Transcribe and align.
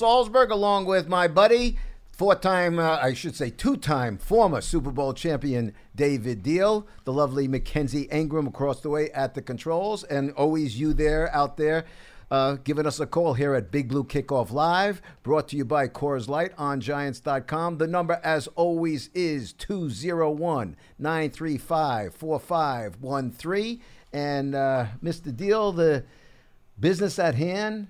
Salzberg, 0.00 0.50
along 0.50 0.86
with 0.86 1.08
my 1.08 1.28
buddy, 1.28 1.76
four-time, 2.10 2.78
uh, 2.78 2.98
I 3.02 3.12
should 3.12 3.36
say, 3.36 3.50
two-time 3.50 4.16
former 4.16 4.62
Super 4.62 4.90
Bowl 4.90 5.12
champion 5.12 5.74
David 5.94 6.42
Diehl, 6.42 6.86
the 7.04 7.12
lovely 7.12 7.46
Mackenzie 7.46 8.08
Ingram 8.10 8.46
across 8.46 8.80
the 8.80 8.88
way 8.88 9.10
at 9.10 9.34
the 9.34 9.42
controls, 9.42 10.02
and 10.04 10.32
always 10.32 10.80
you 10.80 10.94
there 10.94 11.30
out 11.36 11.58
there. 11.58 11.84
Uh, 12.30 12.56
giving 12.64 12.86
us 12.86 12.98
a 12.98 13.06
call 13.06 13.34
here 13.34 13.54
at 13.54 13.70
Big 13.70 13.88
Blue 13.88 14.04
Kickoff 14.04 14.50
Live, 14.50 15.02
brought 15.22 15.48
to 15.48 15.56
you 15.56 15.66
by 15.66 15.86
Coors 15.86 16.28
Light 16.28 16.52
on 16.56 16.80
Giants.com. 16.80 17.76
The 17.76 17.86
number, 17.86 18.20
as 18.24 18.46
always, 18.54 19.10
is 19.12 19.52
201 19.52 20.76
935 20.98 22.14
4513. 22.14 23.82
And 24.14 24.54
uh, 24.54 24.86
Mr. 25.04 25.30
Diehl, 25.30 25.76
the 25.76 26.04
business 26.78 27.18
at 27.18 27.34
hand, 27.34 27.88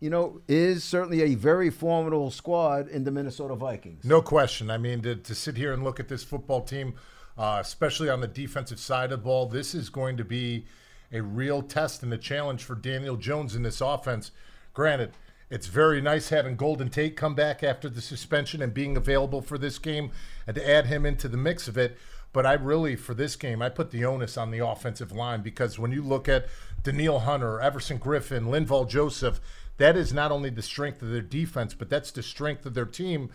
you 0.00 0.10
know, 0.10 0.40
is 0.48 0.84
certainly 0.84 1.22
a 1.22 1.34
very 1.34 1.70
formidable 1.70 2.30
squad 2.30 2.88
in 2.88 3.04
the 3.04 3.10
Minnesota 3.10 3.54
Vikings. 3.54 4.04
No 4.04 4.20
question. 4.20 4.70
I 4.70 4.78
mean, 4.78 5.02
to, 5.02 5.16
to 5.16 5.34
sit 5.34 5.56
here 5.56 5.72
and 5.72 5.82
look 5.82 5.98
at 5.98 6.08
this 6.08 6.22
football 6.22 6.60
team, 6.60 6.94
uh, 7.38 7.58
especially 7.60 8.10
on 8.10 8.20
the 8.20 8.28
defensive 8.28 8.78
side 8.78 9.12
of 9.12 9.20
the 9.20 9.24
ball, 9.24 9.46
this 9.46 9.74
is 9.74 9.88
going 9.88 10.16
to 10.16 10.24
be 10.24 10.66
a 11.12 11.22
real 11.22 11.62
test 11.62 12.02
and 12.02 12.12
a 12.12 12.18
challenge 12.18 12.64
for 12.64 12.74
Daniel 12.74 13.16
Jones 13.16 13.54
in 13.54 13.62
this 13.62 13.80
offense. 13.80 14.30
Granted, 14.72 15.12
it's 15.50 15.68
very 15.68 16.00
nice 16.00 16.30
having 16.30 16.56
Golden 16.56 16.88
Tate 16.88 17.16
come 17.16 17.34
back 17.34 17.62
after 17.62 17.88
the 17.88 18.00
suspension 18.00 18.60
and 18.60 18.74
being 18.74 18.96
available 18.96 19.40
for 19.40 19.58
this 19.58 19.78
game 19.78 20.10
and 20.46 20.56
to 20.56 20.68
add 20.68 20.86
him 20.86 21.06
into 21.06 21.28
the 21.28 21.36
mix 21.36 21.68
of 21.68 21.78
it. 21.78 21.96
But 22.32 22.44
I 22.44 22.54
really, 22.54 22.96
for 22.96 23.14
this 23.14 23.36
game, 23.36 23.62
I 23.62 23.68
put 23.68 23.92
the 23.92 24.04
onus 24.04 24.36
on 24.36 24.50
the 24.50 24.66
offensive 24.66 25.12
line 25.12 25.42
because 25.42 25.78
when 25.78 25.92
you 25.92 26.02
look 26.02 26.28
at 26.28 26.48
Danielle 26.82 27.20
Hunter, 27.20 27.60
Everson 27.60 28.00
Griffen, 28.00 28.46
Linval 28.46 28.88
Joseph, 28.88 29.40
that 29.78 29.96
is 29.96 30.12
not 30.12 30.30
only 30.30 30.50
the 30.50 30.62
strength 30.62 31.02
of 31.02 31.10
their 31.10 31.20
defense, 31.20 31.74
but 31.74 31.90
that's 31.90 32.10
the 32.10 32.22
strength 32.22 32.64
of 32.66 32.74
their 32.74 32.84
team. 32.86 33.30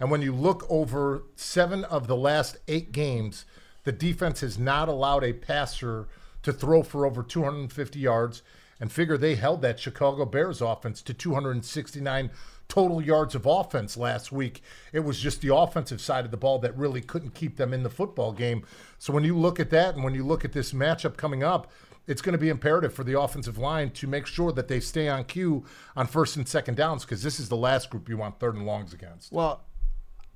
And 0.00 0.10
when 0.10 0.22
you 0.22 0.34
look 0.34 0.66
over 0.68 1.24
seven 1.36 1.84
of 1.84 2.06
the 2.06 2.16
last 2.16 2.56
eight 2.66 2.92
games, 2.92 3.44
the 3.84 3.92
defense 3.92 4.40
has 4.40 4.58
not 4.58 4.88
allowed 4.88 5.24
a 5.24 5.32
passer– 5.32 6.08
to 6.44 6.52
throw 6.52 6.82
for 6.82 7.04
over 7.04 7.22
250 7.22 7.98
yards 7.98 8.42
and 8.78 8.92
figure 8.92 9.16
they 9.16 9.34
held 9.34 9.62
that 9.62 9.80
Chicago 9.80 10.24
Bears 10.24 10.60
offense 10.60 11.02
to 11.02 11.14
269 11.14 12.30
total 12.68 13.02
yards 13.02 13.34
of 13.34 13.46
offense 13.46 13.96
last 13.96 14.30
week. 14.30 14.62
It 14.92 15.00
was 15.00 15.18
just 15.18 15.40
the 15.40 15.54
offensive 15.54 16.00
side 16.00 16.24
of 16.24 16.30
the 16.30 16.36
ball 16.36 16.58
that 16.60 16.76
really 16.76 17.00
couldn't 17.00 17.34
keep 17.34 17.56
them 17.56 17.72
in 17.72 17.82
the 17.82 17.90
football 17.90 18.32
game. 18.32 18.64
So 18.98 19.12
when 19.12 19.24
you 19.24 19.36
look 19.36 19.58
at 19.58 19.70
that 19.70 19.94
and 19.94 20.04
when 20.04 20.14
you 20.14 20.24
look 20.24 20.44
at 20.44 20.52
this 20.52 20.72
matchup 20.72 21.16
coming 21.16 21.42
up, 21.42 21.70
it's 22.06 22.20
going 22.22 22.32
to 22.32 22.38
be 22.38 22.48
imperative 22.48 22.92
for 22.92 23.04
the 23.04 23.18
offensive 23.18 23.58
line 23.58 23.90
to 23.90 24.06
make 24.06 24.26
sure 24.26 24.52
that 24.52 24.68
they 24.68 24.80
stay 24.80 25.08
on 25.08 25.24
cue 25.24 25.64
on 25.96 26.06
first 26.06 26.36
and 26.36 26.46
second 26.46 26.76
downs 26.76 27.04
because 27.04 27.22
this 27.22 27.40
is 27.40 27.48
the 27.48 27.56
last 27.56 27.90
group 27.90 28.08
you 28.08 28.16
want 28.16 28.38
third 28.38 28.54
and 28.54 28.66
longs 28.66 28.92
against. 28.92 29.32
Well, 29.32 29.64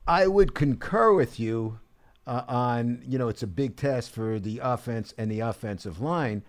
I 0.06 0.26
would 0.26 0.54
concur 0.54 1.12
with 1.12 1.38
you 1.38 1.80
uh, 2.26 2.44
on, 2.48 3.02
you 3.06 3.18
know, 3.18 3.28
it's 3.28 3.42
a 3.42 3.46
big 3.46 3.76
test 3.76 4.10
for 4.10 4.38
the 4.38 4.60
offense 4.62 5.12
and 5.18 5.30
the 5.30 5.40
offensive 5.40 6.00
line. 6.00 6.42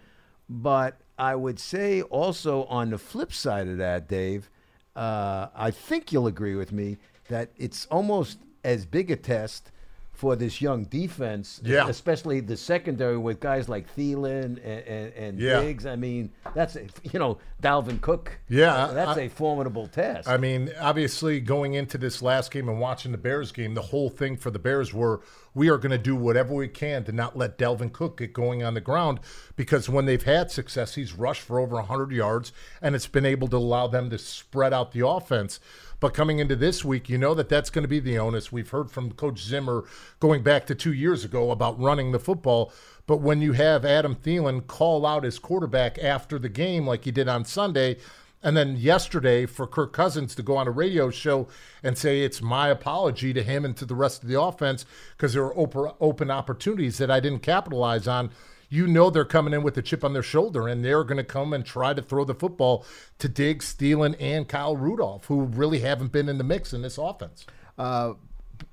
But 0.47 1.01
I 1.17 1.35
would 1.35 1.59
say 1.59 2.01
also 2.01 2.63
on 2.65 2.89
the 2.89 2.97
flip 2.97 3.33
side 3.33 3.67
of 3.67 3.77
that, 3.77 4.07
Dave, 4.07 4.49
uh, 4.95 5.47
I 5.53 5.71
think 5.71 6.11
you'll 6.11 6.27
agree 6.27 6.55
with 6.55 6.71
me 6.71 6.97
that 7.27 7.51
it's 7.57 7.85
almost 7.87 8.39
as 8.63 8.85
big 8.85 9.11
a 9.11 9.15
test 9.15 9.71
for 10.19 10.35
this 10.35 10.59
young 10.59 10.83
defense, 10.83 11.61
yeah. 11.63 11.87
especially 11.87 12.41
the 12.41 12.57
secondary 12.57 13.17
with 13.17 13.39
guys 13.39 13.69
like 13.69 13.87
Thielen 13.95 14.43
and, 14.43 14.57
and, 14.57 15.13
and 15.13 15.39
yeah. 15.39 15.61
Diggs. 15.61 15.85
I 15.85 15.95
mean, 15.95 16.29
that's 16.53 16.75
a, 16.75 16.87
you 17.03 17.19
know 17.19 17.37
Dalvin 17.63 18.01
Cook. 18.01 18.37
Yeah, 18.49 18.91
that's 18.93 19.17
I, 19.17 19.21
a 19.21 19.29
formidable 19.29 19.87
test. 19.87 20.27
I 20.27 20.35
mean, 20.35 20.71
obviously, 20.77 21.39
going 21.39 21.73
into 21.73 21.97
this 21.97 22.21
last 22.21 22.51
game 22.51 22.67
and 22.67 22.81
watching 22.81 23.13
the 23.13 23.17
Bears 23.17 23.53
game, 23.53 23.75
the 23.75 23.81
whole 23.81 24.09
thing 24.09 24.35
for 24.35 24.51
the 24.51 24.59
Bears 24.59 24.93
were 24.93 25.21
we 25.53 25.69
are 25.69 25.77
going 25.77 25.91
to 25.91 25.97
do 25.97 26.15
whatever 26.15 26.53
we 26.53 26.67
can 26.67 27.03
to 27.05 27.11
not 27.11 27.37
let 27.37 27.57
Dalvin 27.57 27.91
Cook 27.91 28.17
get 28.17 28.33
going 28.33 28.63
on 28.63 28.73
the 28.73 28.81
ground 28.81 29.19
because 29.55 29.89
when 29.89 30.05
they've 30.05 30.21
had 30.21 30.51
success, 30.51 30.95
he's 30.95 31.13
rushed 31.13 31.41
for 31.41 31.59
over 31.59 31.75
100 31.75 32.11
yards 32.11 32.51
and 32.81 32.95
it's 32.95 33.07
been 33.07 33.25
able 33.25 33.47
to 33.47 33.57
allow 33.57 33.87
them 33.87 34.09
to 34.09 34.17
spread 34.17 34.73
out 34.73 34.91
the 34.91 35.07
offense. 35.07 35.59
But 35.99 36.13
coming 36.13 36.39
into 36.39 36.55
this 36.55 36.85
week, 36.85 37.09
you 37.09 37.17
know 37.17 37.33
that 37.33 37.49
that's 37.49 37.69
going 37.69 37.83
to 37.83 37.89
be 37.89 37.99
the 37.99 38.17
onus. 38.17 38.51
We've 38.51 38.69
heard 38.69 38.89
from 38.89 39.11
Coach 39.11 39.43
Zimmer 39.43 39.83
going 40.19 40.43
back 40.43 40.65
to 40.67 40.75
two 40.75 40.93
years 40.93 41.25
ago 41.25 41.51
about 41.51 41.79
running 41.79 42.11
the 42.11 42.19
football. 42.19 42.71
But 43.05 43.17
when 43.17 43.41
you 43.41 43.53
have 43.53 43.83
Adam 43.83 44.15
Thielen 44.15 44.65
call 44.65 45.05
out 45.05 45.23
his 45.23 45.39
quarterback 45.39 45.97
after 45.99 46.39
the 46.39 46.49
game, 46.49 46.87
like 46.87 47.05
he 47.05 47.11
did 47.11 47.27
on 47.27 47.43
Sunday, 47.43 47.97
and 48.41 48.55
then 48.55 48.77
yesterday 48.77 49.45
for 49.45 49.67
Kirk 49.67 49.91
Cousins 49.91 50.33
to 50.35 50.43
go 50.43 50.55
on 50.55 50.67
a 50.67 50.71
radio 50.71 51.09
show 51.09 51.47
and 51.83 51.97
say 51.97 52.21
it's 52.21 52.41
my 52.41 52.69
apology 52.69 53.33
to 53.33 53.43
him 53.43 53.65
and 53.65 53.75
to 53.75 53.85
the 53.85 53.95
rest 53.95 54.23
of 54.23 54.29
the 54.29 54.39
offense 54.39 54.85
because 55.17 55.33
there 55.33 55.43
were 55.43 55.95
open 55.99 56.31
opportunities 56.31 56.97
that 56.99 57.11
I 57.11 57.19
didn't 57.19 57.41
capitalize 57.41 58.07
on 58.07 58.31
you 58.69 58.87
know 58.87 59.09
they're 59.09 59.25
coming 59.25 59.53
in 59.53 59.63
with 59.63 59.77
a 59.77 59.81
chip 59.81 60.03
on 60.03 60.13
their 60.13 60.23
shoulder 60.23 60.67
and 60.67 60.85
they're 60.85 61.03
going 61.03 61.17
to 61.17 61.23
come 61.23 61.53
and 61.53 61.65
try 61.65 61.93
to 61.93 62.01
throw 62.01 62.23
the 62.23 62.35
football 62.35 62.85
to 63.17 63.27
Diggs, 63.27 63.73
Thielen, 63.75 64.15
and 64.19 64.47
Kyle 64.47 64.77
Rudolph, 64.77 65.25
who 65.25 65.41
really 65.41 65.79
haven't 65.79 66.11
been 66.11 66.29
in 66.29 66.37
the 66.37 66.43
mix 66.43 66.71
in 66.71 66.83
this 66.83 66.97
offense. 66.97 67.45
Uh, 67.77 68.13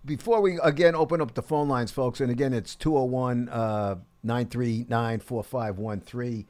before 0.04 0.40
we 0.40 0.58
again 0.62 0.94
open 0.94 1.20
up 1.20 1.34
the 1.34 1.42
phone 1.42 1.68
lines, 1.68 1.90
folks, 1.90 2.20
and 2.20 2.30
again, 2.30 2.52
it's 2.52 2.74
201 2.74 3.48
uh, 3.48 3.96
939 4.22 5.20
4513. 5.20 6.46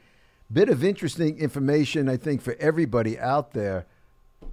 Bit 0.52 0.68
of 0.68 0.84
interesting 0.84 1.38
information, 1.38 2.08
I 2.08 2.16
think, 2.16 2.40
for 2.40 2.56
everybody 2.58 3.18
out 3.18 3.52
there. 3.52 3.86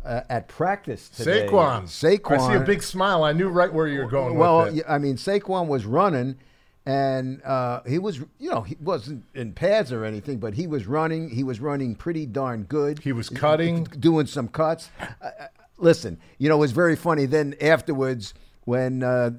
Uh, 0.03 0.21
at 0.29 0.47
practice 0.47 1.07
today. 1.09 1.45
Saquon. 1.45 1.83
Saquon. 1.83 2.39
I 2.39 2.47
see 2.47 2.55
a 2.55 2.65
big 2.65 2.81
smile. 2.81 3.23
I 3.23 3.31
knew 3.31 3.49
right 3.49 3.71
where 3.71 3.87
you 3.87 3.99
were 3.99 4.07
going. 4.07 4.35
Well, 4.35 4.73
I 4.87 4.97
mean, 4.97 5.17
Saquon 5.17 5.67
was 5.67 5.85
running, 5.85 6.37
and 6.85 7.41
uh, 7.43 7.81
he 7.87 7.97
was, 7.97 8.19
you 8.39 8.49
know, 8.49 8.61
he 8.61 8.75
wasn't 8.81 9.23
in 9.33 9.53
pads 9.53 9.91
or 9.91 10.03
anything, 10.03 10.39
but 10.39 10.53
he 10.53 10.67
was 10.67 10.85
running. 10.85 11.29
He 11.29 11.43
was 11.43 11.59
running 11.59 11.95
pretty 11.95 12.25
darn 12.25 12.63
good. 12.63 12.99
He 12.99 13.13
was 13.13 13.29
cutting, 13.29 13.85
doing 13.85 14.25
some 14.25 14.49
cuts. 14.49 14.89
Uh, 14.99 15.29
listen, 15.77 16.19
you 16.37 16.49
know, 16.49 16.55
it 16.55 16.59
was 16.59 16.73
very 16.73 16.97
funny. 16.97 17.25
Then 17.25 17.55
afterwards, 17.61 18.33
when 18.65 19.01
uh, 19.01 19.31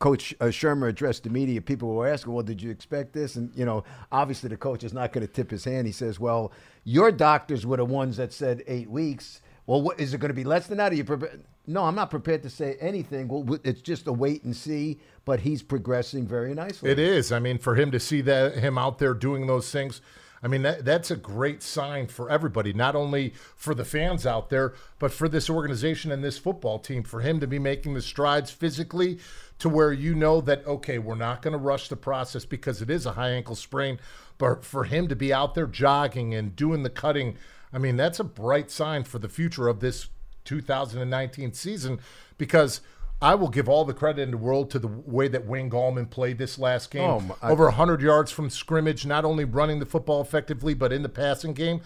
Coach 0.00 0.34
uh, 0.40 0.46
Shurmur 0.46 0.88
addressed 0.88 1.22
the 1.22 1.30
media, 1.30 1.60
people 1.60 1.94
were 1.94 2.08
asking, 2.08 2.32
"Well, 2.32 2.42
did 2.42 2.60
you 2.60 2.70
expect 2.70 3.12
this?" 3.12 3.36
And 3.36 3.52
you 3.54 3.64
know, 3.64 3.84
obviously 4.10 4.48
the 4.48 4.56
coach 4.56 4.82
is 4.82 4.92
not 4.92 5.12
going 5.12 5.26
to 5.26 5.32
tip 5.32 5.50
his 5.50 5.64
hand. 5.64 5.86
He 5.86 5.92
says, 5.92 6.18
"Well, 6.18 6.50
your 6.82 7.12
doctors 7.12 7.64
were 7.64 7.76
the 7.76 7.84
ones 7.84 8.16
that 8.16 8.32
said 8.32 8.64
eight 8.66 8.90
weeks." 8.90 9.40
Well, 9.66 9.80
what, 9.80 9.98
is 9.98 10.12
it 10.12 10.18
going 10.18 10.28
to 10.30 10.34
be 10.34 10.44
less 10.44 10.66
than 10.66 10.78
that? 10.78 10.92
Are 10.92 10.94
you 10.94 11.04
prepared? 11.04 11.42
No, 11.66 11.84
I'm 11.84 11.94
not 11.94 12.10
prepared 12.10 12.42
to 12.42 12.50
say 12.50 12.76
anything. 12.80 13.28
Well, 13.28 13.58
it's 13.64 13.80
just 13.80 14.06
a 14.06 14.12
wait 14.12 14.44
and 14.44 14.54
see. 14.54 15.00
But 15.24 15.40
he's 15.40 15.62
progressing 15.62 16.26
very 16.26 16.54
nicely. 16.54 16.90
It 16.90 16.98
is. 16.98 17.32
I 17.32 17.38
mean, 17.38 17.58
for 17.58 17.74
him 17.74 17.90
to 17.92 18.00
see 18.00 18.20
that 18.22 18.58
him 18.58 18.76
out 18.76 18.98
there 18.98 19.14
doing 19.14 19.46
those 19.46 19.70
things, 19.70 20.02
I 20.42 20.48
mean 20.48 20.60
that 20.62 20.84
that's 20.84 21.10
a 21.10 21.16
great 21.16 21.62
sign 21.62 22.08
for 22.08 22.28
everybody. 22.28 22.74
Not 22.74 22.94
only 22.94 23.32
for 23.56 23.74
the 23.74 23.86
fans 23.86 24.26
out 24.26 24.50
there, 24.50 24.74
but 24.98 25.12
for 25.12 25.26
this 25.26 25.48
organization 25.48 26.12
and 26.12 26.22
this 26.22 26.36
football 26.36 26.78
team. 26.78 27.02
For 27.02 27.20
him 27.20 27.40
to 27.40 27.46
be 27.46 27.58
making 27.58 27.94
the 27.94 28.02
strides 28.02 28.50
physically 28.50 29.18
to 29.58 29.70
where 29.70 29.92
you 29.92 30.14
know 30.14 30.42
that 30.42 30.66
okay, 30.66 30.98
we're 30.98 31.14
not 31.14 31.40
going 31.40 31.52
to 31.52 31.58
rush 31.58 31.88
the 31.88 31.96
process 31.96 32.44
because 32.44 32.82
it 32.82 32.90
is 32.90 33.06
a 33.06 33.12
high 33.12 33.30
ankle 33.30 33.56
sprain. 33.56 33.98
But 34.36 34.64
for 34.64 34.84
him 34.84 35.08
to 35.08 35.16
be 35.16 35.32
out 35.32 35.54
there 35.54 35.66
jogging 35.66 36.34
and 36.34 36.54
doing 36.54 36.82
the 36.82 36.90
cutting 36.90 37.38
I 37.74 37.78
mean, 37.78 37.96
that's 37.96 38.20
a 38.20 38.24
bright 38.24 38.70
sign 38.70 39.02
for 39.02 39.18
the 39.18 39.28
future 39.28 39.66
of 39.66 39.80
this 39.80 40.08
2019 40.44 41.52
season 41.52 42.00
because 42.38 42.80
I 43.22 43.34
will 43.34 43.48
give 43.48 43.68
all 43.68 43.84
the 43.84 43.94
credit 43.94 44.22
in 44.22 44.32
the 44.32 44.36
world 44.36 44.70
to 44.72 44.78
the 44.78 44.88
way 44.88 45.28
that 45.28 45.46
Wayne 45.46 45.70
Gallman 45.70 46.10
played 46.10 46.38
this 46.38 46.58
last 46.58 46.90
game. 46.90 47.08
Oh, 47.08 47.20
my, 47.20 47.34
Over 47.42 47.64
100 47.64 48.02
yards 48.02 48.30
from 48.30 48.50
scrimmage, 48.50 49.06
not 49.06 49.24
only 49.24 49.44
running 49.44 49.78
the 49.78 49.86
football 49.86 50.20
effectively, 50.20 50.74
but 50.74 50.92
in 50.92 51.02
the 51.02 51.08
passing 51.08 51.54
game 51.54 51.80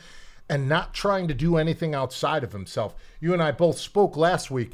and 0.48 0.68
not 0.68 0.94
trying 0.94 1.28
to 1.28 1.34
do 1.34 1.56
anything 1.56 1.94
outside 1.94 2.42
of 2.42 2.52
himself. 2.52 2.94
You 3.20 3.32
and 3.32 3.42
I 3.42 3.52
both 3.52 3.78
spoke 3.78 4.16
last 4.16 4.50
week. 4.50 4.72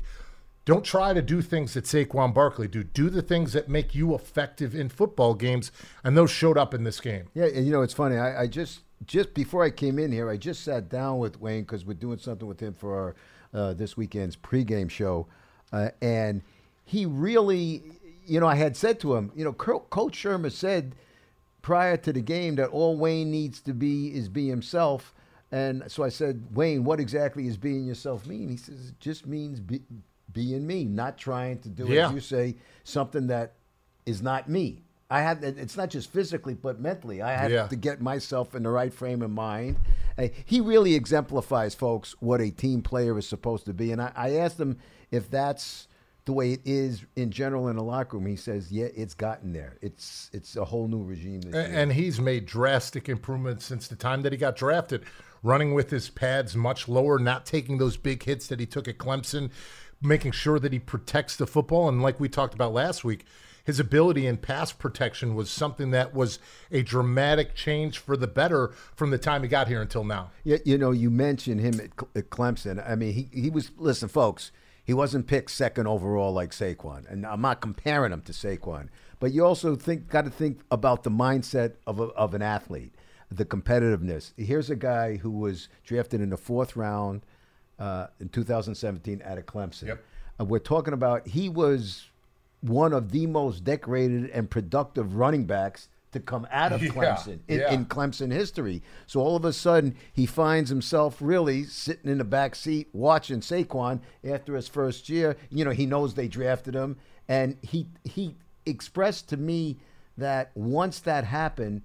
Don't 0.64 0.84
try 0.84 1.12
to 1.12 1.20
do 1.20 1.42
things 1.42 1.74
that 1.74 1.84
Saquon 1.84 2.32
Barkley 2.32 2.68
do. 2.68 2.82
Do 2.82 3.10
the 3.10 3.20
things 3.20 3.52
that 3.52 3.68
make 3.68 3.94
you 3.94 4.14
effective 4.14 4.74
in 4.74 4.88
football 4.88 5.34
games, 5.34 5.70
and 6.02 6.16
those 6.16 6.30
showed 6.30 6.56
up 6.56 6.72
in 6.72 6.84
this 6.84 7.00
game. 7.00 7.26
Yeah, 7.34 7.46
and 7.46 7.66
you 7.66 7.72
know 7.72 7.82
it's 7.82 7.92
funny. 7.92 8.16
I, 8.16 8.42
I 8.42 8.46
just 8.46 8.80
just 9.04 9.34
before 9.34 9.62
I 9.62 9.68
came 9.68 9.98
in 9.98 10.10
here, 10.10 10.30
I 10.30 10.38
just 10.38 10.64
sat 10.64 10.88
down 10.88 11.18
with 11.18 11.38
Wayne 11.38 11.64
because 11.64 11.84
we're 11.84 11.94
doing 11.94 12.18
something 12.18 12.48
with 12.48 12.60
him 12.60 12.72
for 12.72 12.98
our 12.98 13.14
this 13.54 13.96
weekend's 13.96 14.36
pregame 14.36 14.90
show, 14.90 15.26
uh, 15.72 15.90
and 16.02 16.42
he 16.84 17.06
really, 17.06 17.82
you 18.26 18.40
know, 18.40 18.46
I 18.46 18.56
had 18.56 18.76
said 18.76 19.00
to 19.00 19.14
him, 19.14 19.32
you 19.34 19.44
know, 19.44 19.52
Coach 19.52 20.22
Shurmur 20.22 20.52
said 20.52 20.94
prior 21.62 21.96
to 21.96 22.12
the 22.12 22.20
game 22.20 22.56
that 22.56 22.68
all 22.68 22.96
Wayne 22.96 23.30
needs 23.30 23.60
to 23.62 23.72
be 23.72 24.08
is 24.08 24.28
be 24.28 24.48
himself, 24.48 25.14
and 25.50 25.84
so 25.86 26.02
I 26.02 26.08
said, 26.08 26.44
Wayne, 26.52 26.84
what 26.84 27.00
exactly 27.00 27.46
is 27.46 27.56
being 27.56 27.84
yourself 27.84 28.26
mean? 28.26 28.48
He 28.48 28.56
says 28.56 28.88
it 28.88 29.00
just 29.00 29.26
means 29.26 29.60
be, 29.60 29.82
being 30.32 30.66
me, 30.66 30.84
not 30.84 31.16
trying 31.16 31.60
to 31.60 31.68
do, 31.68 31.86
yeah. 31.86 32.08
as 32.08 32.12
you 32.12 32.20
say, 32.20 32.56
something 32.82 33.28
that 33.28 33.54
is 34.04 34.20
not 34.20 34.48
me. 34.48 34.82
I 35.14 35.20
had 35.20 35.44
it's 35.44 35.76
not 35.76 35.90
just 35.90 36.10
physically 36.12 36.54
but 36.54 36.80
mentally. 36.80 37.22
I 37.22 37.32
had 37.36 37.50
Yeah. 37.52 37.66
to 37.68 37.76
get 37.76 38.00
myself 38.00 38.54
in 38.54 38.62
the 38.64 38.70
right 38.70 38.92
frame 38.92 39.22
of 39.22 39.30
mind. 39.30 39.76
He 40.44 40.60
really 40.60 40.94
exemplifies, 40.94 41.74
folks, 41.74 42.14
what 42.20 42.40
a 42.40 42.50
team 42.50 42.82
player 42.82 43.16
is 43.18 43.26
supposed 43.28 43.64
to 43.66 43.72
be. 43.74 43.92
And 43.92 44.00
I, 44.02 44.12
I 44.16 44.30
asked 44.36 44.58
him 44.58 44.78
if 45.10 45.30
that's 45.30 45.88
the 46.24 46.32
way 46.32 46.52
it 46.52 46.60
is 46.64 47.04
in 47.16 47.30
general 47.30 47.68
in 47.68 47.76
the 47.76 47.82
locker 47.82 48.16
room. 48.16 48.26
He 48.26 48.36
says, 48.36 48.72
"Yeah, 48.72 48.86
it's 48.96 49.14
gotten 49.14 49.52
there. 49.52 49.76
It's 49.82 50.30
it's 50.32 50.56
a 50.56 50.64
whole 50.64 50.88
new 50.88 51.02
regime 51.04 51.42
this 51.42 51.54
A- 51.54 51.68
year." 51.68 51.78
And 51.78 51.92
he's 51.92 52.18
made 52.20 52.46
drastic 52.46 53.08
improvements 53.08 53.64
since 53.66 53.88
the 53.88 53.96
time 53.96 54.22
that 54.22 54.32
he 54.32 54.38
got 54.38 54.56
drafted, 54.56 55.04
running 55.42 55.74
with 55.74 55.90
his 55.90 56.08
pads 56.10 56.56
much 56.56 56.88
lower, 56.88 57.18
not 57.18 57.44
taking 57.44 57.78
those 57.78 57.96
big 57.96 58.22
hits 58.22 58.46
that 58.48 58.58
he 58.58 58.66
took 58.66 58.88
at 58.88 58.96
Clemson, 58.98 59.50
making 60.00 60.32
sure 60.32 60.58
that 60.58 60.72
he 60.72 60.78
protects 60.78 61.36
the 61.36 61.46
football. 61.46 61.88
And 61.90 62.02
like 62.02 62.18
we 62.18 62.28
talked 62.30 62.54
about 62.54 62.72
last 62.72 63.04
week, 63.04 63.26
his 63.64 63.80
ability 63.80 64.26
in 64.26 64.36
pass 64.36 64.72
protection 64.72 65.34
was 65.34 65.50
something 65.50 65.90
that 65.90 66.14
was 66.14 66.38
a 66.70 66.82
dramatic 66.82 67.54
change 67.54 67.98
for 67.98 68.16
the 68.16 68.26
better 68.26 68.68
from 68.94 69.10
the 69.10 69.18
time 69.18 69.42
he 69.42 69.48
got 69.48 69.68
here 69.68 69.80
until 69.80 70.04
now. 70.04 70.30
Yeah, 70.44 70.58
you 70.64 70.76
know, 70.76 70.90
you 70.90 71.10
mentioned 71.10 71.60
him 71.60 71.80
at, 71.80 71.96
Cle- 71.96 72.10
at 72.14 72.30
Clemson. 72.30 72.86
I 72.88 72.94
mean, 72.94 73.14
he, 73.14 73.28
he 73.32 73.50
was, 73.50 73.70
listen, 73.78 74.08
folks, 74.08 74.52
he 74.84 74.92
wasn't 74.92 75.26
picked 75.26 75.50
second 75.50 75.86
overall 75.86 76.32
like 76.32 76.50
Saquon. 76.50 77.10
And 77.10 77.24
I'm 77.24 77.40
not 77.40 77.62
comparing 77.62 78.12
him 78.12 78.20
to 78.22 78.32
Saquon. 78.32 78.88
But 79.18 79.32
you 79.32 79.44
also 79.44 79.76
think 79.76 80.08
got 80.08 80.26
to 80.26 80.30
think 80.30 80.60
about 80.70 81.02
the 81.02 81.10
mindset 81.10 81.76
of, 81.86 81.98
a, 81.98 82.04
of 82.08 82.34
an 82.34 82.42
athlete, 82.42 82.94
the 83.30 83.46
competitiveness. 83.46 84.32
Here's 84.36 84.68
a 84.68 84.76
guy 84.76 85.16
who 85.16 85.30
was 85.30 85.68
drafted 85.84 86.20
in 86.20 86.28
the 86.28 86.36
fourth 86.36 86.76
round 86.76 87.22
uh, 87.78 88.08
in 88.20 88.28
2017 88.28 89.22
out 89.24 89.38
of 89.38 89.46
Clemson. 89.46 89.86
Yep. 89.86 90.04
Uh, 90.38 90.44
we're 90.44 90.58
talking 90.58 90.92
about 90.92 91.26
he 91.28 91.48
was 91.48 92.10
one 92.64 92.92
of 92.94 93.10
the 93.10 93.26
most 93.26 93.62
decorated 93.62 94.30
and 94.30 94.50
productive 94.50 95.16
running 95.16 95.44
backs 95.44 95.88
to 96.12 96.20
come 96.20 96.46
out 96.50 96.72
of 96.72 96.82
Yeah, 96.82 96.90
Clemson 96.90 97.40
in, 97.46 97.60
yeah. 97.60 97.72
in 97.72 97.84
Clemson 97.86 98.32
history. 98.32 98.82
So 99.06 99.20
all 99.20 99.36
of 99.36 99.44
a 99.44 99.52
sudden, 99.52 99.96
he 100.12 100.24
finds 100.24 100.70
himself 100.70 101.18
really 101.20 101.64
sitting 101.64 102.10
in 102.10 102.18
the 102.18 102.24
back 102.24 102.54
seat 102.54 102.88
watching 102.92 103.40
Saquon 103.40 104.00
after 104.24 104.56
his 104.56 104.68
first 104.68 105.08
year. 105.08 105.36
You 105.50 105.64
know, 105.64 105.72
he 105.72 105.84
knows 105.84 106.14
they 106.14 106.28
drafted 106.28 106.74
him, 106.74 106.96
and 107.28 107.58
he 107.62 107.86
he 108.04 108.36
expressed 108.64 109.28
to 109.28 109.36
me 109.36 109.76
that 110.16 110.50
once 110.54 111.00
that 111.00 111.24
happened, 111.24 111.82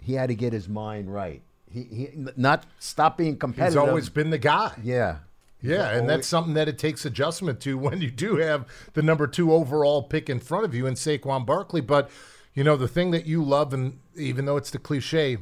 he 0.00 0.14
had 0.14 0.28
to 0.28 0.34
get 0.34 0.52
his 0.52 0.68
mind 0.68 1.12
right. 1.12 1.42
He, 1.70 1.82
he 1.84 2.08
not 2.36 2.66
stop 2.80 3.16
being 3.16 3.36
competitive. 3.36 3.80
He's 3.80 3.88
always 3.88 4.08
been 4.08 4.30
the 4.30 4.38
guy. 4.38 4.72
yeah. 4.82 5.18
Yeah, 5.62 5.90
and 5.90 6.08
that's 6.08 6.26
something 6.26 6.54
that 6.54 6.68
it 6.68 6.78
takes 6.78 7.04
adjustment 7.04 7.60
to 7.60 7.76
when 7.76 8.00
you 8.00 8.10
do 8.10 8.36
have 8.36 8.66
the 8.94 9.02
number 9.02 9.26
two 9.26 9.52
overall 9.52 10.02
pick 10.02 10.30
in 10.30 10.40
front 10.40 10.64
of 10.64 10.74
you 10.74 10.86
in 10.86 10.94
Saquon 10.94 11.44
Barkley. 11.44 11.80
But, 11.80 12.10
you 12.54 12.64
know, 12.64 12.76
the 12.76 12.88
thing 12.88 13.10
that 13.10 13.26
you 13.26 13.44
love, 13.44 13.74
and 13.74 13.98
even 14.16 14.46
though 14.46 14.56
it's 14.56 14.70
the 14.70 14.78
cliche 14.78 15.38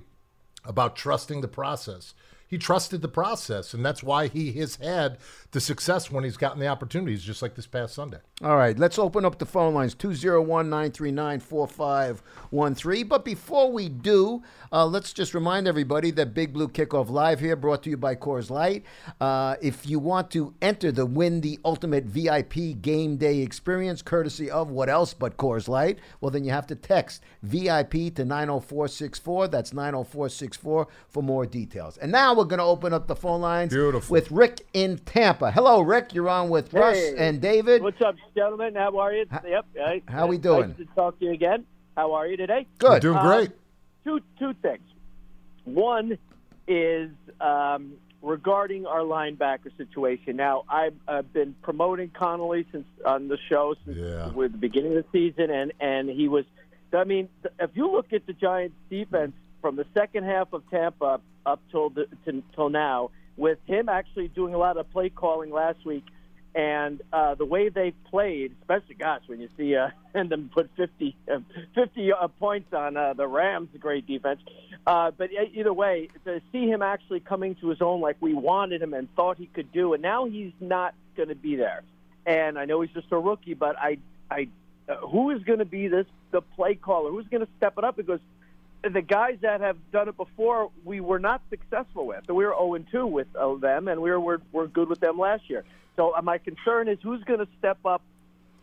about 0.65 0.97
trusting 0.97 1.41
the 1.41 1.49
process, 1.49 2.15
he 2.49 2.57
trusted 2.57 3.03
the 3.03 3.09
process, 3.09 3.75
and 3.75 3.85
that's 3.85 4.03
why 4.03 4.27
he 4.27 4.53
has 4.53 4.77
had 4.77 5.19
the 5.51 5.61
success 5.61 6.11
when 6.11 6.25
he's 6.25 6.37
gotten 6.37 6.59
the 6.59 6.67
opportunities, 6.67 7.23
just 7.23 7.43
like 7.43 7.55
this 7.55 7.67
past 7.67 7.95
Sunday. 7.95 8.19
All 8.43 8.57
right, 8.57 8.79
let's 8.79 8.99
open 8.99 9.25
up 9.25 9.39
the 9.39 9.47
phone 9.47 9.75
lines 9.75 9.95
201 9.95 10.71
939 10.71 11.41
4513. 11.41 13.09
But 13.09 13.25
before 13.25 13.71
we 13.71 13.89
do, 13.89 14.43
uh, 14.73 14.87
let's 14.87 15.13
just 15.13 15.35
remind 15.35 15.69
everybody 15.69 16.11
that 16.13 16.35
Big 16.35 16.53
Blue 16.53 16.69
Kickoff 16.69 17.11
Live 17.11 17.41
here, 17.41 17.57
brought 17.57 17.83
to 17.83 17.91
you 17.91 17.97
by 17.97 18.15
Coors 18.15 18.51
Light. 18.51 18.85
Uh, 19.21 19.57
if 19.61 19.89
you 19.89 19.99
want 19.99 20.31
to 20.31 20.55
enter 20.63 20.91
the 20.91 21.05
Win 21.05 21.41
the 21.41 21.59
Ultimate 21.65 22.05
VIP 22.05 22.81
Game 22.81 23.17
Day 23.17 23.41
experience, 23.41 24.01
courtesy 24.01 24.51
of 24.51 24.71
what 24.71 24.89
else 24.89 25.13
but 25.13 25.37
Coors 25.37 25.69
Light, 25.69 25.99
well, 26.21 26.31
then 26.31 26.45
you 26.45 26.51
have 26.51 26.67
to 26.69 26.75
text 26.75 27.23
VIP 27.43 28.15
to 28.15 28.25
90464. 28.25 29.49
That's 29.49 29.73
90464 29.73 30.89
for 31.09 31.23
more 31.23 31.45
details. 31.45 31.99
And 31.99 32.13
now 32.13 32.38
we're 32.39 32.45
going 32.45 32.59
to 32.59 32.65
open 32.65 32.93
up 32.93 33.09
the 33.09 33.17
phone 33.17 33.41
lines 33.41 33.73
Beautiful. 33.73 34.13
with 34.13 34.31
Rick 34.31 34.65
in 34.73 34.99
Tampa. 34.99 35.51
Hello, 35.51 35.81
Rick. 35.81 36.15
You're 36.15 36.29
on 36.29 36.49
with 36.49 36.73
Russ 36.73 36.97
and 37.19 37.41
David. 37.41 37.83
What's 37.83 38.01
up, 38.01 38.15
gentlemen? 38.37 38.77
How 38.77 38.97
are 38.99 39.13
you? 39.13 39.27
yep. 39.45 39.67
Hey, 39.75 40.03
how 40.07 40.29
we 40.29 40.37
nice 40.37 40.43
doing? 40.45 40.75
to 40.77 40.85
talk 40.95 41.19
to 41.19 41.25
you 41.25 41.33
again. 41.33 41.67
How 41.97 42.13
are 42.15 42.29
you 42.29 42.37
today? 42.37 42.65
We're 42.81 42.91
Good. 42.91 43.03
doing 43.03 43.17
Um, 43.19 43.27
great. 43.27 43.51
Two 44.05 44.21
two 44.39 44.55
things. 44.63 44.79
One 45.65 46.17
is 46.69 47.11
um, 47.41 47.95
regarding 48.23 48.87
our 48.87 49.01
linebacker 49.01 49.77
situation. 49.77 50.37
Now, 50.37 50.63
I've 50.69 50.95
uh, 51.09 51.23
been 51.23 51.57
promoting 51.63 52.11
Connelly 52.11 52.67
since 52.71 52.87
on 53.05 53.27
the 53.27 53.37
show 53.49 53.75
since 53.85 53.99
Yeah. 53.99 54.29
with 54.31 54.53
the 54.53 54.59
beginning 54.59 54.97
of 54.97 55.05
the 55.05 55.11
season, 55.13 55.51
and 55.51 55.73
and 55.81 56.09
he 56.09 56.29
was. 56.29 56.45
I 56.93 57.03
mean, 57.03 57.29
if 57.59 57.71
you 57.75 57.91
look 57.91 58.13
at 58.13 58.27
the 58.27 58.33
Giants' 58.33 58.75
defense 58.89 59.33
from 59.61 59.77
the 59.77 59.87
second 59.95 60.25
half 60.25 60.53
of 60.53 60.69
Tampa 60.71 61.21
up 61.45 61.61
till 61.71 61.91
the, 61.91 62.07
to, 62.25 62.43
till 62.55 62.69
now, 62.69 63.11
with 63.37 63.59
him 63.67 63.89
actually 63.89 64.29
doing 64.29 64.55
a 64.55 64.59
lot 64.59 64.77
of 64.77 64.91
play 64.91 65.09
calling 65.09 65.51
last 65.51 65.85
week, 65.85 66.05
and 66.55 67.01
uh, 67.13 67.35
the 67.35 67.45
way 67.45 67.69
they 67.69 67.93
played, 68.11 68.55
especially 68.61 68.95
gosh, 68.95 69.23
when 69.27 69.41
you 69.41 69.49
see 69.57 69.77
uh, 69.77 69.91
and 70.15 70.29
them 70.31 70.51
put 70.53 70.71
50, 70.77 71.17
uh, 71.33 71.39
50 71.75 72.13
uh, 72.13 72.29
points 72.29 72.73
on 72.73 72.97
uh, 72.97 73.13
the 73.15 73.27
Rams, 73.27 73.69
great 73.79 74.07
defense. 74.07 74.41
Uh, 74.87 75.11
but 75.11 75.31
either 75.55 75.73
way, 75.73 76.09
to 76.25 76.41
see 76.51 76.67
him 76.67 76.83
actually 76.83 77.21
coming 77.21 77.55
to 77.57 77.69
his 77.69 77.83
own 77.83 78.01
like 78.01 78.17
we 78.21 78.35
wanted 78.35 78.83
him 78.83 78.95
and 78.95 79.15
thought 79.15 79.39
he 79.39 79.47
could 79.47 79.71
do, 79.73 79.93
and 79.93 80.03
now 80.03 80.27
he's 80.27 80.53
not 80.61 80.95
going 81.17 81.29
to 81.29 81.35
be 81.35 81.57
there. 81.57 81.83
And 82.27 82.59
I 82.59 82.65
know 82.65 82.81
he's 82.81 82.93
just 82.93 83.11
a 83.11 83.19
rookie, 83.19 83.55
but 83.55 83.77
I, 83.79 83.99
I, 84.31 84.49
uh, 84.89 84.97
who 85.07 85.31
is 85.31 85.43
going 85.45 85.61
to 85.61 85.65
be 85.65 85.89
this 85.89 86.07
the 86.31 86.41
play 86.41 86.75
caller? 86.75 87.11
Who's 87.11 87.27
going 87.29 87.45
to 87.45 87.49
step 87.57 87.75
it 87.79 87.85
up? 87.85 87.97
Because 87.97 88.21
the 88.83 89.03
guys 89.03 89.39
that 89.43 89.61
have 89.61 89.77
done 89.91 90.09
it 90.09 90.17
before, 90.17 90.71
we 90.85 91.01
were 91.01 91.19
not 91.19 91.43
successful 91.51 92.07
with. 92.07 92.25
So 92.27 92.35
we 92.35 92.45
were 92.45 92.55
0 92.57 92.85
2 92.91 93.07
with 93.07 93.29
uh, 93.35 93.55
them, 93.57 93.89
and 93.89 94.01
we 94.01 94.11
were, 94.11 94.21
were 94.21 94.41
were 94.53 94.67
good 94.67 94.89
with 94.89 95.01
them 95.01 95.19
last 95.19 95.49
year. 95.49 95.65
So 95.97 96.15
uh, 96.17 96.23
my 96.23 96.39
concern 96.39 96.89
is 96.89 96.99
who's 97.03 97.23
going 97.25 97.41
to 97.41 97.49
step 97.59 97.79
up 97.85 98.03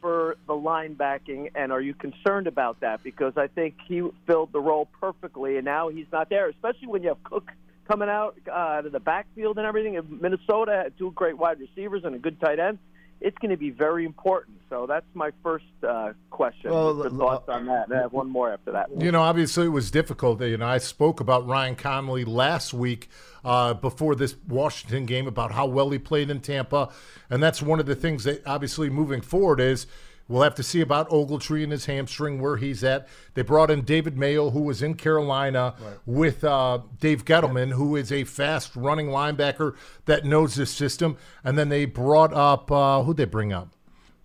for 0.02 0.38
the 0.48 0.54
linebacking, 0.54 1.52
and 1.56 1.72
are 1.72 1.82
you 1.82 1.94
concerned 1.94 2.48
about 2.48 2.80
that? 2.82 3.04
Because 3.04 3.34
I 3.38 3.48
think 3.48 3.76
he 3.88 4.08
filled 4.26 4.54
the 4.54 4.62
role 4.62 4.88
perfectly, 5.02 5.58
and 5.58 5.66
now 5.66 5.90
he's 5.90 6.08
not 6.12 6.30
there. 6.30 6.48
Especially 6.48 6.88
when 6.88 7.04
you 7.04 7.10
have 7.10 7.24
Cook 7.24 7.52
coming 7.88 8.10
out 8.10 8.36
uh, 8.48 8.82
of 8.86 8.92
the 8.92 9.00
backfield 9.00 9.58
and 9.58 9.66
everything. 9.66 9.98
And 9.98 10.22
Minnesota 10.22 10.82
had 10.84 10.98
two 10.98 11.12
great 11.12 11.38
wide 11.38 11.60
receivers 11.60 12.04
and 12.04 12.16
a 12.16 12.20
good 12.20 12.40
tight 12.40 12.60
end. 12.60 12.80
It's 13.22 13.38
going 13.40 13.52
to 13.52 13.58
be 13.58 13.70
very 13.70 14.06
important. 14.06 14.60
So 14.70 14.86
that's 14.88 15.06
my 15.14 15.32
first 15.42 15.66
uh, 15.88 16.14
question. 16.30 16.72
Well, 16.72 16.96
What's 16.96 17.12
your 17.12 17.20
thoughts 17.20 17.50
on 17.50 17.66
that? 17.68 17.88
And 17.88 17.98
I 17.98 18.02
have 18.02 18.14
one 18.14 18.30
more 18.30 18.52
after 18.52 18.72
that. 18.72 18.90
You 18.98 19.12
know, 19.12 19.22
obviously 19.22 19.66
it 19.66 19.70
was 19.70 19.90
difficult. 19.90 20.42
You 20.42 20.58
know, 20.58 20.68
I 20.68 20.80
spoke 20.80 21.20
about 21.20 21.48
Ryan 21.48 21.76
Connelly 21.76 22.26
last 22.26 22.74
week 22.74 23.10
uh, 23.44 23.74
before 23.76 24.16
this 24.16 24.36
Washington 24.48 25.06
game 25.06 25.28
about 25.28 25.52
how 25.52 25.66
well 25.66 25.90
he 25.92 26.00
played 26.00 26.30
in 26.30 26.42
Tampa, 26.42 26.90
and 27.30 27.42
that's 27.42 27.62
one 27.62 27.80
of 27.80 27.86
the 27.86 27.96
things 27.96 28.24
that 28.26 28.46
obviously 28.46 28.90
moving 28.90 29.22
forward 29.22 29.60
is 29.60 29.88
we'll 30.28 30.42
have 30.44 30.56
to 30.56 30.64
see 30.64 30.82
about 30.82 31.10
Ogletree 31.10 31.64
and 31.64 31.72
his 31.72 31.86
hamstring 31.86 32.42
where 32.42 32.58
he's 32.58 32.84
at. 32.84 33.08
They 33.34 33.42
brought 33.42 33.70
in 33.72 33.82
David 33.84 34.18
Mayo, 34.18 34.50
who 34.50 34.62
was 34.62 34.82
in 34.82 34.96
Carolina 34.96 35.76
with 36.06 36.44
uh, 36.44 36.80
Dave 37.00 37.26
Gettleman, 37.26 37.74
who 37.74 37.96
is 37.96 38.12
a 38.12 38.24
fast 38.24 38.76
running 38.76 39.08
linebacker 39.08 39.76
that 40.06 40.26
knows 40.26 40.56
this 40.56 40.72
system, 40.72 41.18
and 41.44 41.58
then 41.58 41.70
they 41.70 41.86
brought 41.86 42.34
up 42.34 42.72
uh, 42.72 43.04
who'd 43.04 43.18
they 43.18 43.26
bring 43.26 43.54
up? 43.54 43.70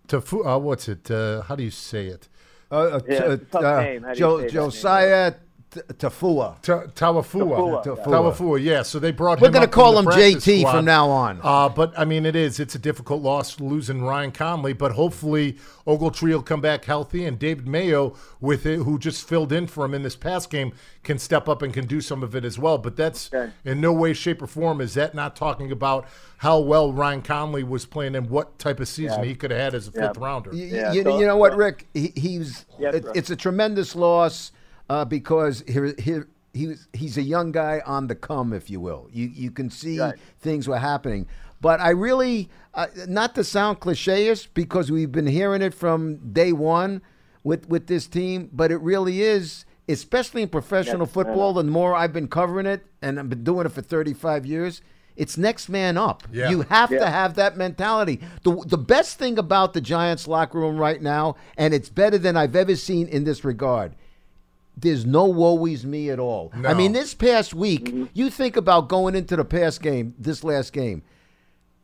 To 0.08 0.18
uh, 0.44 0.58
what's 0.58 0.88
it? 0.88 1.10
Uh, 1.10 1.42
how 1.42 1.54
do 1.54 1.62
you 1.62 1.70
say 1.70 2.06
it? 2.06 2.28
Uh, 2.72 2.74
uh, 2.74 3.00
Yeah, 3.08 3.18
t- 3.20 3.24
it's 3.34 3.50
tough 3.50 3.62
uh, 3.64 3.80
name. 3.82 4.02
How 4.02 4.12
do 4.12 4.18
you 4.18 4.20
Jo- 4.20 4.38
say 4.38 4.42
that 4.42 4.42
name? 4.42 4.50
Josiah 4.52 5.30
T- 5.32 5.36
Tafua. 5.70 6.60
Ta- 6.62 6.84
Tawafua. 6.94 7.84
Tafua, 7.84 7.84
yeah. 7.96 8.04
Tawafua, 8.04 8.62
yeah. 8.62 8.82
So 8.82 8.98
they 8.98 9.12
brought 9.12 9.38
him. 9.38 9.42
We're 9.42 9.50
gonna 9.50 9.68
call 9.68 9.98
him 9.98 10.06
JT 10.06 10.60
squad. 10.60 10.72
from 10.72 10.84
now 10.84 11.08
on. 11.08 11.40
Uh, 11.42 11.68
but 11.68 11.92
I 11.96 12.04
mean, 12.04 12.26
it 12.26 12.34
is. 12.34 12.58
It's 12.58 12.74
a 12.74 12.78
difficult 12.78 13.22
loss 13.22 13.60
losing 13.60 14.02
Ryan 14.02 14.32
Conley, 14.32 14.72
but 14.72 14.92
hopefully 14.92 15.58
Ogletree 15.86 16.30
will 16.32 16.42
come 16.42 16.60
back 16.60 16.84
healthy, 16.84 17.24
and 17.24 17.38
David 17.38 17.68
Mayo, 17.68 18.16
with 18.40 18.66
it, 18.66 18.78
who 18.80 18.98
just 18.98 19.28
filled 19.28 19.52
in 19.52 19.66
for 19.68 19.84
him 19.84 19.94
in 19.94 20.02
this 20.02 20.16
past 20.16 20.50
game, 20.50 20.72
can 21.04 21.18
step 21.18 21.48
up 21.48 21.62
and 21.62 21.72
can 21.72 21.86
do 21.86 22.00
some 22.00 22.22
of 22.22 22.34
it 22.34 22.44
as 22.44 22.58
well. 22.58 22.76
But 22.78 22.96
that's 22.96 23.30
Okay. 23.32 23.52
in 23.64 23.80
no 23.80 23.92
way, 23.92 24.12
shape, 24.12 24.42
or 24.42 24.46
form 24.48 24.80
is 24.80 24.94
that 24.94 25.14
not 25.14 25.36
talking 25.36 25.70
about 25.70 26.06
how 26.38 26.58
well 26.58 26.92
Ryan 26.92 27.22
Conley 27.22 27.62
was 27.62 27.86
playing 27.86 28.16
and 28.16 28.28
what 28.28 28.58
type 28.58 28.80
of 28.80 28.88
season 28.88 29.20
Yeah. 29.20 29.26
he 29.28 29.34
could 29.36 29.50
have 29.52 29.60
had 29.60 29.74
as 29.74 29.88
a 29.88 29.92
Yeah. 29.94 30.08
fifth 30.08 30.18
rounder. 30.18 30.50
You, 30.52 30.64
Yeah, 30.66 30.92
you, 30.92 31.02
so- 31.04 31.18
you 31.20 31.26
know 31.26 31.36
what, 31.36 31.56
Rick? 31.56 31.86
He, 31.94 32.12
he's 32.16 32.64
Yes, 32.78 32.94
it- 32.96 33.06
it's 33.14 33.30
a 33.30 33.36
tremendous 33.36 33.94
loss 33.94 34.52
uh, 34.90 35.04
because 35.06 35.62
here, 35.66 35.94
here 35.98 36.28
he 36.52 36.66
was, 36.66 36.88
he's 36.92 37.16
a 37.16 37.22
young 37.22 37.52
guy 37.52 37.80
on 37.86 38.08
the 38.08 38.14
come, 38.14 38.52
if 38.52 38.68
you 38.68 38.80
will. 38.80 39.08
You 39.12 39.26
you 39.44 39.50
can 39.58 39.70
see 39.70 40.00
Right. 40.00 40.14
things 40.40 40.66
were 40.68 40.78
happening, 40.78 41.26
but 41.60 41.80
I 41.80 41.90
really 41.90 42.50
uh, 42.74 42.88
not 43.06 43.34
to 43.36 43.44
sound 43.44 43.80
cliche-ish 43.80 44.46
because 44.48 44.90
we've 44.90 45.12
been 45.12 45.26
hearing 45.28 45.62
it 45.62 45.74
from 45.74 46.32
day 46.32 46.52
one 46.52 47.02
with 47.44 47.68
with 47.68 47.86
this 47.86 48.06
team, 48.08 48.50
but 48.52 48.70
it 48.70 48.80
really 48.92 49.22
is. 49.22 49.64
Especially 49.88 50.42
in 50.42 50.48
professional 50.48 51.00
Yes, 51.06 51.16
I 51.16 51.20
know. 51.20 51.24
football, 51.24 51.52
the 51.52 51.64
more 51.64 51.96
I've 51.96 52.12
been 52.12 52.28
covering 52.28 52.66
it, 52.66 52.86
and 53.02 53.18
I've 53.18 53.28
been 53.28 53.42
doing 53.42 53.66
it 53.66 53.70
for 53.72 53.82
35 53.82 54.46
years, 54.46 54.82
it's 55.16 55.36
next 55.36 55.68
man 55.68 55.96
up. 55.98 56.22
Yeah. 56.32 56.48
You 56.50 56.62
have 56.62 56.90
to 56.90 57.06
have 57.10 57.34
that 57.34 57.56
mentality. 57.56 58.20
The, 58.44 58.52
the 58.66 58.78
best 58.78 59.18
thing 59.18 59.36
about 59.36 59.72
the 59.72 59.80
Giants 59.80 60.28
locker 60.28 60.60
room 60.60 60.76
right 60.78 61.02
now, 61.02 61.34
and 61.56 61.74
it's 61.74 61.88
better 61.88 62.18
than 62.18 62.36
I've 62.36 62.54
ever 62.54 62.76
seen 62.76 63.08
in 63.08 63.24
this 63.24 63.44
regard, 63.44 63.96
there's 64.80 65.04
no 65.06 65.24
woe 65.26 65.66
is 65.66 65.84
me 65.84 66.10
at 66.10 66.18
all. 66.18 66.52
I 66.64 66.74
mean, 66.74 66.92
this 66.92 67.14
past 67.14 67.54
week, 67.54 67.94
you 68.14 68.30
think 68.30 68.56
about 68.56 68.88
going 68.88 69.14
into 69.14 69.36
the 69.36 69.44
past 69.44 69.82
game, 69.82 70.14
this 70.18 70.42
last 70.44 70.72
game, 70.72 71.02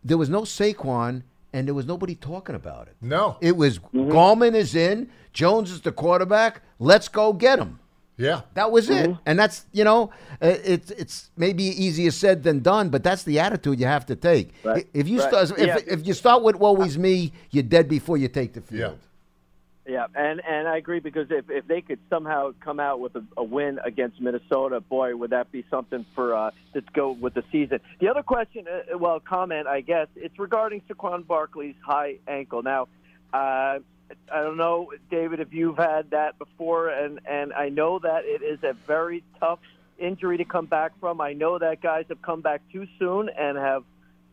there 0.04 0.16
was 0.18 0.28
no 0.28 0.42
Saquon 0.42 1.22
and 1.52 1.66
there 1.66 1.74
was 1.74 1.86
nobody 1.86 2.14
talking 2.14 2.54
about 2.54 2.88
it. 2.88 2.96
No. 3.00 3.36
It 3.40 3.56
was 3.56 3.78
Gallman 3.78 4.54
is 4.54 4.74
in, 4.74 5.10
Jones 5.32 5.70
is 5.70 5.80
the 5.80 5.92
quarterback. 5.92 6.62
Let's 6.78 7.08
go 7.08 7.32
get 7.32 7.58
him. 7.58 7.78
yeah. 8.18 8.42
That 8.54 8.70
was 8.70 8.88
it, 8.88 9.10
Mm-hmm. 9.10 9.20
and 9.26 9.38
that's 9.38 9.66
you 9.72 9.84
know, 9.84 10.10
uh, 10.40 10.54
it's 10.64 10.90
it's 10.92 11.30
maybe 11.36 11.64
easier 11.64 12.10
said 12.10 12.42
than 12.42 12.60
done, 12.60 12.88
but 12.88 13.02
that's 13.02 13.24
the 13.24 13.38
attitude 13.40 13.78
you 13.80 13.86
have 13.86 14.06
to 14.06 14.16
take. 14.16 14.52
Right. 14.64 14.86
If 14.94 15.08
you 15.08 15.18
Right. 15.20 15.28
start, 15.28 15.50
if, 15.58 15.66
Yeah. 15.66 15.78
if 15.94 16.06
you 16.06 16.14
start 16.14 16.42
with 16.42 16.56
"woe 16.56 16.80
is 16.82 16.96
me," 16.96 17.32
you're 17.50 17.62
dead 17.76 17.88
before 17.88 18.16
you 18.16 18.28
take 18.28 18.52
the 18.54 18.60
field. 18.62 18.80
Yeah, 18.80 19.05
and 19.87 20.40
and 20.47 20.69
I 20.69 20.76
agree 20.76 21.00
because 21.00 21.28
if, 21.31 21.49
if 21.49 21.66
they 21.66 21.81
could 21.81 22.00
somehow 22.11 22.52
come 22.61 22.81
out 22.81 23.00
with 23.00 23.14
a, 23.14 23.25
a 23.37 23.45
win 23.45 23.78
against 23.85 24.21
Minnesota, 24.21 24.81
boy, 24.81 25.16
would 25.16 25.31
that 25.31 25.52
be 25.52 25.64
something 25.71 26.05
for 26.14 26.35
uh, 26.35 26.50
to 26.75 26.83
go 26.93 27.12
with 27.12 27.35
the 27.35 27.45
season. 27.52 27.81
The 28.00 28.09
other 28.09 28.23
question, 28.23 28.66
uh, 28.69 28.99
well, 28.99 29.21
comment, 29.21 29.66
I 29.66 29.81
guess, 29.81 30.09
it's 30.16 30.38
regarding 30.38 30.83
Saquon 30.88 31.26
Barkley's 31.26 31.76
high 31.85 32.19
ankle. 32.26 32.62
Now, 32.62 32.88
uh, 33.33 33.78
I 34.33 34.43
don't 34.43 34.57
know, 34.57 34.93
David, 35.11 35.40
if 35.40 35.52
you've 35.52 35.78
had 35.78 36.11
that 36.11 36.38
before, 36.38 36.88
and 36.88 37.21
and 37.26 37.52
I 37.52 37.69
know 37.69 37.99
that 38.00 38.25
it 38.25 38.43
is 38.43 38.59
a 38.62 38.75
very 38.87 39.23
tough 39.40 39.61
injury 39.99 40.38
to 40.38 40.45
come 40.45 40.66
back 40.66 40.93
from. 41.00 41.21
I 41.21 41.33
know 41.33 41.59
that 41.59 41.81
guys 41.81 42.07
have 42.09 42.23
come 42.23 42.40
back 42.40 42.62
too 42.73 42.87
soon 42.99 43.28
and 43.28 43.57
have 43.57 43.85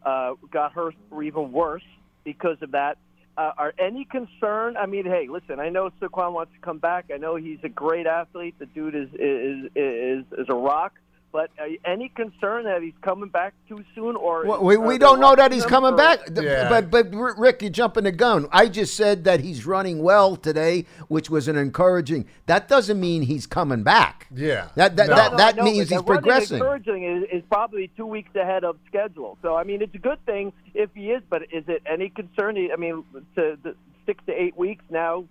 uh, 0.05 0.33
got 0.51 0.73
hurt 0.73 0.95
or 1.11 1.23
even 1.23 1.51
worse 1.51 1.83
because 2.23 2.57
of 2.61 2.71
that. 2.71 2.97
Uh, 3.35 3.51
are 3.57 3.73
any 3.79 4.05
concern? 4.05 4.77
I 4.77 4.85
mean, 4.85 5.05
hey, 5.05 5.27
listen. 5.27 5.59
I 5.59 5.69
know 5.69 5.89
Saquon 5.99 6.33
wants 6.33 6.53
to 6.53 6.59
come 6.59 6.77
back. 6.77 7.05
I 7.11 7.17
know 7.17 7.35
he's 7.35 7.57
a 7.63 7.69
great 7.69 8.05
athlete. 8.05 8.55
The 8.59 8.67
dude 8.67 8.93
is 8.93 9.09
is 9.13 9.71
is 9.75 10.25
is 10.37 10.45
a 10.49 10.55
rock. 10.55 10.93
But 11.33 11.49
uh, 11.59 11.63
any 11.83 12.09
concern 12.09 12.65
that 12.65 12.83
he's 12.83 12.93
coming 13.01 13.27
back 13.29 13.55
too 13.67 13.83
soon, 13.95 14.15
or 14.15 14.45
Well, 14.45 14.63
we, 14.63 14.77
we 14.77 14.99
don't 14.99 15.19
know 15.19 15.35
that 15.35 15.51
he's 15.51 15.65
coming 15.65 15.95
or- 15.95 15.97
back. 15.97 16.19
Yeah. 16.31 16.69
But 16.69 16.91
but 16.91 17.11
R- 17.13 17.35
Rick, 17.35 17.63
you're 17.63 17.71
jumping 17.71 18.03
the 18.03 18.11
gun. 18.11 18.47
I 18.51 18.67
just 18.67 18.95
said 18.95 19.23
that 19.23 19.39
he's 19.39 19.65
running 19.65 20.03
well 20.03 20.35
today, 20.35 20.85
which 21.07 21.31
was 21.31 21.47
an 21.47 21.57
encouraging. 21.57 22.27
That 22.45 22.67
doesn't 22.67 22.99
mean 22.99 23.23
he's 23.23 23.47
coming 23.47 23.81
back. 23.81 24.27
Yeah. 24.33 24.67
That 24.75 24.95
that 24.97 25.09
No. 25.09 25.15
that, 25.15 25.31
No, 25.31 25.37
that 25.39 25.55
no, 25.55 25.63
means 25.63 25.77
but 25.77 25.79
he's 25.79 25.89
the 25.89 25.95
running 25.95 26.05
progressing. 26.21 26.57
Encouraging 26.57 27.03
is, 27.03 27.23
is 27.39 27.43
probably 27.49 27.89
two 27.97 28.05
weeks 28.05 28.35
ahead 28.35 28.63
of 28.63 28.77
schedule. 28.87 29.39
So 29.41 29.55
I 29.55 29.63
mean, 29.63 29.81
it's 29.81 29.95
a 29.95 29.99
good 29.99 30.23
thing 30.27 30.53
if 30.75 30.91
he 30.93 31.09
is. 31.09 31.23
But 31.31 31.41
is 31.51 31.63
it 31.67 31.81
any 31.91 32.09
concern? 32.09 32.57
I 32.71 32.75
mean, 32.75 33.03
to 33.35 33.57
the 33.63 33.75
six 34.05 34.23
to 34.27 34.33
eight 34.39 34.55
weeks 34.55 34.85
now, 34.91 35.25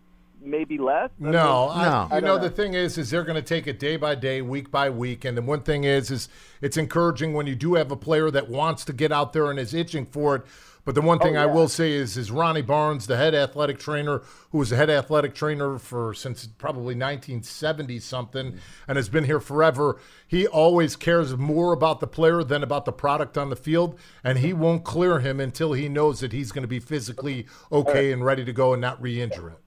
maybe 0.45 0.79
less. 0.79 1.11
I 1.21 1.23
mean, 1.23 1.33
No, 1.33 1.69
I- 1.71 1.85
No. 1.85 2.09
you 2.11 2.17
I 2.17 2.21
know, 2.21 2.27
don't 2.39 2.43
the 2.43 2.51
thing 2.51 2.75
is, 2.75 2.99
is 2.99 3.11
they're 3.11 3.25
going 3.25 3.37
to 3.37 3.43
take 3.43 3.67
it 3.67 3.79
day 3.79 3.97
by 3.97 4.15
day, 4.15 4.43
week 4.43 4.71
by 4.71 4.91
week, 4.91 5.25
and 5.25 5.37
the 5.37 5.43
one 5.43 5.61
thing 5.63 5.85
is, 5.85 6.11
is 6.11 6.29
it's 6.61 6.77
encouraging 6.77 7.33
when 7.33 7.47
you 7.47 7.55
do 7.55 7.75
have 7.75 7.91
a 7.91 7.97
player 7.97 8.31
that 8.31 8.49
wants 8.49 8.85
to 8.87 8.93
get 8.93 9.13
out 9.13 9.33
there 9.33 9.51
and 9.51 9.59
is 9.59 9.75
itching 9.75 10.07
for 10.07 10.37
it. 10.37 10.43
But 10.85 10.97
the 10.97 11.01
one 11.01 11.19
oh, 11.21 11.25
thing 11.25 11.37
I 11.37 11.45
Oh, 11.45 11.47
yeah. 11.47 11.53
will 11.55 11.69
say 11.69 11.93
is, 11.93 12.17
is 12.17 12.33
Ronnie 12.33 12.61
Barnes, 12.61 13.07
the 13.07 13.17
head 13.17 13.37
athletic 13.37 13.79
trainer, 13.79 14.21
who 14.51 14.59
was 14.59 14.71
the 14.71 14.77
head 14.77 14.91
athletic 14.91 15.33
trainer 15.33 15.79
for 15.79 16.13
since 16.13 16.45
probably 16.59 16.97
1970 16.97 18.01
something, 18.01 18.59
and 18.89 18.97
has 18.97 19.09
been 19.09 19.23
here 19.23 19.39
forever. 19.39 20.01
He 20.27 20.45
always 20.45 20.97
cares 20.97 21.37
more 21.37 21.73
about 21.73 22.01
the 22.01 22.09
player 22.09 22.43
than 22.43 22.65
about 22.65 22.85
the 22.85 22.93
product 22.93 23.39
on 23.39 23.49
the 23.49 23.55
field, 23.55 23.97
and 24.25 24.39
he 24.39 24.53
won't 24.53 24.83
clear 24.83 25.21
him 25.21 25.39
until 25.39 25.73
he 25.73 25.89
knows 25.89 26.19
that 26.19 26.33
he's 26.33 26.51
going 26.51 26.63
to 26.63 26.69
be 26.69 26.81
physically 26.81 27.47
okay 27.71 28.11
and 28.11 28.25
ready 28.25 28.45
to 28.45 28.53
go 28.53 28.73
and 28.73 28.83
not 28.83 29.01
re-injure 29.01 29.51
it. 29.51 29.59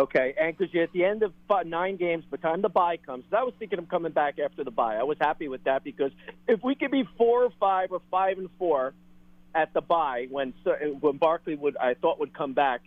Okay, 0.00 0.34
and 0.40 0.56
because 0.56 0.72
you're 0.72 0.84
at 0.84 0.92
the 0.92 1.04
end 1.04 1.22
of 1.22 1.32
fi- 1.46 1.62
nine 1.64 1.96
games, 1.96 2.24
by 2.30 2.38
the 2.38 2.42
time 2.42 2.62
the 2.62 2.70
bye 2.70 2.96
comes, 2.96 3.24
I 3.36 3.42
was 3.42 3.52
thinking 3.58 3.78
of 3.78 3.88
coming 3.90 4.12
back 4.12 4.38
after 4.38 4.64
the 4.64 4.70
bye. 4.70 4.96
I 4.96 5.02
was 5.02 5.18
happy 5.20 5.46
with 5.48 5.62
that 5.64 5.84
because 5.84 6.10
if 6.48 6.62
we 6.64 6.74
could 6.74 6.90
be 6.90 7.06
four 7.18 7.44
or 7.44 7.50
five 7.60 7.92
or 7.92 8.00
five 8.10 8.38
and 8.38 8.48
four 8.58 8.94
at 9.54 9.74
the 9.74 9.82
bye 9.82 10.26
when 10.30 10.54
when 11.00 11.18
Barkley 11.18 11.54
would 11.54 11.76
I 11.76 11.92
thought 11.94 12.18
would 12.18 12.32
come 12.32 12.54
back, 12.54 12.80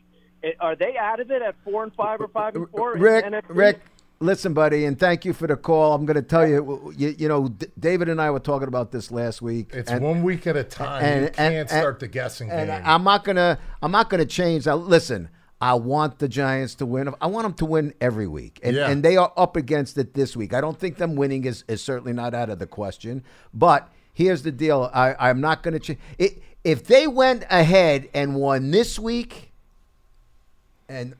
are 0.59 0.75
they 0.75 0.97
out 0.97 1.19
of 1.19 1.29
it 1.29 1.43
at 1.43 1.53
four 1.63 1.83
and 1.83 1.93
five 1.93 2.19
or 2.19 2.27
five 2.29 2.55
and 2.55 2.67
four? 2.71 2.95
Rick, 2.95 3.25
NFC? 3.25 3.43
Rick, 3.49 3.81
listen, 4.19 4.53
buddy, 4.55 4.85
and 4.85 4.97
thank 4.97 5.23
you 5.23 5.33
for 5.33 5.45
the 5.45 5.55
call. 5.55 5.93
I'm 5.93 6.07
going 6.07 6.15
to 6.15 6.21
tell 6.23 6.47
you, 6.47 6.93
you, 6.97 7.13
you 7.17 7.27
know, 7.27 7.49
D- 7.49 7.67
David 7.79 8.09
and 8.09 8.19
I 8.19 8.31
were 8.31 8.39
talking 8.39 8.67
about 8.67 8.91
this 8.91 9.11
last 9.11 9.39
week. 9.41 9.69
It's 9.73 9.91
and- 9.91 10.03
one 10.03 10.23
week 10.23 10.47
at 10.47 10.57
a 10.57 10.63
time. 10.63 11.03
and- 11.05 11.21
you 11.25 11.29
can't 11.29 11.53
and- 11.53 11.69
start 11.69 11.99
the 11.99 12.07
guessing 12.07 12.49
and 12.49 12.69
game. 12.69 12.81
I'm 12.83 13.03
not 13.03 13.23
gonna, 13.23 13.59
I'm 13.83 13.91
not 13.91 14.09
gonna 14.09 14.25
change. 14.25 14.65
Now, 14.65 14.77
listen, 14.77 15.29
I 15.63 15.75
want 15.75 16.19
the 16.19 16.27
Giants 16.27 16.75
to 16.75 16.85
win. 16.85 17.13
I 17.21 17.27
want 17.27 17.45
them 17.45 17.53
to 17.53 17.65
win 17.65 17.93
every 18.01 18.27
week, 18.27 18.59
and, 18.63 18.75
Yeah. 18.75 18.89
and 18.89 19.01
they 19.01 19.15
are 19.15 19.31
up 19.37 19.55
against 19.55 19.97
it 19.97 20.13
this 20.13 20.35
week. 20.35 20.53
I 20.53 20.59
don't 20.59 20.77
think 20.77 20.97
them 20.97 21.15
winning 21.15 21.45
is, 21.45 21.63
is 21.69 21.81
certainly 21.81 22.11
not 22.11 22.33
out 22.33 22.49
of 22.49 22.59
the 22.59 22.67
question. 22.67 23.23
But 23.53 23.87
here's 24.13 24.43
the 24.43 24.51
deal: 24.51 24.91
I, 24.93 25.15
I'm 25.17 25.39
not 25.39 25.63
gonna 25.63 25.79
change. 25.79 25.99
It, 26.17 26.43
if 26.65 26.83
they 26.85 27.07
went 27.07 27.45
ahead 27.49 28.09
and 28.13 28.35
won 28.35 28.71
this 28.71 28.99
week, 28.99 29.53
and 30.89 31.15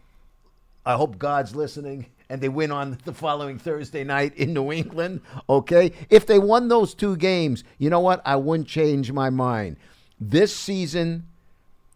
I 0.85 0.95
hope 0.95 1.17
God's 1.17 1.55
listening 1.55 2.07
and 2.29 2.41
they 2.41 2.50
win 2.50 2.69
on 2.71 2.97
the 3.05 3.13
following 3.13 3.57
Thursday 3.57 4.03
night 4.03 4.35
in 4.35 4.53
New 4.53 4.73
England. 4.73 5.21
Okay. 5.50 5.93
If 6.09 6.25
they 6.25 6.39
won 6.39 6.67
those 6.67 6.93
two 6.93 7.15
games, 7.15 7.63
you 7.77 7.89
know 7.89 8.01
what? 8.01 8.21
I 8.25 8.35
wouldn't 8.35 8.67
change 8.67 9.09
my 9.13 9.29
mind. 9.29 9.77
This 10.19 10.53
season, 10.53 11.27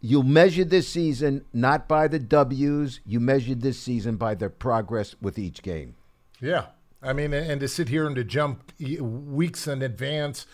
you 0.00 0.22
measure 0.22 0.64
this 0.64 0.88
season 0.88 1.44
not 1.52 1.88
by 1.88 2.08
the 2.08 2.18
W's, 2.18 3.00
you 3.04 3.20
measure 3.20 3.54
this 3.54 3.78
season 3.78 4.16
by 4.16 4.34
their 4.34 4.50
progress 4.50 5.16
with 5.20 5.38
each 5.38 5.62
game. 5.62 5.96
yeah. 6.40 6.66
I 7.00 7.12
mean, 7.12 7.32
and 7.32 7.60
to 7.60 7.68
sit 7.68 7.88
here 7.88 8.08
and 8.08 8.16
to 8.16 8.24
jump 8.24 8.72
weeks 8.80 9.68
in 9.68 9.82
advance, 9.82 10.46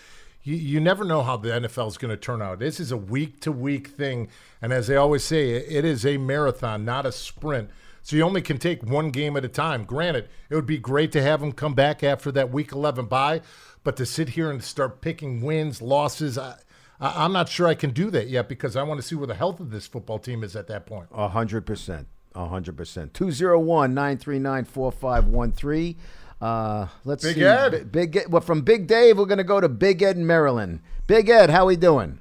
you, 0.42 0.56
you 0.56 0.78
never 0.78 1.02
know 1.02 1.22
how 1.22 1.38
the 1.38 1.48
NFL 1.48 1.88
is 1.88 1.96
going 1.96 2.10
to 2.10 2.18
turn 2.18 2.42
out. 2.42 2.58
This 2.58 2.78
is 2.78 2.92
a 2.92 2.98
week 2.98 3.40
to 3.40 3.52
week 3.52 3.88
thing. 3.88 4.28
And 4.60 4.72
as 4.72 4.86
they 4.86 4.96
always 4.96 5.24
say, 5.24 5.52
it 5.52 5.86
is 5.86 6.04
a 6.04 6.18
marathon, 6.18 6.84
not 6.84 7.06
a 7.06 7.12
sprint. 7.12 7.70
So 8.02 8.16
you 8.16 8.22
only 8.22 8.42
can 8.42 8.58
take 8.58 8.82
one 8.82 9.10
game 9.10 9.38
at 9.38 9.44
a 9.46 9.48
time. 9.48 9.84
Granted, 9.84 10.28
it 10.50 10.54
would 10.54 10.66
be 10.66 10.76
great 10.76 11.12
to 11.12 11.22
have 11.22 11.40
them 11.40 11.52
come 11.52 11.72
back 11.72 12.04
after 12.04 12.30
that 12.32 12.50
week 12.50 12.72
11 12.72 13.06
bye, 13.06 13.40
but 13.82 13.96
to 13.96 14.04
sit 14.04 14.30
here 14.30 14.50
and 14.50 14.62
start 14.62 15.00
picking 15.00 15.40
wins, 15.40 15.80
losses, 15.80 16.36
I, 16.36 16.56
I, 17.00 17.24
I'm 17.24 17.32
not 17.32 17.48
sure 17.48 17.66
I 17.66 17.74
can 17.74 17.90
do 17.90 18.10
that 18.10 18.28
yet 18.28 18.48
because 18.48 18.76
I 18.76 18.82
want 18.82 19.00
to 19.00 19.06
see 19.06 19.14
where 19.14 19.26
the 19.26 19.34
health 19.34 19.60
of 19.60 19.70
this 19.70 19.86
football 19.86 20.18
team 20.18 20.42
is 20.44 20.56
at 20.56 20.66
that 20.68 20.86
point. 20.86 21.08
A 21.12 21.28
hundred 21.28 21.66
percent. 21.66 22.06
A 22.34 22.46
hundred 22.46 22.76
percent. 22.76 23.12
201-939-4513. 23.12 25.96
Uh, 26.40 26.86
let's 27.04 27.24
Big 27.24 27.36
see. 27.36 27.44
Ed. 27.44 27.70
B- 27.70 27.78
Big 27.84 28.16
Ed. 28.16 28.24
Well, 28.28 28.42
from 28.42 28.62
Big 28.62 28.86
Dave, 28.86 29.18
we're 29.18 29.24
going 29.26 29.38
to 29.38 29.44
go 29.44 29.60
to 29.60 29.68
Big 29.68 30.02
Ed 30.02 30.16
in 30.16 30.26
Maryland. 30.26 30.80
Big 31.06 31.28
Ed, 31.28 31.50
how 31.50 31.66
we 31.66 31.76
doing? 31.76 32.18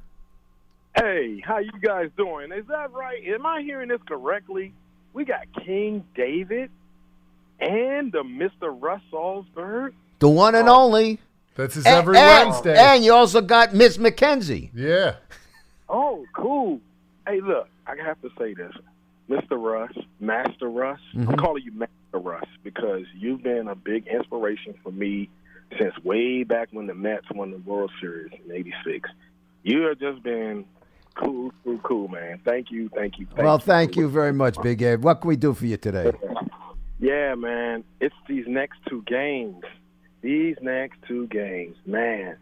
Hey, 0.95 1.41
how 1.43 1.57
you 1.57 1.71
guys 1.81 2.09
doing? 2.15 2.51
Is 2.51 2.65
that 2.67 2.91
right? 2.91 3.23
Am 3.25 3.45
I 3.45 3.61
hearing 3.61 3.89
this 3.89 4.01
correctly? 4.07 4.73
We 5.13 5.25
got 5.25 5.41
King 5.65 6.03
David 6.15 6.69
and 7.59 8.11
the 8.11 8.23
Mr. 8.23 8.75
Russ 8.79 9.01
Salzberg. 9.11 9.93
The 10.19 10.29
one 10.29 10.55
and 10.55 10.69
only. 10.69 11.19
That's 11.55 11.75
his 11.75 11.85
And- 11.85 11.95
every 11.95 12.17
and, 12.17 12.49
Wednesday. 12.49 12.77
And 12.77 13.03
you 13.03 13.13
also 13.13 13.41
got 13.41 13.73
Miss 13.73 13.97
McKenzie. 13.97 14.69
yeah. 14.73 15.15
Oh, 15.89 16.25
cool. 16.33 16.79
Hey, 17.27 17.39
look, 17.39 17.67
I 17.85 17.95
have 18.03 18.19
to 18.21 18.29
say 18.37 18.53
this. 18.53 18.73
Mr. 19.29 19.51
Russ, 19.51 19.91
Master 20.19 20.69
Russ, 20.69 20.99
I'm 21.13 21.25
mm-hmm. 21.25 21.35
calling 21.35 21.63
you 21.63 21.71
Master 21.71 21.93
Russ 22.13 22.47
because 22.63 23.03
you've 23.15 23.43
been 23.43 23.67
a 23.67 23.75
big 23.75 24.07
inspiration 24.07 24.73
for 24.83 24.91
me 24.91 25.29
since 25.79 25.97
way 26.03 26.43
back 26.43 26.69
when 26.71 26.87
the 26.87 26.93
Mets 26.93 27.25
won 27.33 27.51
the 27.51 27.57
World 27.57 27.91
Series 28.01 28.31
in 28.45 28.51
'86. 28.51 29.09
You 29.63 29.83
have 29.83 29.99
just 29.99 30.21
been 30.23 30.65
cool, 31.15 31.53
cool, 31.63 31.77
cool, 31.79 32.07
man. 32.09 32.41
Thank 32.43 32.69
you, 32.69 32.89
thank 32.89 33.17
you. 33.17 33.25
Thank 33.27 33.39
well, 33.39 33.55
you. 33.55 33.65
thank 33.65 33.95
you 33.95 34.09
very 34.09 34.33
much, 34.33 34.61
Big 34.61 34.81
Ed. 34.81 35.03
What 35.03 35.21
can 35.21 35.29
we 35.29 35.35
do 35.35 35.53
for 35.53 35.65
you 35.65 35.77
today? 35.77 36.11
Yeah, 36.99 37.35
man. 37.35 37.83
It's 37.99 38.15
these 38.27 38.45
next 38.47 38.79
two 38.89 39.03
games. 39.03 39.63
These 40.23 40.55
next 40.61 40.97
two 41.07 41.27
games, 41.27 41.75
man. 41.85 42.37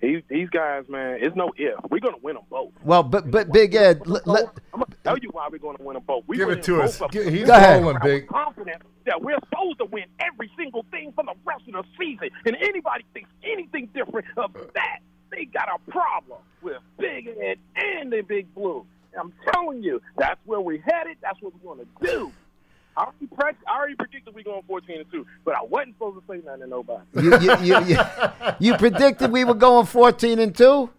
These 0.00 0.22
these 0.28 0.48
guys, 0.50 0.84
man. 0.88 1.18
It's 1.22 1.36
no 1.36 1.52
if. 1.56 1.78
We're 1.90 2.00
gonna 2.00 2.16
win 2.22 2.34
them 2.34 2.44
both. 2.50 2.72
Well, 2.82 3.02
but 3.02 3.30
but 3.30 3.52
Big 3.52 3.74
Ed, 3.74 4.02
l- 4.06 4.20
let, 4.26 4.46
I'm 4.74 4.80
gonna 4.80 4.86
tell 5.04 5.18
you 5.18 5.28
why 5.30 5.46
we're 5.50 5.58
gonna 5.58 5.78
win 5.80 5.94
them 5.94 6.02
both. 6.06 6.24
We 6.26 6.36
Give 6.38 6.48
it 6.50 6.62
to 6.64 6.82
us. 6.82 7.00
of 7.00 7.10
He's 7.12 7.44
Go 7.46 7.54
ahead. 7.54 7.82
rolling, 7.82 7.98
big. 8.02 8.26
confident 8.26 8.82
that 9.04 9.22
we're 9.22 9.38
supposed 9.50 9.78
to 9.78 9.84
win 9.84 10.04
every 10.18 10.50
single 10.56 10.84
thing 10.90 11.12
for 11.12 11.24
the 11.24 11.34
rest 11.44 11.62
of 11.68 11.74
the 11.74 11.84
season. 11.98 12.30
And 12.44 12.56
anybody 12.56 13.04
thinks 13.14 13.30
anything 13.44 13.88
different 13.94 14.26
of 14.36 14.52
that, 14.74 14.98
they 15.30 15.44
got 15.44 15.68
a 15.68 15.90
problem 15.90 16.40
with 16.62 16.78
Big 16.98 17.28
Ed 17.28 17.58
and 17.76 18.10
the 18.12 18.22
Big 18.22 18.52
Blue. 18.54 18.84
I'm 19.18 19.32
telling 19.52 19.82
you, 19.82 20.02
that's 20.18 20.40
where 20.44 20.60
we're 20.60 20.82
headed. 20.82 21.16
That's 21.22 21.40
what 21.40 21.52
we're 21.54 21.74
going 21.74 21.86
to 21.86 22.06
do. 22.06 22.32
I 22.96 23.02
already, 23.02 23.26
pre- 23.26 23.66
I 23.68 23.76
already 23.78 23.94
predicted 23.94 24.34
we're 24.34 24.42
going 24.42 24.62
14 24.66 25.00
and 25.00 25.10
2, 25.12 25.26
but 25.44 25.54
I 25.54 25.62
wasn't 25.62 25.94
supposed 25.96 26.18
to 26.26 26.32
say 26.32 26.40
nothing 26.44 26.62
to 26.62 26.66
nobody. 26.66 27.02
you, 27.14 27.38
you, 27.40 27.56
you, 27.60 27.84
you, 27.86 27.98
you 28.58 28.76
predicted 28.78 29.30
we 29.30 29.44
were 29.44 29.54
going 29.54 29.84
14 29.86 30.38
and 30.38 30.56
2? 30.56 30.90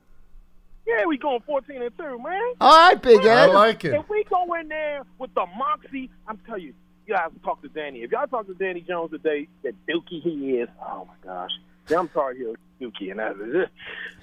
Yeah, 0.86 1.06
we 1.06 1.18
going 1.18 1.42
14 1.42 1.82
and 1.82 1.98
2, 1.98 2.04
man. 2.20 2.54
All 2.62 2.78
right, 2.90 3.02
Big 3.02 3.20
I 3.26 3.46
Ed. 3.46 3.48
like 3.48 3.84
it. 3.84 3.94
If 3.96 4.08
we 4.10 4.24
go 4.26 4.54
in 4.54 4.68
there 4.68 5.02
with 5.18 5.34
the 5.34 5.46
moxie, 5.58 6.10
I'm 6.28 6.38
telling 6.46 6.62
you, 6.64 6.74
you 7.08 7.14
guys 7.16 7.30
talk 7.44 7.62
to 7.64 7.68
Danny. 7.70 8.04
If 8.04 8.12
y'all 8.12 8.28
talk 8.28 8.46
to 8.48 8.54
Danny 8.54 8.82
Jones 8.82 9.12
today, 9.12 9.48
that 9.64 9.74
dookie 9.90 10.22
he 10.22 10.58
is. 10.60 10.70
Oh 10.82 11.08
my 11.08 11.14
gosh, 11.30 11.52
yeah, 11.90 12.00
I'm 12.00 12.10
sorry 12.14 12.38
he's 12.38 12.56
dookie, 12.88 13.12
and 13.12 13.20
that 13.20 13.36
is 13.38 13.70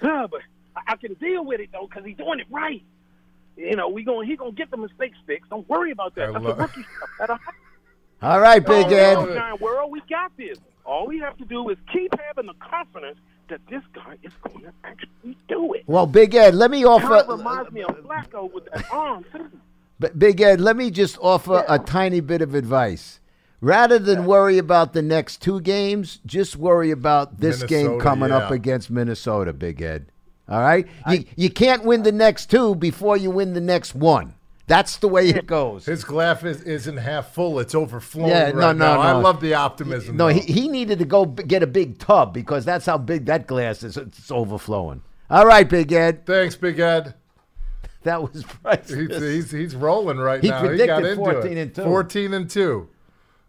uh, 0.03 0.27
but 0.31 0.41
I, 0.77 0.93
I 0.93 0.97
can 0.97 1.15
deal 1.15 1.45
with 1.45 1.61
it 1.61 1.71
though 1.73 1.87
because 1.89 2.05
he's 2.05 2.17
doing 2.17 2.41
it 2.41 2.47
right. 2.51 2.83
You 3.57 3.77
know, 3.77 3.89
we 3.89 4.03
going 4.05 4.29
he 4.29 4.37
gonna 4.37 4.53
get 4.53 4.71
the 4.71 4.77
mistakes 4.77 5.17
fixed. 5.27 5.49
Don't 5.51 5.69
worry 5.69 5.93
about 5.93 6.15
that. 6.17 6.29
I 6.31 6.33
That's 6.33 6.45
love- 6.45 6.59
a 6.59 6.63
rookie 6.63 6.83
stuff. 6.97 7.09
That'll 7.19 7.37
happen. 7.37 7.55
All 8.25 8.41
right, 8.41 8.65
Big 8.65 8.87
Ed. 8.91 9.15
no, 9.15 9.35
Giant 9.35 9.61
world, 9.61 9.91
we 9.93 10.01
got 10.09 10.37
this. 10.37 10.59
All 10.85 11.07
we 11.07 11.19
have 11.19 11.37
to 11.39 11.45
do 11.45 11.69
is 11.71 11.77
keep 11.93 12.13
having 12.27 12.47
the 12.47 12.55
confidence 12.55 13.19
that 13.49 13.61
this 13.69 13.83
guy 13.95 14.17
is 14.23 14.33
going 14.49 14.65
to 14.65 14.73
actually 14.85 15.37
do 15.49 15.73
it. 15.75 15.85
Well, 15.87 16.07
Big 16.07 16.35
Ed, 16.35 16.55
let 16.55 16.71
me 16.71 16.83
Kind 16.83 17.05
of 17.05 17.11
offer. 17.11 17.33
reminds 17.37 17.73
me 17.73 17.83
of 17.83 17.97
Flacco 18.05 18.53
with 18.53 18.65
that 18.73 18.85
arm 18.91 19.25
too. 19.33 19.51
B- 20.01 20.09
Big 20.17 20.41
Ed, 20.41 20.61
let 20.61 20.77
me 20.77 20.91
just 20.91 21.19
offer 21.21 21.65
Yeah. 21.69 21.75
a 21.75 21.79
tiny 21.79 22.21
bit 22.21 22.41
of 22.43 22.55
advice. 22.55 23.21
Rather 23.61 23.99
than 23.99 24.27
worry 24.27 24.59
about 24.59 24.93
the 24.93 25.03
next 25.03 25.41
two 25.41 25.61
games, 25.61 26.21
just 26.27 26.57
worry 26.57 26.91
about 26.91 27.41
this 27.41 27.63
game 27.63 27.87
Minnesota, 27.87 28.03
coming 28.05 28.31
up 28.31 28.51
against 28.51 28.91
Minnesota, 28.91 29.53
Big 29.55 29.81
Ed. 29.81 30.07
All 30.49 30.61
right? 30.61 30.87
You, 31.09 31.25
you 31.37 31.49
can't 31.51 31.85
win 31.85 32.03
the 32.03 32.13
next 32.13 32.51
two 32.51 32.75
before 32.75 33.17
you 33.17 33.31
win 33.31 33.55
the 33.55 33.61
next 33.63 33.95
one. 33.95 34.35
That's 34.67 34.97
the 34.97 35.09
way 35.09 35.29
it 35.29 35.47
goes. 35.47 35.85
His 35.85 36.05
glass 36.05 36.43
is, 36.43 36.63
isn't 36.63 36.97
half 36.97 37.33
full; 37.35 37.59
it's 37.59 37.75
overflowing. 37.75 38.31
Yeah, 38.31 38.45
right 38.45 38.55
no, 38.55 38.73
no. 38.73 39.01
I 39.01 39.13
love 39.13 39.41
the 39.41 39.55
optimism. 39.55 40.17
No, 40.17 40.29
though. 40.29 40.35
he, 40.35 40.53
he 40.53 40.69
needed 40.69 40.99
to 41.01 41.05
go 41.05 41.27
get 41.27 41.63
a 41.63 41.67
big 41.67 41.99
tub 41.99 42.33
because 42.33 42.65
that's 42.65 42.87
how 42.87 42.97
big 42.97 43.27
that 43.27 43.47
glass 43.47 43.83
is. 43.83 43.97
It's 43.97 44.31
overflowing. 44.31 45.03
All 45.29 45.47
right, 45.47 45.69
Big 45.69 45.93
Ed. 45.93 46.25
Thanks, 46.27 46.57
Big 46.57 46.79
Ed. 46.79 47.15
That 48.05 48.23
was 48.23 48.45
priceless. 48.63 49.11
He's, 49.11 49.21
he's, 49.21 49.51
he's 49.51 49.75
rolling 49.75 50.19
right 50.19 50.43
He 50.43 50.49
now. 50.49 50.69
he 50.69 50.87
got 50.87 51.05
into 51.05 51.17
14 51.17 51.53
it. 51.53 51.61
and 51.61 51.75
two. 51.75 51.83
14 51.83 52.35
and 52.35 52.51
2. 52.51 52.89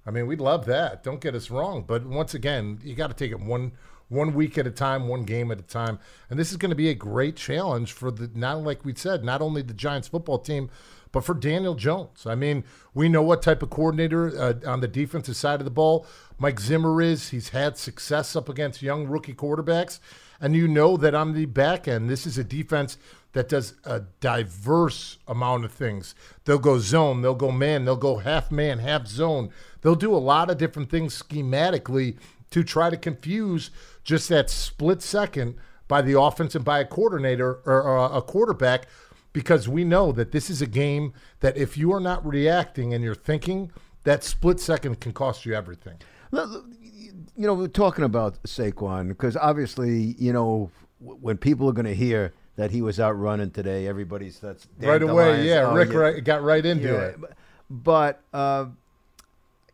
I 0.07 0.11
mean, 0.11 0.27
we'd 0.27 0.39
love 0.41 0.65
that. 0.65 1.03
Don't 1.03 1.19
get 1.19 1.35
us 1.35 1.49
wrong. 1.49 1.83
But 1.85 2.05
once 2.05 2.33
again, 2.33 2.79
you 2.83 2.95
got 2.95 3.07
to 3.07 3.13
take 3.13 3.31
it 3.31 3.39
one 3.39 3.73
one 4.07 4.35
week 4.35 4.57
at 4.57 4.67
a 4.67 4.71
time, 4.71 5.07
one 5.07 5.23
game 5.23 5.51
at 5.51 5.59
a 5.59 5.63
time. 5.63 5.99
And 6.29 6.37
this 6.37 6.51
is 6.51 6.57
going 6.57 6.69
to 6.69 6.75
be 6.75 6.89
a 6.89 6.93
great 6.93 7.35
challenge 7.35 7.91
for 7.91 8.11
the, 8.11 8.29
not 8.35 8.61
like 8.63 8.85
we 8.85 8.93
said, 8.93 9.23
not 9.23 9.41
only 9.41 9.63
the 9.63 9.73
Giants 9.73 10.07
football 10.07 10.37
team, 10.37 10.69
but 11.15 11.23
for 11.23 11.33
Daniel 11.33 11.75
Jones. 11.75 12.25
I 12.25 12.35
mean, 12.35 12.65
we 12.93 13.07
know 13.07 13.21
what 13.21 13.41
type 13.41 13.63
of 13.63 13.69
coordinator 13.69 14.37
uh, 14.37 14.69
on 14.69 14.81
the 14.81 14.87
defensive 14.89 15.37
side 15.37 15.61
of 15.61 15.63
the 15.63 15.71
ball 15.71 16.05
Mike 16.37 16.59
Zimmer 16.59 17.01
is. 17.01 17.29
He's 17.29 17.49
had 17.49 17.77
success 17.77 18.35
up 18.35 18.49
against 18.49 18.81
young 18.81 19.07
rookie 19.07 19.33
quarterbacks. 19.33 20.01
And 20.41 20.57
you 20.57 20.67
know 20.67 20.97
that 20.97 21.15
on 21.15 21.31
the 21.31 21.45
back 21.45 21.87
end, 21.87 22.09
this 22.09 22.27
is 22.27 22.37
a 22.37 22.43
defense 22.43 22.97
that 23.31 23.47
does 23.47 23.75
a 23.85 24.01
diverse 24.19 25.17
amount 25.25 25.63
of 25.63 25.71
things. 25.71 26.15
They'll 26.43 26.59
go 26.59 26.79
zone, 26.79 27.21
they'll 27.21 27.33
go 27.33 27.49
man, 27.49 27.85
they'll 27.85 27.95
go 27.95 28.17
half 28.17 28.51
man, 28.51 28.79
half 28.79 29.07
zone. 29.07 29.51
They'll 29.83 29.95
do 29.95 30.13
a 30.13 30.17
lot 30.17 30.49
of 30.49 30.57
different 30.57 30.89
things 30.89 31.23
schematically 31.23 32.17
to 32.51 32.61
try 32.61 32.89
to 32.89 32.97
confuse 32.97 33.71
just 34.03 34.27
that 34.27 34.49
split 34.49 35.01
second 35.01 35.55
by 35.87 36.01
the 36.01 36.19
offense 36.19 36.55
and 36.55 36.65
by 36.65 36.79
a 36.79 36.85
coordinator 36.85 37.61
or, 37.65 37.83
or 37.83 38.17
a 38.17 38.21
quarterback 38.21 38.87
because 39.35 39.67
we 39.67 39.83
know 39.83 40.13
that 40.13 40.31
this 40.31 40.49
is 40.49 40.61
a 40.61 40.65
game 40.65 41.11
that 41.41 41.57
if 41.57 41.77
you 41.77 41.91
are 41.93 41.99
not 41.99 42.25
reacting 42.25 42.93
and 42.93 43.03
you're 43.03 43.13
thinking, 43.13 43.69
that 44.05 44.23
split 44.23 44.61
second 44.61 45.01
can 45.01 45.11
cost 45.11 45.45
you 45.45 45.53
everything. 45.53 45.97
You 46.31 47.11
know, 47.45 47.53
we're 47.53 47.67
talking 47.67 48.05
about 48.05 48.41
Saquon 48.43 49.09
because 49.09 49.35
obviously, 49.35 50.15
you 50.17 50.31
know, 50.31 50.71
when 51.01 51.37
people 51.37 51.67
are 51.69 51.73
going 51.73 51.85
to 51.85 51.93
hear 51.95 52.33
that 52.55 52.71
he 52.71 52.81
was 52.81 52.97
out 52.97 53.11
running 53.19 53.51
today, 53.51 53.87
everybody's 53.87 54.39
that's 54.39 54.67
right 54.79 55.01
away, 55.01 55.45
yeah. 55.45 55.67
Oh, 55.69 55.75
Rick 55.75 55.91
Right, 55.91 56.23
got 56.23 56.41
right 56.41 56.65
into 56.65 56.87
Yeah, 56.87 57.01
it. 57.01 57.19
but- 57.21 57.33
But 57.69 58.21
uh, 58.33 58.65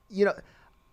you 0.09 0.25
know, 0.25 0.33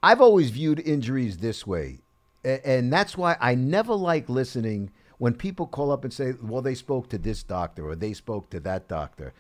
I've 0.02 0.20
always 0.20 0.50
viewed 0.50 0.78
injuries 0.80 1.38
this 1.38 1.66
way, 1.66 2.00
and 2.44 2.92
that's 2.92 3.16
why 3.16 3.36
I 3.40 3.54
never 3.54 3.94
like 3.94 4.28
listening 4.28 4.90
when 5.18 5.34
people 5.34 5.66
call 5.66 5.90
up 5.90 6.04
and 6.04 6.12
say, 6.12 6.32
"Well, 6.42 6.62
they 6.62 6.74
spoke 6.74 7.08
to 7.10 7.18
this 7.18 7.42
doctor 7.42 7.86
or 7.88 7.94
they 7.96 8.12
spoke 8.12 8.50
to 8.50 8.60
that 8.60 8.88
doctor." 8.88 9.32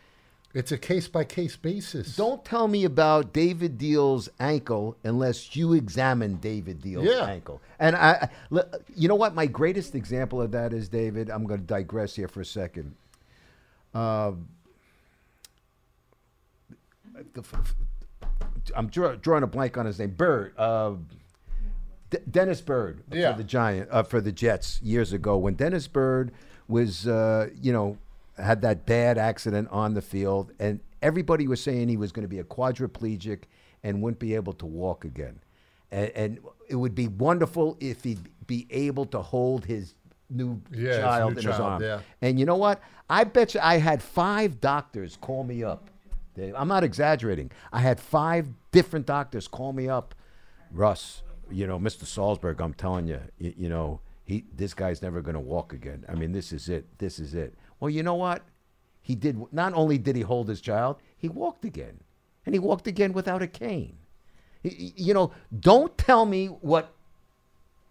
It's 0.54 0.72
a 0.72 0.78
case 0.78 1.08
by 1.08 1.24
case 1.24 1.56
basis. 1.56 2.16
Don't 2.16 2.42
tell 2.44 2.68
me 2.68 2.84
about 2.84 3.34
David 3.34 3.76
Diehl's 3.78 4.30
ankle 4.40 4.96
unless 5.04 5.54
you 5.54 5.74
examine 5.74 6.36
David 6.36 6.80
Diehl's 6.80 7.04
Yeah. 7.04 7.26
ankle. 7.26 7.60
And 7.78 7.94
I, 7.94 8.30
I- 8.50 8.62
you 8.96 9.08
know 9.08 9.14
what? 9.14 9.34
My 9.34 9.44
greatest 9.46 9.94
example 9.94 10.40
of 10.40 10.50
that 10.52 10.72
is 10.72 10.88
David. 10.88 11.28
I'm 11.28 11.44
going 11.44 11.60
to 11.60 11.66
digress 11.66 12.14
here 12.16 12.28
for 12.28 12.40
a 12.40 12.46
second. 12.46 12.94
Um, 13.94 14.48
f- 17.36 17.74
I'm 18.74 18.88
draw, 18.88 19.14
drawing 19.16 19.42
a 19.42 19.46
blank 19.46 19.76
on 19.76 19.86
his 19.86 19.98
name. 19.98 20.10
Byrd. 20.10 20.54
Uh, 20.56 20.94
D- 22.10 22.18
Dennis 22.30 22.60
Byrd 22.60 23.02
Yeah. 23.10 23.32
for 23.32 23.38
the 23.38 23.44
Giant 23.44 23.88
uh, 23.90 24.02
for 24.02 24.20
the 24.20 24.32
Jets 24.32 24.80
years 24.82 25.12
ago 25.12 25.36
when 25.36 25.54
Dennis 25.54 25.86
Byrd 25.88 26.32
was 26.68 27.06
uh, 27.06 27.48
you 27.60 27.72
know 27.72 27.98
had 28.36 28.62
that 28.62 28.86
bad 28.86 29.18
accident 29.18 29.68
on 29.70 29.94
the 29.94 30.02
field 30.02 30.52
and 30.58 30.80
everybody 31.02 31.46
was 31.48 31.60
saying 31.62 31.88
he 31.88 31.96
was 31.96 32.12
going 32.12 32.22
to 32.24 32.28
be 32.28 32.38
a 32.38 32.44
quadriplegic 32.44 33.40
and 33.82 34.00
wouldn't 34.02 34.18
be 34.20 34.34
able 34.34 34.52
to 34.52 34.66
walk 34.66 35.04
again 35.04 35.38
and, 35.90 36.10
and 36.14 36.38
it 36.68 36.76
would 36.76 36.94
be 36.94 37.08
wonderful 37.08 37.76
if 37.80 38.04
he'd 38.04 38.20
be 38.46 38.66
able 38.70 39.04
to 39.06 39.20
hold 39.20 39.64
his 39.64 39.94
new 40.30 40.60
Yeah, 40.72 40.88
his 40.88 40.96
child 40.98 41.32
new 41.34 41.38
in 41.40 41.46
his 41.46 41.56
child, 41.56 41.60
arm 41.62 41.82
yeah. 41.82 42.00
and 42.22 42.38
you 42.38 42.46
know 42.46 42.56
what 42.56 42.80
I 43.10 43.24
bet 43.24 43.54
you 43.54 43.60
I 43.62 43.78
had 43.78 44.02
five 44.02 44.60
doctors 44.60 45.16
call 45.20 45.42
me 45.44 45.64
up. 45.64 45.88
I'm 46.56 46.68
not 46.68 46.84
exaggerating 46.84 47.50
I 47.72 47.80
had 47.80 47.98
five 47.98 48.48
different 48.70 49.06
doctors 49.06 49.48
call 49.48 49.72
me 49.72 49.88
up 49.88 50.14
Russ, 50.70 51.22
you 51.50 51.66
know, 51.66 51.78
Mr. 51.78 52.04
Salzberg, 52.04 52.60
I'm 52.60 52.74
telling 52.74 53.06
you, 53.06 53.20
you, 53.38 53.54
you 53.56 53.68
know, 53.68 54.00
he 54.24 54.44
this 54.56 54.74
guy's 54.74 55.00
never 55.02 55.20
going 55.20 55.34
to 55.34 55.40
walk 55.40 55.72
again. 55.72 56.04
I 56.08 56.14
mean, 56.14 56.32
this 56.32 56.52
is 56.52 56.68
it. 56.68 56.86
This 56.98 57.18
is 57.18 57.34
it. 57.34 57.54
Well, 57.80 57.90
you 57.90 58.02
know 58.02 58.14
what? 58.14 58.42
He 59.00 59.14
did 59.14 59.40
not 59.52 59.72
only 59.74 59.96
did 59.98 60.16
he 60.16 60.22
hold 60.22 60.48
his 60.48 60.60
child, 60.60 60.96
he 61.16 61.28
walked 61.28 61.64
again. 61.64 62.00
And 62.44 62.54
he 62.54 62.58
walked 62.58 62.86
again 62.86 63.12
without 63.12 63.42
a 63.42 63.46
cane. 63.46 63.96
He- 64.62 64.92
you 64.96 65.14
know, 65.14 65.32
don't 65.60 65.96
tell 65.98 66.24
me 66.26 66.46
what 66.46 66.94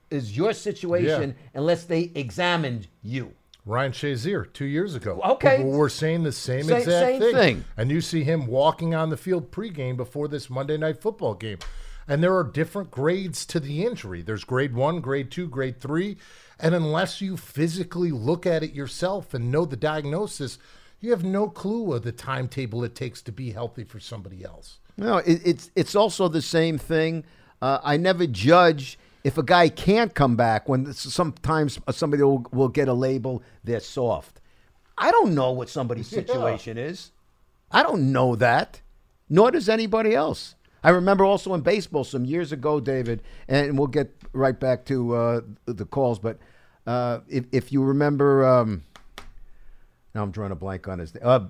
is 0.09 0.35
your 0.37 0.53
situation 0.53 1.35
unless 1.53 1.83
they 1.85 2.11
examined 2.15 2.87
you. 3.03 3.33
Ryan 3.65 3.91
Shazier 3.91 4.51
two 4.53 4.65
years 4.65 4.95
ago. 4.95 5.19
Okay. 5.23 5.57
People 5.57 5.71
were 5.71 5.89
saying 5.89 6.23
the 6.23 6.31
same 6.31 6.63
Same- 6.63 6.77
exact 6.77 7.05
same 7.05 7.19
thing. 7.21 7.33
thing. 7.35 7.63
And 7.75 7.91
you 7.91 7.99
see 7.99 8.23
him 8.23 8.47
walking 8.47 8.95
on 8.95 9.09
the 9.09 9.17
field 9.17 9.51
pregame 9.51 9.97
before 9.97 10.27
this 10.29 10.49
Monday 10.49 10.77
night 10.77 11.01
football 11.01 11.33
game. 11.33 11.57
And 12.07 12.23
there 12.23 12.35
are 12.35 12.43
different 12.43 12.89
grades 12.89 13.45
to 13.47 13.59
the 13.59 13.85
injury. 13.85 14.21
There's 14.21 14.43
grade 14.43 14.73
one, 14.73 15.01
grade 15.01 15.29
two, 15.29 15.47
grade 15.47 15.79
three. 15.79 16.17
And 16.59 16.73
unless 16.73 17.21
you 17.21 17.37
physically 17.37 18.11
look 18.11 18.45
at 18.45 18.63
it 18.63 18.73
yourself 18.73 19.33
and 19.33 19.51
know 19.51 19.65
the 19.65 19.75
diagnosis, 19.75 20.57
you 20.99 21.11
have 21.11 21.23
no 21.23 21.49
clue 21.49 21.93
of 21.93 22.03
the 22.03 22.11
timetable 22.11 22.83
it 22.83 22.95
takes 22.95 23.21
to 23.23 23.31
be 23.31 23.51
healthy 23.51 23.83
for 23.83 23.99
somebody 23.99 24.43
else. 24.43 24.79
No, 24.97 25.17
it, 25.17 25.41
it's 25.45 25.69
it's 25.75 25.95
also 25.95 26.27
the 26.27 26.41
same 26.41 26.77
thing. 26.77 27.23
Uh, 27.61 27.79
I 27.83 27.97
never 27.97 28.25
judge 28.25 28.97
if 29.23 29.37
a 29.37 29.43
guy 29.43 29.69
can't 29.69 30.13
come 30.13 30.35
back 30.35 30.69
when 30.69 30.93
sometimes 30.93 31.79
somebody 31.91 32.23
will, 32.23 32.45
will 32.51 32.69
get 32.69 32.87
a 32.87 32.93
label 32.93 33.43
they're 33.63 33.79
soft. 33.79 34.39
I 34.97 35.11
don't 35.11 35.35
know 35.35 35.51
what 35.51 35.69
somebody's 35.69 36.07
situation 36.19 36.77
is. 36.77 37.11
I 37.69 37.83
don't 37.83 38.11
know 38.11 38.35
that, 38.37 38.81
nor 39.29 39.51
does 39.51 39.69
anybody 39.69 40.15
else. 40.15 40.55
I 40.87 40.91
remember 40.91 41.25
also 41.25 41.53
in 41.53 41.59
baseball 41.59 42.05
some 42.05 42.23
years 42.23 42.53
ago, 42.53 42.79
David, 42.79 43.21
and 43.49 43.77
we'll 43.77 43.87
get 43.89 44.09
right 44.31 44.57
back 44.57 44.85
to 44.85 45.15
uh, 45.15 45.41
the 45.65 45.83
calls. 45.83 46.17
But 46.17 46.39
uh, 46.85 47.19
if 47.27 47.43
if 47.51 47.73
you 47.73 47.83
remember, 47.83 48.45
um, 48.45 48.85
now 50.15 50.23
I'm 50.23 50.31
drawing 50.31 50.53
a 50.53 50.55
blank 50.55 50.87
on 50.87 50.99
his 50.99 51.13
name. 51.13 51.23
Uh, 51.25 51.47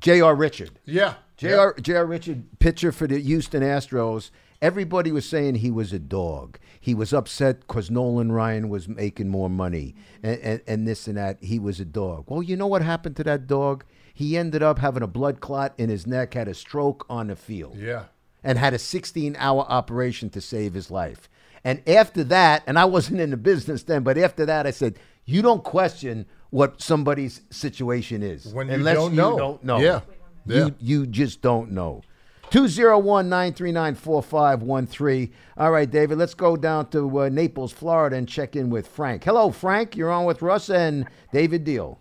J.R. 0.00 0.34
Richard. 0.34 0.72
Yeah. 0.84 1.14
J.R. 1.38 1.74
J.R. 1.80 2.04
Richard, 2.04 2.44
pitcher 2.58 2.92
for 2.92 3.06
the 3.06 3.18
Houston 3.20 3.62
Astros. 3.62 4.30
Everybody 4.60 5.12
was 5.12 5.26
saying 5.26 5.54
he 5.54 5.70
was 5.70 5.94
a 5.94 5.98
dog. 5.98 6.58
He 6.78 6.94
was 6.94 7.14
upset 7.14 7.60
because 7.60 7.90
Nolan 7.90 8.32
Ryan 8.32 8.68
was 8.68 8.86
making 8.86 9.30
more 9.30 9.48
money 9.48 9.94
and, 10.22 10.38
and, 10.40 10.60
and 10.66 10.86
this 10.86 11.08
and 11.08 11.16
that. 11.16 11.42
He 11.42 11.58
was 11.58 11.80
a 11.80 11.86
dog. 11.86 12.26
Well, 12.28 12.42
you 12.42 12.56
know 12.58 12.66
what 12.66 12.82
happened 12.82 13.16
to 13.16 13.24
that 13.24 13.46
dog? 13.46 13.82
He 14.12 14.36
ended 14.36 14.62
up 14.62 14.78
having 14.78 15.02
a 15.02 15.06
blood 15.06 15.40
clot 15.40 15.72
in 15.78 15.88
his 15.88 16.06
neck, 16.06 16.34
had 16.34 16.48
a 16.48 16.54
stroke 16.54 17.06
on 17.08 17.28
the 17.28 17.34
field 17.36 17.78
Yeah. 17.78 18.04
And 18.44 18.58
had 18.58 18.74
a 18.74 18.78
16 18.78 19.36
hour 19.38 19.64
operation 19.68 20.30
to 20.30 20.40
save 20.40 20.74
his 20.74 20.90
life. 20.90 21.28
And 21.64 21.80
after 21.88 22.24
that, 22.24 22.64
and 22.66 22.78
I 22.78 22.84
wasn't 22.86 23.20
in 23.20 23.30
the 23.30 23.36
business 23.36 23.84
then, 23.84 24.02
but 24.02 24.18
after 24.18 24.44
that, 24.46 24.66
I 24.66 24.72
said, 24.72 24.98
you 25.24 25.42
don't 25.42 25.62
question 25.62 26.26
what 26.50 26.82
somebody's 26.82 27.42
situation 27.50 28.22
is. 28.22 28.52
When 28.52 28.68
you 28.68 28.74
unless 28.74 28.96
don't 28.96 29.12
you 29.12 29.16
know. 29.16 29.38
don't 29.38 29.64
know. 29.64 29.78
Yeah. 29.78 30.00
Yeah. 30.44 30.66
You, 30.66 30.74
you 30.80 31.06
just 31.06 31.40
don't 31.40 31.70
know. 31.70 32.02
201 32.50 33.30
939 33.30 33.94
4513. 33.94 35.32
All 35.56 35.70
right, 35.70 35.90
David, 35.90 36.18
let's 36.18 36.34
go 36.34 36.54
down 36.54 36.90
to 36.90 37.22
uh, 37.22 37.28
Naples, 37.30 37.72
Florida, 37.72 38.16
and 38.16 38.28
check 38.28 38.56
in 38.56 38.68
with 38.68 38.86
Frank. 38.86 39.24
Hello, 39.24 39.50
Frank. 39.50 39.96
You're 39.96 40.10
on 40.10 40.26
with 40.26 40.42
Russ 40.42 40.68
and 40.68 41.06
David 41.32 41.64
Diehl. 41.64 41.96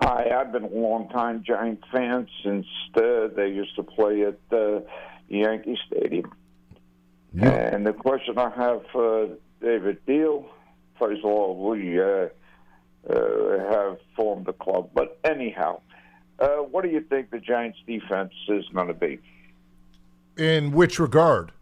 Hi, 0.00 0.30
I've 0.38 0.52
been 0.52 0.64
a 0.64 0.68
long 0.68 1.08
time 1.08 1.42
Giant 1.44 1.82
fan 1.92 2.28
since 2.44 2.66
uh, 2.96 3.28
they 3.34 3.48
used 3.48 3.74
to 3.76 3.82
play 3.82 4.22
at 4.22 4.38
uh, 4.52 4.80
Yankee 5.28 5.78
Stadium. 5.86 6.32
And 7.40 7.86
the 7.86 7.92
question 7.92 8.38
I 8.38 8.50
have 8.50 8.82
for 8.90 9.28
David 9.60 10.04
Diehl, 10.06 10.46
first 10.98 11.18
of 11.18 11.26
all, 11.26 11.68
we 11.70 12.00
uh, 12.00 12.28
uh, 13.08 13.70
have 13.70 13.98
formed 14.16 14.48
a 14.48 14.52
club, 14.52 14.90
but 14.94 15.18
anyhow, 15.24 15.80
uh, 16.38 16.56
what 16.58 16.84
do 16.84 16.90
you 16.90 17.00
think 17.00 17.30
the 17.30 17.38
Giants' 17.40 17.78
defense 17.86 18.32
is 18.48 18.64
going 18.72 18.88
to 18.88 18.94
be 18.94 19.18
In 20.36 20.72
which 20.72 20.98
regard? 20.98 21.52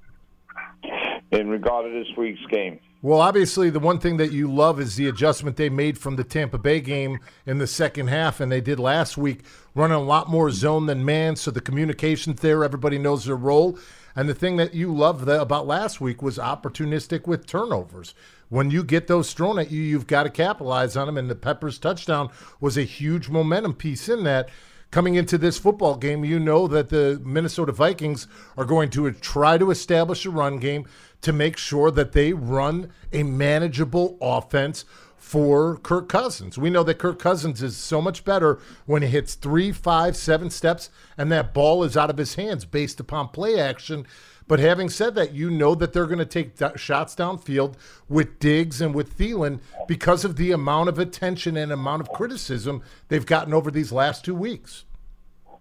in 1.33 1.49
regard 1.49 1.87
to 1.87 1.90
this 1.90 2.16
week's 2.16 2.44
game? 2.51 2.79
Well, 3.02 3.20
obviously, 3.20 3.68
the 3.68 3.78
one 3.78 3.98
thing 3.98 4.16
that 4.16 4.32
you 4.32 4.50
love 4.50 4.80
is 4.80 4.96
the 4.96 5.06
adjustment 5.06 5.56
they 5.56 5.68
made 5.68 5.98
from 5.98 6.16
the 6.16 6.24
Tampa 6.24 6.59
Bay 6.59 6.80
game 6.80 7.20
in 7.44 7.59
the 7.59 7.66
second 7.66 8.09
half, 8.09 8.40
and 8.40 8.50
they 8.50 8.62
did 8.62 8.80
last 8.80 9.18
week, 9.18 9.44
running 9.74 9.96
a 9.96 10.02
lot 10.02 10.30
more 10.30 10.50
zone 10.50 10.87
than 10.87 11.04
man. 11.04 11.37
So 11.37 11.50
the 11.50 11.61
communication's 11.61 12.40
there. 12.40 12.64
Everybody 12.64 12.98
knows 12.98 13.26
their 13.26 13.37
role. 13.37 13.78
And 14.16 14.30
the 14.30 14.35
thing 14.35 14.56
that 14.56 14.74
you 14.74 14.94
loved 14.94 15.26
the, 15.26 15.42
about 15.42 15.66
last 15.66 16.00
week 16.00 16.22
was 16.22 16.38
opportunistic 16.38 17.26
with 17.26 17.46
turnovers. 17.46 18.14
When 18.48 18.70
you 18.70 18.82
get 18.82 19.09
those 19.09 19.35
thrown 19.35 19.59
at 19.59 19.70
you, 19.70 19.82
you've 19.82 20.06
got 20.06 20.22
to 20.22 20.30
capitalize 20.30 20.96
on 20.96 21.06
them. 21.06 21.18
And 21.18 21.30
the 21.30 21.35
Peppers 21.35 21.78
touchdown 21.78 22.30
was 22.61 22.78
a 22.78 22.82
huge 22.82 23.28
momentum 23.28 23.74
piece 23.74 24.09
in 24.09 24.24
that. 24.24 24.48
Coming 24.90 25.16
into 25.16 25.37
this 25.37 25.59
football 25.59 25.96
game, 25.96 26.24
you 26.24 26.38
know 26.38 26.66
that 26.68 26.88
the 26.88 27.20
Minnesota 27.22 27.72
Vikings 27.72 28.26
are 28.56 28.64
going 28.64 28.88
to 28.90 29.11
try 29.12 29.59
to 29.59 29.70
establish 29.70 30.24
a 30.24 30.30
run 30.30 30.59
game 30.59 30.87
to 31.22 31.33
make 31.33 31.57
sure 31.57 31.90
that 31.90 32.12
they 32.12 32.33
run 32.33 32.92
a 33.12 33.22
manageable 33.22 34.16
offense 34.20 34.85
for 35.16 35.79
Kirk 35.79 36.09
Cousins. 36.09 36.57
We 36.57 36.70
know 36.70 36.85
that 36.85 36.98
Kirk 36.98 37.18
Cousins 37.18 37.61
is 37.61 37.76
so 37.76 38.00
much 38.00 38.24
better 38.24 38.61
when 38.85 39.02
he 39.02 39.09
hits 39.09 39.35
three, 39.35 39.72
five, 39.72 40.16
seven 40.16 40.50
steps 40.50 40.88
and 41.18 41.33
that 41.33 41.52
ball 41.52 41.83
is 41.83 41.96
out 41.96 42.11
of 42.11 42.16
his 42.16 42.37
hands 42.37 42.64
based 42.64 43.00
upon 43.00 43.31
play 43.31 43.59
action. 43.59 44.07
But 44.48 44.61
having 44.61 44.88
said 44.88 45.16
that, 45.16 45.35
you 45.35 45.50
know 45.50 45.74
that 45.74 45.92
they're 45.92 46.07
going 46.07 46.20
to 46.20 46.24
take 46.24 46.57
shots 46.79 47.16
downfield 47.16 47.74
with 48.09 48.38
Diggs 48.38 48.81
and 48.81 48.94
with 48.94 49.18
Thielen 49.18 49.59
because 49.88 50.24
of 50.24 50.37
the 50.37 50.52
amount 50.52 50.88
of 50.88 51.00
attention 51.00 51.57
and 51.57 51.72
amount 51.72 52.02
of 52.02 52.11
criticism 52.11 52.83
they've 53.09 53.26
gotten 53.26 53.52
over 53.52 53.72
these 53.72 53.90
last 53.90 54.24
two 54.24 54.35
weeks. 54.35 54.85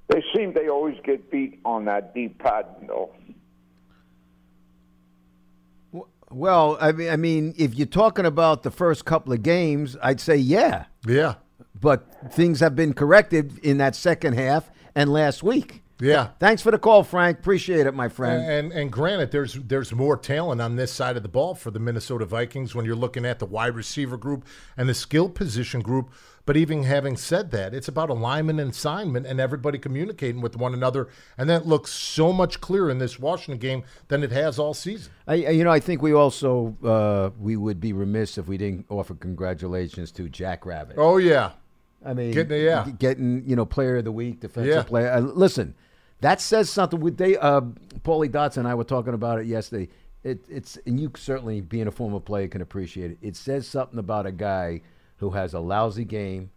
They 0.10 0.24
seem 0.36 0.54
they 0.54 0.70
always 0.70 0.98
get 1.04 1.32
beat 1.32 1.60
on 1.66 1.86
that 1.86 2.14
deep 2.14 2.38
pad, 2.38 2.68
though. 2.88 3.12
Well, 6.36 6.78
I 6.82 6.92
mean, 6.92 7.10
I 7.10 7.16
mean, 7.16 7.54
if 7.58 7.76
you're 7.76 7.88
talking 7.88 8.26
about 8.26 8.64
the 8.64 8.72
first 8.72 9.06
couple 9.06 9.32
of 9.32 9.42
games, 9.42 9.96
I'd 10.04 10.20
say 10.20 10.36
yeah. 10.36 10.86
Yeah. 11.08 11.36
But 11.80 12.34
things 12.34 12.60
have 12.60 12.76
been 12.76 12.94
corrected 12.94 13.58
in 13.60 13.78
that 13.78 13.96
second 13.96 14.34
half 14.34 14.70
and 14.94 15.14
last 15.14 15.44
week. 15.44 15.82
Yeah. 16.02 16.32
Thanks 16.40 16.62
for 16.62 16.72
the 16.72 16.78
call, 16.78 17.04
Frank. 17.04 17.40
Appreciate 17.40 17.88
it, 17.88 17.94
my 17.94 18.10
friend. 18.10 18.44
And 18.44 18.74
and 18.74 18.92
granted, 18.92 19.32
there's 19.32 19.54
there's 19.54 19.94
more 19.94 20.18
talent 20.18 20.60
on 20.60 20.76
this 20.76 20.92
side 20.92 21.16
of 21.16 21.24
the 21.24 21.30
ball 21.30 21.56
for 21.56 21.72
the 21.72 21.80
Minnesota 21.80 22.26
Vikings 22.26 22.76
when 22.76 22.84
you're 22.84 22.98
looking 22.98 23.26
at 23.26 23.40
the 23.40 23.46
wide 23.46 23.74
receiver 23.74 24.18
group 24.18 24.46
and 24.76 24.90
the 24.90 24.94
skill 24.94 25.30
position 25.30 25.80
group. 25.80 26.12
But 26.46 26.58
even 26.58 26.84
having 26.84 27.18
said 27.18 27.50
that, 27.52 27.74
it's 27.74 27.88
about 27.88 28.12
alignment 28.12 28.60
and 28.60 28.70
assignment 28.70 29.26
and 29.26 29.40
everybody 29.40 29.80
communicating 29.80 30.42
with 30.42 30.56
one 30.56 30.76
another, 30.76 31.08
and 31.40 31.50
that 31.50 31.66
looks 31.66 31.92
so 31.92 32.32
much 32.32 32.62
clearer 32.62 32.92
in 32.92 33.00
this 33.00 33.20
Washington 33.20 33.58
game 33.60 33.84
than 34.10 34.24
it 34.24 34.32
has 34.32 34.60
all 34.60 34.76
season. 34.76 35.12
I, 35.28 35.36
you 35.36 35.64
know, 35.64 35.72
I 35.72 35.80
think 35.80 36.04
we 36.04 36.14
also 36.14 36.78
uh, 36.84 37.32
we 37.40 37.56
would 37.56 37.80
be 37.80 37.94
remiss 37.94 38.38
if 38.38 38.48
we 38.48 38.58
didn't 38.58 38.86
offer 38.90 39.16
congratulations 39.16 40.12
to 40.12 40.30
Jack 40.30 40.68
Rabbit. 40.68 40.98
Oh 41.00 41.18
yeah, 41.18 41.54
I 42.06 42.14
mean, 42.14 42.32
Getting- 42.32 42.62
yeah. 42.62 42.86
getting 43.00 43.44
you 43.48 43.56
know, 43.56 43.66
player 43.66 43.98
of 43.98 44.04
the 44.06 44.12
week, 44.12 44.42
defensive 44.42 44.72
Yeah. 44.74 44.84
player. 44.84 45.12
Uh, 45.12 45.22
listen, 45.22 45.74
that 46.22 46.42
says 46.42 46.70
something. 46.70 47.00
With 47.00 47.18
they, 47.18 47.38
uh, 47.38 47.62
Paulie 48.04 48.30
Dottino 48.30 48.58
and 48.58 48.68
I 48.68 48.76
were 48.76 48.84
talking 48.84 49.16
about 49.16 49.40
it 49.40 49.48
yesterday. 49.48 49.90
It, 50.24 50.46
it's 50.48 50.78
and 50.86 51.00
you 51.00 51.12
certainly 51.18 51.62
being 51.62 51.88
a 51.88 51.92
former 51.92 52.20
player 52.20 52.48
can 52.48 52.62
appreciate 52.62 53.10
it. 53.12 53.18
It 53.24 53.36
says 53.36 53.68
something 53.68 53.98
about 53.98 54.26
a 54.28 54.32
guy 54.32 54.82
who 55.18 55.32
has 55.32 55.54
a 55.54 55.60
lousy 55.60 56.06
game, 56.06 56.52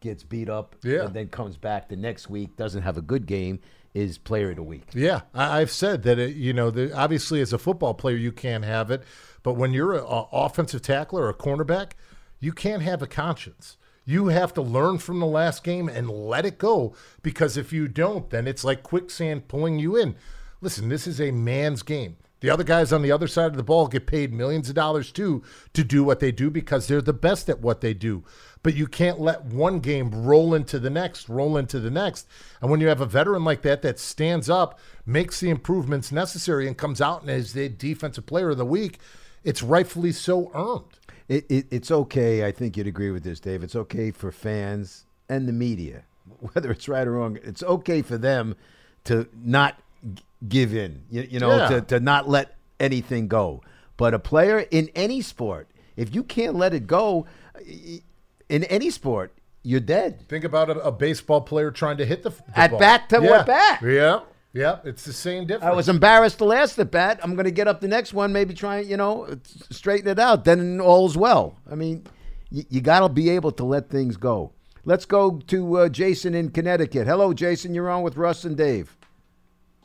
gets 0.00 0.22
beat 0.22 0.48
up, 0.48 0.76
Yeah. 0.82 1.04
and 1.06 1.14
then 1.14 1.28
comes 1.28 1.56
back 1.56 1.88
the 1.88 1.96
next 1.96 2.30
week, 2.30 2.56
doesn't 2.56 2.82
have 2.82 2.96
a 2.96 3.02
good 3.02 3.26
game, 3.26 3.58
is 3.94 4.16
player 4.18 4.50
of 4.50 4.56
the 4.56 4.62
week. 4.62 4.84
Yeah, 4.94 5.22
I, 5.34 5.60
I've 5.60 5.70
said 5.70 6.02
that. 6.04 6.18
It, 6.18 6.36
you 6.36 6.52
know, 6.52 6.70
the, 6.70 6.92
obviously 6.96 7.40
as 7.40 7.52
a 7.52 7.58
football 7.58 7.94
player, 7.94 8.16
you 8.16 8.30
can't 8.32 8.64
have 8.64 8.90
it, 8.90 9.02
but 9.42 9.54
when 9.54 9.72
you're 9.72 9.94
an 9.94 10.04
offensive 10.32 10.82
tackler 10.82 11.22
or 11.24 11.30
a 11.30 11.34
cornerback, 11.34 11.92
you 12.38 12.52
can't 12.52 12.82
have 12.82 13.02
a 13.02 13.06
conscience. 13.06 13.76
You 14.04 14.28
have 14.28 14.54
to 14.54 14.62
learn 14.62 14.98
from 14.98 15.20
the 15.20 15.26
last 15.26 15.64
game 15.64 15.88
and 15.88 16.08
let 16.08 16.46
it 16.46 16.58
go 16.58 16.94
because 17.22 17.56
if 17.56 17.72
you 17.72 17.88
don't, 17.88 18.30
then 18.30 18.46
it's 18.46 18.64
like 18.64 18.82
quicksand 18.82 19.48
pulling 19.48 19.78
you 19.78 19.96
in. 19.96 20.14
Listen, 20.60 20.88
this 20.88 21.06
is 21.06 21.20
a 21.20 21.30
man's 21.30 21.82
game. 21.82 22.16
The 22.40 22.50
other 22.50 22.64
guys 22.64 22.92
on 22.92 23.02
the 23.02 23.10
other 23.10 23.26
side 23.26 23.50
of 23.50 23.56
the 23.56 23.62
ball 23.62 23.88
get 23.88 24.06
paid 24.06 24.32
millions 24.32 24.68
of 24.68 24.74
dollars 24.74 25.10
too 25.10 25.42
to 25.74 25.82
do 25.82 26.04
what 26.04 26.20
they 26.20 26.30
do 26.30 26.50
because 26.50 26.86
they're 26.86 27.00
the 27.00 27.12
best 27.12 27.48
at 27.48 27.60
what 27.60 27.80
they 27.80 27.94
do. 27.94 28.24
But 28.62 28.74
you 28.74 28.86
can't 28.86 29.20
let 29.20 29.44
one 29.44 29.80
game 29.80 30.10
roll 30.10 30.54
into 30.54 30.78
the 30.78 30.90
next, 30.90 31.28
roll 31.28 31.56
into 31.56 31.80
the 31.80 31.90
next. 31.90 32.28
And 32.60 32.70
when 32.70 32.80
you 32.80 32.88
have 32.88 33.00
a 33.00 33.06
veteran 33.06 33.44
like 33.44 33.62
that 33.62 33.82
that 33.82 33.98
stands 33.98 34.48
up, 34.48 34.78
makes 35.04 35.40
the 35.40 35.50
improvements 35.50 36.12
necessary, 36.12 36.66
and 36.66 36.76
comes 36.76 37.00
out 37.00 37.22
and 37.22 37.30
is 37.30 37.52
the 37.52 37.68
defensive 37.68 38.26
player 38.26 38.50
of 38.50 38.58
the 38.58 38.64
week, 38.64 38.98
it's 39.44 39.62
rightfully 39.62 40.12
so 40.12 40.50
earned. 40.54 40.98
It, 41.28 41.46
it, 41.48 41.66
it's 41.70 41.90
okay. 41.90 42.44
I 42.44 42.52
think 42.52 42.76
you'd 42.76 42.86
agree 42.86 43.10
with 43.10 43.22
this, 43.22 43.40
Dave. 43.40 43.62
It's 43.62 43.76
okay 43.76 44.10
for 44.10 44.32
fans 44.32 45.04
and 45.28 45.46
the 45.46 45.52
media, 45.52 46.04
whether 46.52 46.70
it's 46.70 46.88
right 46.88 47.06
or 47.06 47.12
wrong. 47.12 47.38
It's 47.42 47.62
okay 47.62 48.02
for 48.02 48.18
them 48.18 48.56
to 49.04 49.28
not 49.42 49.80
give 50.46 50.74
in. 50.74 51.02
You, 51.10 51.22
you 51.30 51.40
know, 51.40 51.56
Yeah. 51.56 51.68
to, 51.68 51.80
to 51.82 52.00
not 52.00 52.28
let 52.28 52.56
anything 52.78 53.28
go. 53.28 53.62
But 53.96 54.14
a 54.14 54.18
player 54.18 54.60
in 54.70 54.90
any 54.94 55.20
sport, 55.22 55.68
if 55.96 56.14
you 56.14 56.22
can't 56.22 56.54
let 56.54 56.72
it 56.74 56.86
go, 56.86 57.26
in 58.48 58.64
any 58.64 58.90
sport, 58.90 59.32
you're 59.62 59.80
dead. 59.80 60.26
Think 60.28 60.44
about 60.44 60.70
a, 60.70 60.78
a 60.80 60.92
baseball 60.92 61.40
player 61.40 61.70
trying 61.70 61.96
to 61.98 62.06
hit 62.06 62.22
the, 62.22 62.30
the 62.30 62.58
At 62.58 62.70
ball. 62.70 62.80
bat 62.80 63.08
to 63.10 63.16
yeah. 63.20 63.30
what 63.30 63.46
bat? 63.46 63.82
Yeah, 63.82 64.20
yeah, 64.52 64.78
it's 64.84 65.04
the 65.04 65.12
same 65.12 65.46
difference. 65.46 65.64
I 65.70 65.74
was 65.74 65.88
embarrassed 65.88 66.38
the 66.38 66.44
last 66.46 66.78
at 66.78 66.90
bat. 66.90 67.20
I'm 67.22 67.34
going 67.34 67.44
to 67.44 67.50
get 67.50 67.68
up 67.68 67.80
the 67.80 67.88
next 67.88 68.14
one, 68.14 68.32
maybe 68.32 68.54
try 68.54 68.78
and 68.78 68.88
you 68.88 68.96
know 68.96 69.36
straighten 69.70 70.08
it 70.08 70.18
out. 70.18 70.44
Then 70.44 70.80
all's 70.80 71.16
well. 71.16 71.58
I 71.70 71.74
mean, 71.74 72.04
you, 72.50 72.64
you 72.70 72.80
got 72.80 73.00
to 73.00 73.08
be 73.08 73.28
able 73.30 73.50
to 73.52 73.64
let 73.64 73.90
things 73.90 74.16
go. 74.16 74.52
Let's 74.84 75.04
go 75.04 75.38
to 75.48 75.76
uh, 75.78 75.88
Jason 75.88 76.34
in 76.34 76.50
Connecticut. 76.50 77.06
Hello, 77.06 77.34
Jason. 77.34 77.74
You're 77.74 77.90
on 77.90 78.02
with 78.02 78.16
Russ 78.16 78.44
and 78.44 78.56
Dave. 78.56 78.96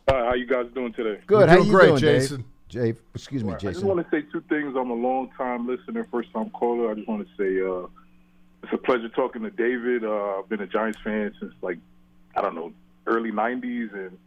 Hi, 0.09 0.25
how 0.25 0.33
you 0.33 0.45
guys 0.45 0.65
doing 0.75 0.91
today? 0.93 1.21
Good. 1.25 1.37
We're 1.37 1.47
How 1.47 1.55
doing 1.55 1.67
you 1.67 1.73
great, 1.73 1.87
doing, 1.87 1.99
Jason. 1.99 2.45
Dave? 2.69 2.83
Dave, 2.83 3.01
excuse 3.15 3.43
me, 3.43 3.53
Jason. 3.53 3.69
I 3.69 3.71
just 3.73 3.85
want 3.85 3.99
to 3.99 4.07
say 4.11 4.25
two 4.31 4.41
things. 4.49 4.75
I'm 4.77 4.89
a 4.89 4.95
long 4.95 5.29
time 5.37 5.67
listener, 5.67 6.03
first 6.11 6.33
time 6.33 6.49
caller. 6.49 6.91
I 6.91 6.95
just 6.95 7.07
want 7.07 7.25
to 7.25 7.33
say 7.37 7.61
uh, 7.61 7.87
it's 8.63 8.73
a 8.73 8.77
pleasure 8.77 9.09
talking 9.09 9.43
to 9.43 9.49
David. 9.49 10.03
Uh, 10.03 10.39
I've 10.39 10.49
been 10.49 10.61
a 10.61 10.67
Giants 10.67 10.99
fan 11.03 11.33
since 11.39 11.53
like 11.61 11.77
I 12.35 12.41
don't 12.41 12.55
know 12.55 12.73
early 13.05 13.31
'90s, 13.31 13.93
and 13.93 14.17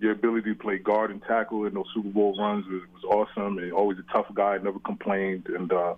your 0.00 0.12
ability 0.12 0.54
to 0.54 0.58
play 0.58 0.78
guard 0.78 1.10
and 1.10 1.22
tackle 1.22 1.66
in 1.66 1.74
those 1.74 1.86
Super 1.94 2.08
Bowl 2.08 2.36
runs 2.36 2.66
was, 2.66 2.82
was 2.94 3.04
awesome. 3.04 3.58
And 3.58 3.72
always 3.72 3.98
a 3.98 4.12
tough 4.12 4.26
guy, 4.34 4.58
never 4.58 4.80
complained. 4.80 5.46
And 5.48 5.72
uh, 5.72 5.94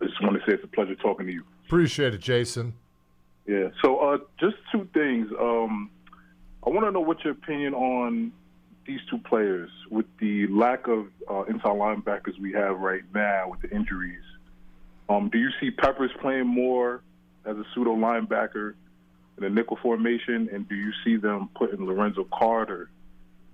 I 0.00 0.06
just 0.06 0.20
want 0.22 0.34
to 0.34 0.40
say 0.40 0.54
it's 0.54 0.64
a 0.64 0.68
pleasure 0.68 0.96
talking 0.96 1.26
to 1.26 1.32
you. 1.32 1.44
Appreciate 1.66 2.14
it, 2.14 2.20
Jason. 2.20 2.74
Yeah. 3.46 3.68
So 3.82 3.98
uh, 3.98 4.18
just 4.40 4.56
two 4.72 4.88
things. 4.94 5.28
Um, 5.38 5.90
I 6.66 6.70
want 6.70 6.86
to 6.86 6.90
know 6.90 7.00
what 7.00 7.22
your 7.24 7.34
opinion 7.34 7.74
on 7.74 8.32
these 8.86 9.00
two 9.08 9.18
players 9.18 9.70
with 9.90 10.06
the 10.18 10.46
lack 10.48 10.88
of 10.88 11.06
uh, 11.30 11.42
inside 11.44 11.76
linebackers 11.76 12.38
we 12.40 12.52
have 12.52 12.80
right 12.80 13.02
now 13.14 13.48
with 13.48 13.60
the 13.62 13.70
injuries. 13.70 14.22
Um, 15.08 15.28
do 15.28 15.38
you 15.38 15.50
see 15.60 15.70
Peppers 15.70 16.10
playing 16.20 16.46
more 16.46 17.02
as 17.44 17.56
a 17.56 17.64
pseudo 17.74 17.94
linebacker 17.96 18.74
in 19.36 19.42
the 19.44 19.50
nickel 19.50 19.78
formation, 19.82 20.48
and 20.52 20.68
do 20.68 20.74
you 20.74 20.92
see 21.04 21.16
them 21.16 21.48
putting 21.54 21.84
Lorenzo 21.86 22.26
Carter 22.32 22.90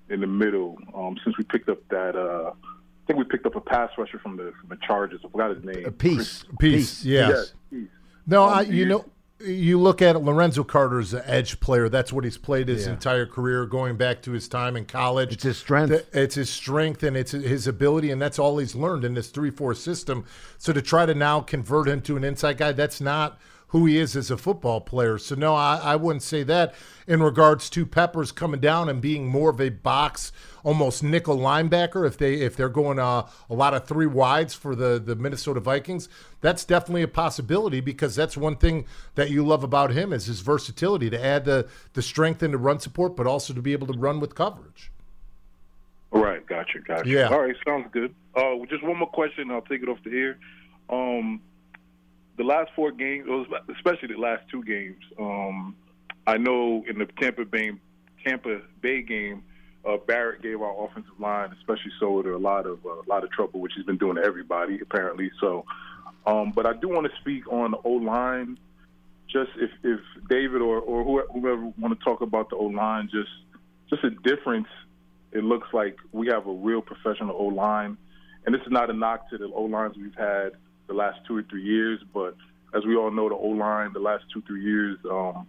in 0.09 0.21
the 0.21 0.27
middle? 0.27 0.79
Um, 0.95 1.17
since 1.25 1.37
we 1.37 1.45
picked 1.45 1.69
up 1.69 1.79
that, 1.91 2.17
uh, 2.17 2.51
I 2.53 3.07
think 3.07 3.19
we 3.19 3.25
picked 3.25 3.47
up 3.47 3.57
a 3.57 3.61
pass 3.61 3.91
rusher 3.99 4.19
from 4.19 4.37
the 4.37 4.53
from 4.61 4.69
the 4.71 4.77
Chargers. 4.87 5.21
I 5.25 5.29
forgot 5.29 5.55
his 5.57 5.65
name. 5.65 5.87
A 5.87 5.91
piece. 5.91 6.45
Peace. 6.59 7.05
Yes. 7.05 7.31
Yes, 7.31 7.53
he's- 7.71 7.89
No, 8.27 8.45
Um, 8.45 8.51
I, 8.51 8.61
you 8.63 8.73
you- 8.75 8.87
know, 8.87 9.05
you 9.41 9.81
look 9.81 10.03
at 10.03 10.17
it, 10.17 10.21
Lorenzo 10.21 10.65
Carter's 10.65 11.15
an 11.15 11.23
edge 11.25 11.61
player. 11.61 11.89
That's 11.89 12.13
what 12.13 12.25
he's 12.25 12.37
played 12.39 12.69
his 12.69 12.87
Yeah. 12.87 12.93
entire 12.93 13.27
career, 13.27 13.67
going 13.67 13.97
back 13.97 14.23
to 14.23 14.33
his 14.33 14.49
time 14.49 14.77
in 14.77 14.85
college. 14.85 15.33
It's 15.33 15.45
his 15.45 15.59
strength. 15.59 16.09
It's 16.13 16.35
his 16.35 16.51
strength 16.51 17.03
and 17.03 17.17
it's 17.17 17.33
his 17.33 17.67
ability, 17.67 18.11
and 18.11 18.21
that's 18.21 18.39
all 18.39 18.59
he's 18.59 18.75
learned 18.75 19.05
in 19.05 19.15
this 19.15 19.29
three-four 19.29 19.75
system. 19.75 20.25
So 20.59 20.73
to 20.73 20.83
try 20.83 21.07
to 21.07 21.15
now 21.15 21.41
convert 21.41 21.89
him 21.89 22.01
to 22.03 22.17
an 22.17 22.25
inside 22.25 22.59
guy, 22.59 22.73
that's 22.73 23.01
not 23.01 23.39
who 23.69 23.85
he 23.85 23.99
is 23.99 24.17
as 24.17 24.31
a 24.31 24.37
football 24.37 24.81
player. 24.81 25.19
So 25.19 25.35
no, 25.35 25.55
I, 25.55 25.77
I 25.77 25.97
wouldn't 25.97 26.23
say 26.23 26.43
that 26.45 26.75
in 27.07 27.23
regards 27.23 27.69
to 27.71 27.85
Peppers 27.87 28.33
coming 28.33 28.61
down 28.61 28.89
and 28.89 29.01
being 29.01 29.27
more 29.27 29.51
of 29.51 29.61
a 29.61 29.69
box, 29.69 30.33
almost 30.65 31.03
nickel 31.03 31.37
linebacker. 31.37 32.07
If 32.07 32.17
they 32.19 32.35
if 32.35 32.57
they're 32.57 32.69
going 32.69 32.99
uh, 32.99 33.29
a 33.49 33.55
lot 33.55 33.75
of 33.75 33.87
three 33.87 34.07
wides 34.07 34.55
for 34.55 34.75
the 34.75 34.99
the 34.99 35.17
Minnesota 35.17 35.61
Vikings, 35.61 36.09
that's 36.41 36.65
definitely 36.65 37.03
a 37.03 37.09
possibility 37.09 37.81
because 37.81 38.17
that's 38.17 38.37
one 38.37 38.57
thing 38.57 38.87
that 39.15 39.31
you 39.31 39.45
love 39.45 39.63
about 39.63 39.91
him 39.91 40.13
is 40.13 40.27
his 40.27 40.41
versatility 40.41 41.11
to 41.11 41.25
add 41.25 41.45
the 41.45 41.69
the 41.93 42.03
strength 42.03 42.43
and 42.43 42.55
the 42.55 42.59
run 42.59 42.81
support, 42.81 43.17
but 43.17 43.27
also 43.27 43.53
to 43.53 43.63
be 43.63 43.73
able 43.73 43.87
to 43.87 43.99
run 43.99 44.19
with 44.21 44.35
coverage. 44.35 44.91
Right, 46.11 46.47
gotcha, 46.47 46.81
gotcha. 46.81 47.09
Yeah. 47.09 47.29
All 47.29 47.43
right, 47.43 47.55
sounds 47.67 47.89
good. 47.93 48.15
Uh, 48.35 48.55
just 48.71 48.83
one 48.83 48.97
more 48.97 49.11
question, 49.11 49.51
I'll 49.51 49.61
take 49.61 49.83
it 49.83 49.89
off 49.91 49.99
the 50.05 50.17
air. 50.19 50.39
Um, 50.89 51.43
the 52.39 52.45
last 52.45 52.71
four 52.75 52.93
games, 52.93 53.29
especially 53.75 54.09
the 54.09 54.21
last 54.21 54.45
two 54.51 54.63
games, 54.63 55.03
um, 55.19 55.75
I 56.27 56.39
know 56.39 56.85
in 56.89 56.99
the 56.99 57.07
Tampa 57.21 57.45
Bay 57.45 57.73
Tampa 58.25 58.61
Bay 58.81 59.03
game, 59.03 59.43
uh, 59.85 59.97
Barrett 60.07 60.41
gave 60.41 60.63
our 60.63 60.85
offensive 60.85 61.19
line, 61.19 61.51
especially 61.59 61.91
Solder, 61.99 62.33
a 62.33 62.39
lot 62.39 62.67
of 62.67 62.79
uh, 62.87 62.91
a 62.91 63.09
lot 63.09 63.25
of 63.25 63.31
trouble, 63.33 63.61
which 63.61 63.73
he's 63.77 63.85
been 63.85 63.99
doing 63.99 64.17
to 64.17 64.23
everybody 64.23 64.79
apparently. 64.81 65.31
So, 65.41 65.65
um, 66.27 66.53
but 66.55 66.65
I 66.65 66.75
do 66.75 66.89
want 66.89 67.11
to 67.11 67.13
speak 67.21 67.51
on 67.53 67.73
the 67.73 67.79
O 67.85 67.91
line. 67.91 68.59
Just 69.29 69.51
if, 69.57 69.71
if 69.83 70.01
David 70.29 70.63
or 70.63 70.79
or 70.79 71.05
whoever, 71.05 71.29
whoever 71.33 71.73
want 71.79 71.99
to 71.99 72.05
talk 72.05 72.21
about 72.21 72.51
the 72.51 72.57
O 72.57 72.67
line, 72.67 73.11
just 73.13 73.31
just 73.91 74.05
a 74.05 74.11
difference. 74.11 74.69
It 75.33 75.45
looks 75.45 75.69
like 75.75 75.99
we 76.13 76.29
have 76.29 76.47
a 76.47 76.53
real 76.53 76.81
professional 76.81 77.37
O 77.37 77.47
line, 77.47 77.99
and 78.47 78.55
this 78.55 78.63
is 78.63 78.71
not 78.71 78.91
a 78.91 78.95
knock 78.95 79.29
to 79.31 79.39
the 79.39 79.47
O 79.47 79.65
lines 79.65 79.97
we've 79.97 80.15
had 80.15 80.53
the 80.89 80.95
last 80.95 81.19
two 81.27 81.37
or 81.37 81.43
three 81.45 81.63
years, 81.63 82.01
but 82.13 82.35
as 82.75 82.85
we 82.85 82.97
all 82.97 83.11
know, 83.11 83.29
the 83.29 83.35
O 83.35 83.49
line 83.49 83.93
the 83.93 84.01
last 84.01 84.25
two 84.33 84.43
three 84.47 84.63
years. 84.63 84.99
Um, 85.11 85.47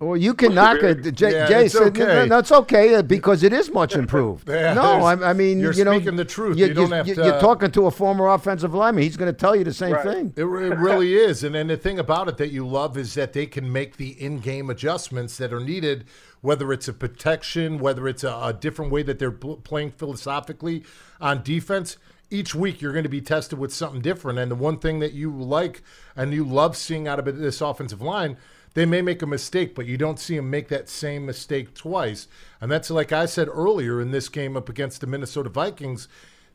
Well, 0.00 0.16
you 0.16 0.32
can 0.34 0.54
knock 0.54 0.78
it. 0.84 1.02
Jay, 1.12 1.32
Yeah, 1.32 1.48
Jay 1.48 1.64
it's 1.64 1.74
said, 1.74 1.88
okay. 1.88 2.04
no, 2.04 2.24
no, 2.26 2.38
it's 2.38 2.52
okay 2.52 2.94
uh, 2.94 3.02
because 3.02 3.42
it 3.42 3.52
is 3.52 3.68
much 3.72 3.96
improved. 3.96 4.48
Yeah, 4.48 4.74
no, 4.74 4.82
I, 5.10 5.30
I 5.30 5.32
mean, 5.32 5.58
you're 5.58 5.72
you 5.72 5.84
know, 5.84 5.96
speaking 5.98 6.14
the 6.14 6.24
truth. 6.24 6.56
You, 6.56 6.66
You 6.66 6.74
don't 6.74 6.92
have 6.92 7.06
to- 7.06 7.14
You're 7.14 7.40
talking 7.40 7.72
to 7.72 7.86
a 7.86 7.90
former 7.90 8.28
offensive 8.28 8.74
lineman. 8.74 9.02
He's 9.02 9.16
going 9.16 9.32
to 9.32 9.36
tell 9.36 9.56
you 9.56 9.64
the 9.64 9.72
same 9.72 9.94
Right. 9.94 10.04
thing. 10.04 10.32
It, 10.36 10.44
it 10.44 10.46
really 10.46 11.14
is. 11.28 11.42
And 11.42 11.52
then 11.56 11.66
the 11.66 11.76
thing 11.76 11.98
about 11.98 12.28
it 12.28 12.36
that 12.36 12.52
you 12.52 12.64
love 12.64 12.96
is 12.96 13.14
that 13.14 13.32
they 13.32 13.46
can 13.46 13.72
make 13.72 13.96
the 13.96 14.10
in 14.22 14.38
game 14.38 14.70
adjustments 14.70 15.36
that 15.38 15.52
are 15.52 15.58
needed, 15.60 16.04
whether 16.42 16.72
it's 16.72 16.86
a 16.86 16.92
protection, 16.92 17.78
whether 17.78 18.06
it's 18.06 18.22
a, 18.22 18.30
a 18.40 18.52
different 18.52 18.92
way 18.92 19.02
that 19.02 19.18
they're 19.18 19.32
pl- 19.32 19.56
playing 19.56 19.90
philosophically 19.90 20.84
on 21.20 21.42
defense. 21.42 21.96
Each 22.32 22.54
week 22.54 22.80
you're 22.80 22.92
going 22.92 23.02
to 23.02 23.08
be 23.08 23.20
tested 23.20 23.58
with 23.58 23.74
something 23.74 24.00
different. 24.00 24.38
And 24.38 24.50
the 24.50 24.56
one 24.56 24.78
thing 24.78 25.00
that 25.00 25.12
you 25.12 25.30
like 25.30 25.82
and 26.16 26.32
you 26.32 26.44
love 26.44 26.76
seeing 26.76 27.06
out 27.06 27.18
of 27.18 27.38
this 27.38 27.60
offensive 27.60 28.00
line, 28.00 28.36
they 28.74 28.86
may 28.86 29.02
make 29.02 29.22
a 29.22 29.26
mistake, 29.26 29.74
but 29.74 29.86
you 29.86 29.98
don't 29.98 30.18
see 30.18 30.36
them 30.36 30.48
make 30.48 30.68
that 30.68 30.88
same 30.88 31.26
mistake 31.26 31.74
twice. 31.74 32.26
And 32.60 32.70
that's 32.70 32.90
like 32.90 33.12
I 33.12 33.26
said 33.26 33.48
earlier 33.48 34.00
in 34.00 34.10
this 34.10 34.28
game 34.28 34.56
up 34.56 34.68
against 34.68 35.00
the 35.00 35.06
Minnesota 35.06 35.50
Vikings 35.50 36.08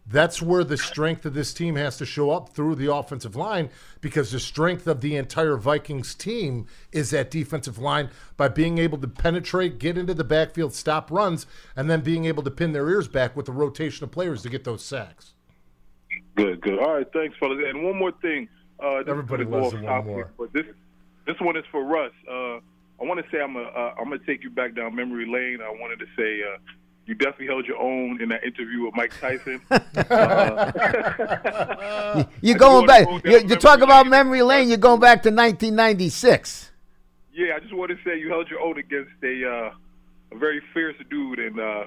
that's 0.10 0.42
where 0.42 0.64
the 0.64 0.78
strength 0.78 1.26
of 1.26 1.34
this 1.34 1.54
team 1.54 1.76
has 1.76 1.98
to 1.98 2.06
show 2.06 2.32
up 2.32 2.50
through 2.50 2.76
the 2.76 2.94
offensive 2.94 3.36
line 3.36 3.70
because 4.00 4.32
the 4.32 4.40
strength 4.40 4.88
of 4.88 5.02
the 5.02 5.18
entire 5.18 5.58
Vikings 5.58 6.16
team 6.16 6.66
is 6.94 7.10
that 7.10 7.30
defensive 7.30 7.78
line 7.78 8.10
by 8.38 8.48
being 8.48 8.78
able 8.78 8.98
to 9.00 9.08
penetrate, 9.08 9.80
get 9.80 9.98
into 9.98 10.14
the 10.14 10.24
backfield, 10.24 10.74
stop 10.74 11.12
runs, 11.12 11.46
and 11.76 11.90
then 11.90 12.02
being 12.02 12.24
able 12.24 12.44
to 12.44 12.52
pin 12.52 12.72
their 12.72 12.90
ears 12.90 13.10
back 13.10 13.36
with 13.36 13.48
the 13.48 13.52
rotation 13.52 14.06
of 14.06 14.12
players 14.12 14.44
to 14.44 14.50
get 14.50 14.64
those 14.64 14.84
sacks. 14.84 15.34
Good, 16.36 16.62
good. 16.62 16.80
All 16.80 16.96
right, 16.96 17.08
thanks, 17.14 17.36
fellas. 17.40 17.60
And 17.66 17.84
one 17.84 17.98
more 17.98 18.12
thing. 18.12 18.50
Uh, 18.80 19.00
this 19.00 19.10
Everybody 19.10 19.44
is 19.44 19.50
gonna 19.50 19.62
loves 19.62 19.74
go 19.74 19.82
the 19.82 19.88
one 19.88 20.06
more. 20.06 20.32
But 20.38 20.54
this 20.54 20.66
this 21.26 21.40
one 21.40 21.58
is 21.58 21.66
for 21.72 21.84
Russ. 21.84 22.12
Uh, 22.30 22.60
I 23.00 23.06
want 23.06 23.24
to 23.24 23.32
say 23.32 23.42
I'm 23.42 23.56
a, 23.56 23.62
uh, 23.62 23.96
I'm 23.98 24.06
gonna 24.06 24.20
take 24.26 24.44
you 24.44 24.50
back 24.50 24.76
down 24.76 24.96
memory 24.96 25.26
lane. 25.26 25.60
I 25.62 25.70
wanted 25.70 26.00
to 26.00 26.06
say 26.16 26.42
uh, 26.44 26.58
you 27.06 27.16
definitely 27.16 27.48
held 27.48 27.66
your 27.66 27.78
own 27.78 28.22
in 28.22 28.30
that 28.30 28.44
interview 28.44 28.84
with 28.84 28.96
Mike 28.96 29.14
Tyson. 29.20 29.62
uh, 29.72 29.82
You're 32.42 32.58
going 32.58 32.86
back. 32.86 33.08
You, 33.08 33.40
down 33.40 33.50
you 33.50 33.56
talk 33.56 33.80
memory 33.80 33.84
about 33.84 34.08
memory 34.08 34.42
lane. 34.42 34.68
You're 34.68 34.78
going 34.78 35.00
back 35.00 35.24
to 35.24 35.30
1996. 35.30 36.72
yeah, 37.34 37.56
I 37.56 37.60
just 37.60 37.74
want 37.74 37.92
to 37.92 37.98
say 38.04 38.20
you 38.20 38.30
held 38.30 38.50
your 38.50 38.60
own 38.60 38.78
against 38.78 39.12
a 39.24 39.50
uh, 39.50 39.72
a 40.32 40.38
very 40.38 40.62
fierce 40.74 40.96
dude, 41.10 41.40
and 41.40 41.60
uh, 41.60 41.86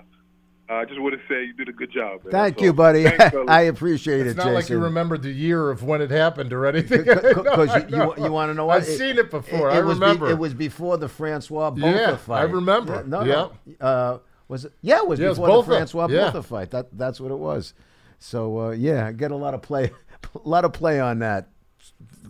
I 0.72 0.84
just 0.84 1.00
want 1.00 1.14
to 1.14 1.20
say 1.28 1.44
you 1.44 1.52
did 1.52 1.68
a 1.68 1.72
good 1.72 1.90
job. 1.92 2.22
Man. 2.24 2.30
Thank 2.30 2.58
So, 2.58 2.64
you, 2.66 2.72
buddy. 2.72 3.04
Thanks. 3.04 3.36
I 3.48 3.62
appreciate 3.62 4.20
It's 4.20 4.30
it, 4.32 4.36
not 4.36 4.44
Jason. 4.44 4.54
like 4.54 4.68
you 4.68 4.78
remembered 4.78 5.22
the 5.22 5.30
year 5.32 5.68
of 5.70 5.82
when 5.82 6.00
it 6.00 6.10
happened 6.10 6.52
or 6.52 6.64
anything. 6.66 7.02
Because 7.04 7.74
you, 7.90 7.96
you, 7.96 8.14
you 8.24 8.32
want 8.32 8.50
to 8.50 8.54
know 8.54 8.66
what? 8.66 8.76
I've 8.78 8.86
seen 8.86 9.18
it 9.18 9.30
before. 9.30 9.70
It, 9.70 9.74
I 9.74 9.80
was 9.80 9.98
be- 9.98 10.02
remember. 10.04 10.30
it 10.30 10.38
was 10.38 10.54
before 10.54 10.96
the 10.96 11.08
Francois 11.08 11.70
Botha 11.70 11.90
Yeah, 11.90 12.16
fight. 12.16 12.40
I 12.40 12.42
remember. 12.44 12.94
Yeah, 12.94 13.02
no, 13.06 13.24
no. 13.24 13.52
Yeah. 13.66 13.74
Uh, 13.86 14.18
was 14.48 14.64
it? 14.64 14.72
Yeah, 14.80 14.98
it 14.98 15.08
was 15.08 15.18
Yeah, 15.18 15.26
it 15.26 15.28
was 15.30 15.38
before 15.38 15.48
the 15.48 15.54
Botha. 15.54 15.70
Francois 15.70 16.06
Yeah. 16.08 16.30
Botha 16.30 16.42
fight. 16.44 16.70
That 16.70 16.96
that's 16.96 17.20
what 17.20 17.30
it 17.32 17.38
was. 17.38 17.74
So 18.18 18.58
uh, 18.60 18.70
yeah, 18.70 19.06
I 19.06 19.12
get 19.12 19.30
a 19.32 19.36
lot 19.36 19.54
of 19.54 19.62
play, 19.62 19.90
a 20.34 20.48
lot 20.48 20.64
of 20.64 20.72
play 20.72 21.00
on 21.00 21.18
that. 21.20 21.48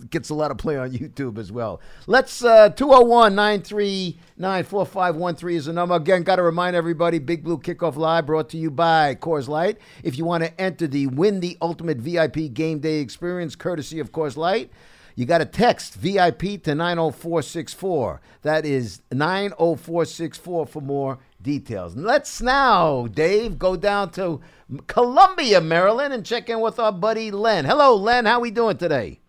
Gets 0.09 0.31
a 0.31 0.35
lot 0.35 0.51
of 0.51 0.57
play 0.57 0.79
on 0.79 0.93
YouTube 0.93 1.37
as 1.39 1.53
well. 1.53 1.83
Let's 2.07 2.43
uh 2.43 2.71
201-939-4513 2.71 5.55
is 5.55 5.67
the 5.67 5.73
number. 5.73 5.97
Again, 5.97 6.23
got 6.23 6.37
to 6.37 6.43
remind 6.43 6.77
everybody, 6.77 7.19
Big 7.19 7.45
Blue 7.45 7.59
Kickoff 7.59 7.97
Live 7.97 8.25
brought 8.27 8.49
to 8.51 8.57
you 8.57 8.71
by 8.71 9.17
Coors 9.17 9.49
Light. 9.49 9.79
If 10.03 10.17
you 10.17 10.25
want 10.25 10.45
to 10.45 10.61
enter 10.61 10.87
the 10.87 11.09
Win 11.09 11.41
the 11.41 11.59
Ultimate 11.61 11.99
VIP 11.99 12.55
Game 12.55 12.79
Day 12.79 13.01
Experience, 13.01 13.57
courtesy 13.57 14.01
of 14.01 14.13
Coors 14.13 14.37
Light, 14.37 14.71
you 15.17 15.27
got 15.27 15.39
to 15.39 15.45
text 15.45 15.95
VIP 15.95 16.63
to 16.63 16.75
90464. 16.75 18.21
That 18.43 18.65
is 18.65 19.03
90464 19.13 20.67
for 20.67 20.81
more 20.81 21.19
details. 21.43 21.97
Let's 21.97 22.41
now, 22.41 23.07
Dave, 23.07 23.59
go 23.59 23.77
down 23.77 24.11
to 24.13 24.41
Columbia, 24.87 25.61
Maryland, 25.61 26.15
and 26.15 26.25
check 26.25 26.49
in 26.49 26.61
with 26.61 26.79
our 26.79 26.93
buddy 26.93 27.31
Len. 27.31 27.65
Hello, 27.65 27.97
Len. 27.97 28.25
How 28.25 28.39
are 28.39 28.41
we 28.41 28.51
doing 28.51 28.77
today? 28.77 29.20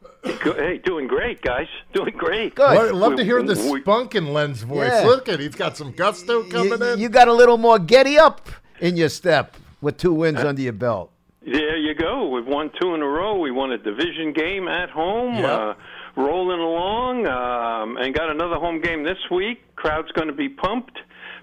Go- 0.44 0.54
Hey, 0.54 0.78
doing 0.78 1.08
great, 1.08 1.42
guys. 1.42 1.68
Doing 1.94 2.14
great. 2.16 2.56
Good. 2.56 2.64
Well, 2.70 2.88
I'd 2.90 2.92
love 2.94 3.16
to 3.18 3.24
hear 3.24 3.42
the 3.42 3.56
We- 3.72 3.82
spunk 3.82 4.16
in 4.16 4.34
Len's 4.34 4.62
voice. 4.64 4.90
Yeah. 4.92 5.08
Look 5.08 5.28
at 5.30 5.40
he's 5.40 5.56
got 5.56 5.78
some 5.78 5.92
gusto 5.92 6.44
coming 6.44 6.80
You, 6.80 6.86
in. 6.94 7.00
you 7.00 7.10
got 7.10 7.28
a 7.28 7.34
little 7.34 7.58
more 7.58 7.80
getty 7.80 8.18
up 8.20 8.50
in 8.80 8.98
your 8.98 9.10
step 9.10 9.56
with 9.82 9.98
two 9.98 10.14
wins 10.14 10.40
under 10.40 10.62
your 10.62 10.74
belt. 10.74 11.12
There 11.44 11.76
you 11.78 11.96
go. 11.96 12.30
We've 12.30 12.46
won 12.46 12.70
two 12.80 12.94
in 12.94 13.02
a 13.02 13.08
row. 13.08 13.40
We 13.40 13.50
won 13.50 13.72
a 13.72 13.78
division 13.80 14.32
game 14.32 14.68
at 14.68 14.92
home, 14.92 15.36
Yeah. 15.40 15.52
uh, 15.56 15.74
rolling 16.16 16.60
along, 16.60 17.26
um, 17.26 17.98
and 17.98 18.14
got 18.14 18.30
another 18.30 18.58
home 18.58 18.80
game 18.80 19.04
this 19.04 19.18
week. 19.32 19.64
Crowd's 19.76 20.12
going 20.12 20.28
to 20.28 20.36
be 20.36 20.50
pumped. 20.50 21.00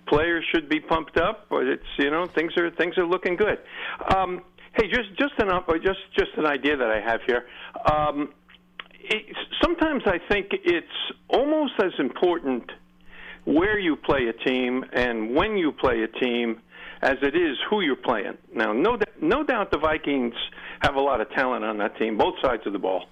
Players 0.06 0.44
should 0.54 0.68
be 0.68 0.78
pumped 0.78 1.16
up. 1.18 1.46
But 1.50 1.66
it's 1.66 1.86
you 1.98 2.10
know 2.10 2.26
things 2.26 2.56
are 2.56 2.70
things 2.70 2.96
are 2.96 3.04
looking 3.06 3.34
good. 3.34 3.58
Um, 4.14 4.42
hey, 4.74 4.86
just 4.88 5.12
just 5.18 5.34
an 5.38 5.50
just 5.82 5.98
just 6.16 6.30
an 6.36 6.46
idea 6.46 6.76
that 6.76 6.90
I 6.90 7.00
have 7.00 7.20
here. 7.26 7.46
Um, 7.92 8.28
sometimes 9.62 10.02
I 10.06 10.18
think 10.28 10.48
it's 10.52 10.86
almost 11.28 11.74
as 11.82 11.92
important 11.98 12.70
where 13.44 13.78
you 13.78 13.96
play 13.96 14.28
a 14.28 14.32
team 14.32 14.84
and 14.92 15.34
when 15.34 15.56
you 15.56 15.72
play 15.72 16.02
a 16.02 16.08
team 16.08 16.60
as 17.00 17.16
it 17.22 17.34
is 17.34 17.56
who 17.70 17.80
you're 17.80 17.96
playing. 17.96 18.36
Now, 18.54 18.72
no, 18.72 18.98
no 19.20 19.44
doubt 19.44 19.70
the 19.70 19.78
Vikings 19.78 20.34
have 20.80 20.96
a 20.96 21.00
lot 21.00 21.20
of 21.20 21.30
talent 21.30 21.64
on 21.64 21.78
that 21.78 21.96
team, 21.96 22.18
both 22.18 22.34
sides 22.42 22.62
of 22.66 22.72
the 22.72 22.78
ball, 22.78 23.06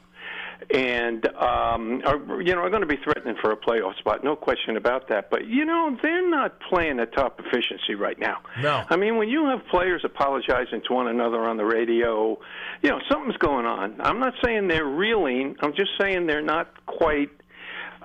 and 0.70 1.26
um, 1.36 2.02
are 2.04 2.40
you 2.42 2.54
know 2.54 2.60
are 2.60 2.70
going 2.70 2.82
to 2.82 2.86
be 2.86 2.96
threatening 3.02 3.36
for 3.40 3.52
a 3.52 3.56
playoff 3.56 3.96
spot, 3.98 4.24
no 4.24 4.34
question 4.36 4.76
about 4.76 5.08
that. 5.08 5.30
But 5.30 5.46
you 5.46 5.64
know 5.64 5.96
they're 6.02 6.28
not 6.28 6.58
playing 6.68 6.98
at 7.00 7.12
top 7.12 7.40
efficiency 7.40 7.94
right 7.94 8.18
now. 8.18 8.38
No. 8.60 8.84
I 8.88 8.96
mean 8.96 9.16
when 9.16 9.28
you 9.28 9.46
have 9.46 9.66
players 9.66 10.02
apologizing 10.04 10.82
to 10.88 10.92
one 10.92 11.08
another 11.08 11.40
on 11.40 11.56
the 11.56 11.64
radio, 11.64 12.38
you 12.82 12.90
know 12.90 13.00
something's 13.10 13.36
going 13.36 13.66
on. 13.66 14.00
I'm 14.00 14.18
not 14.18 14.34
saying 14.44 14.68
they're 14.68 14.84
reeling. 14.84 15.56
I'm 15.60 15.74
just 15.74 15.90
saying 16.00 16.26
they're 16.26 16.42
not 16.42 16.68
quite. 16.86 17.30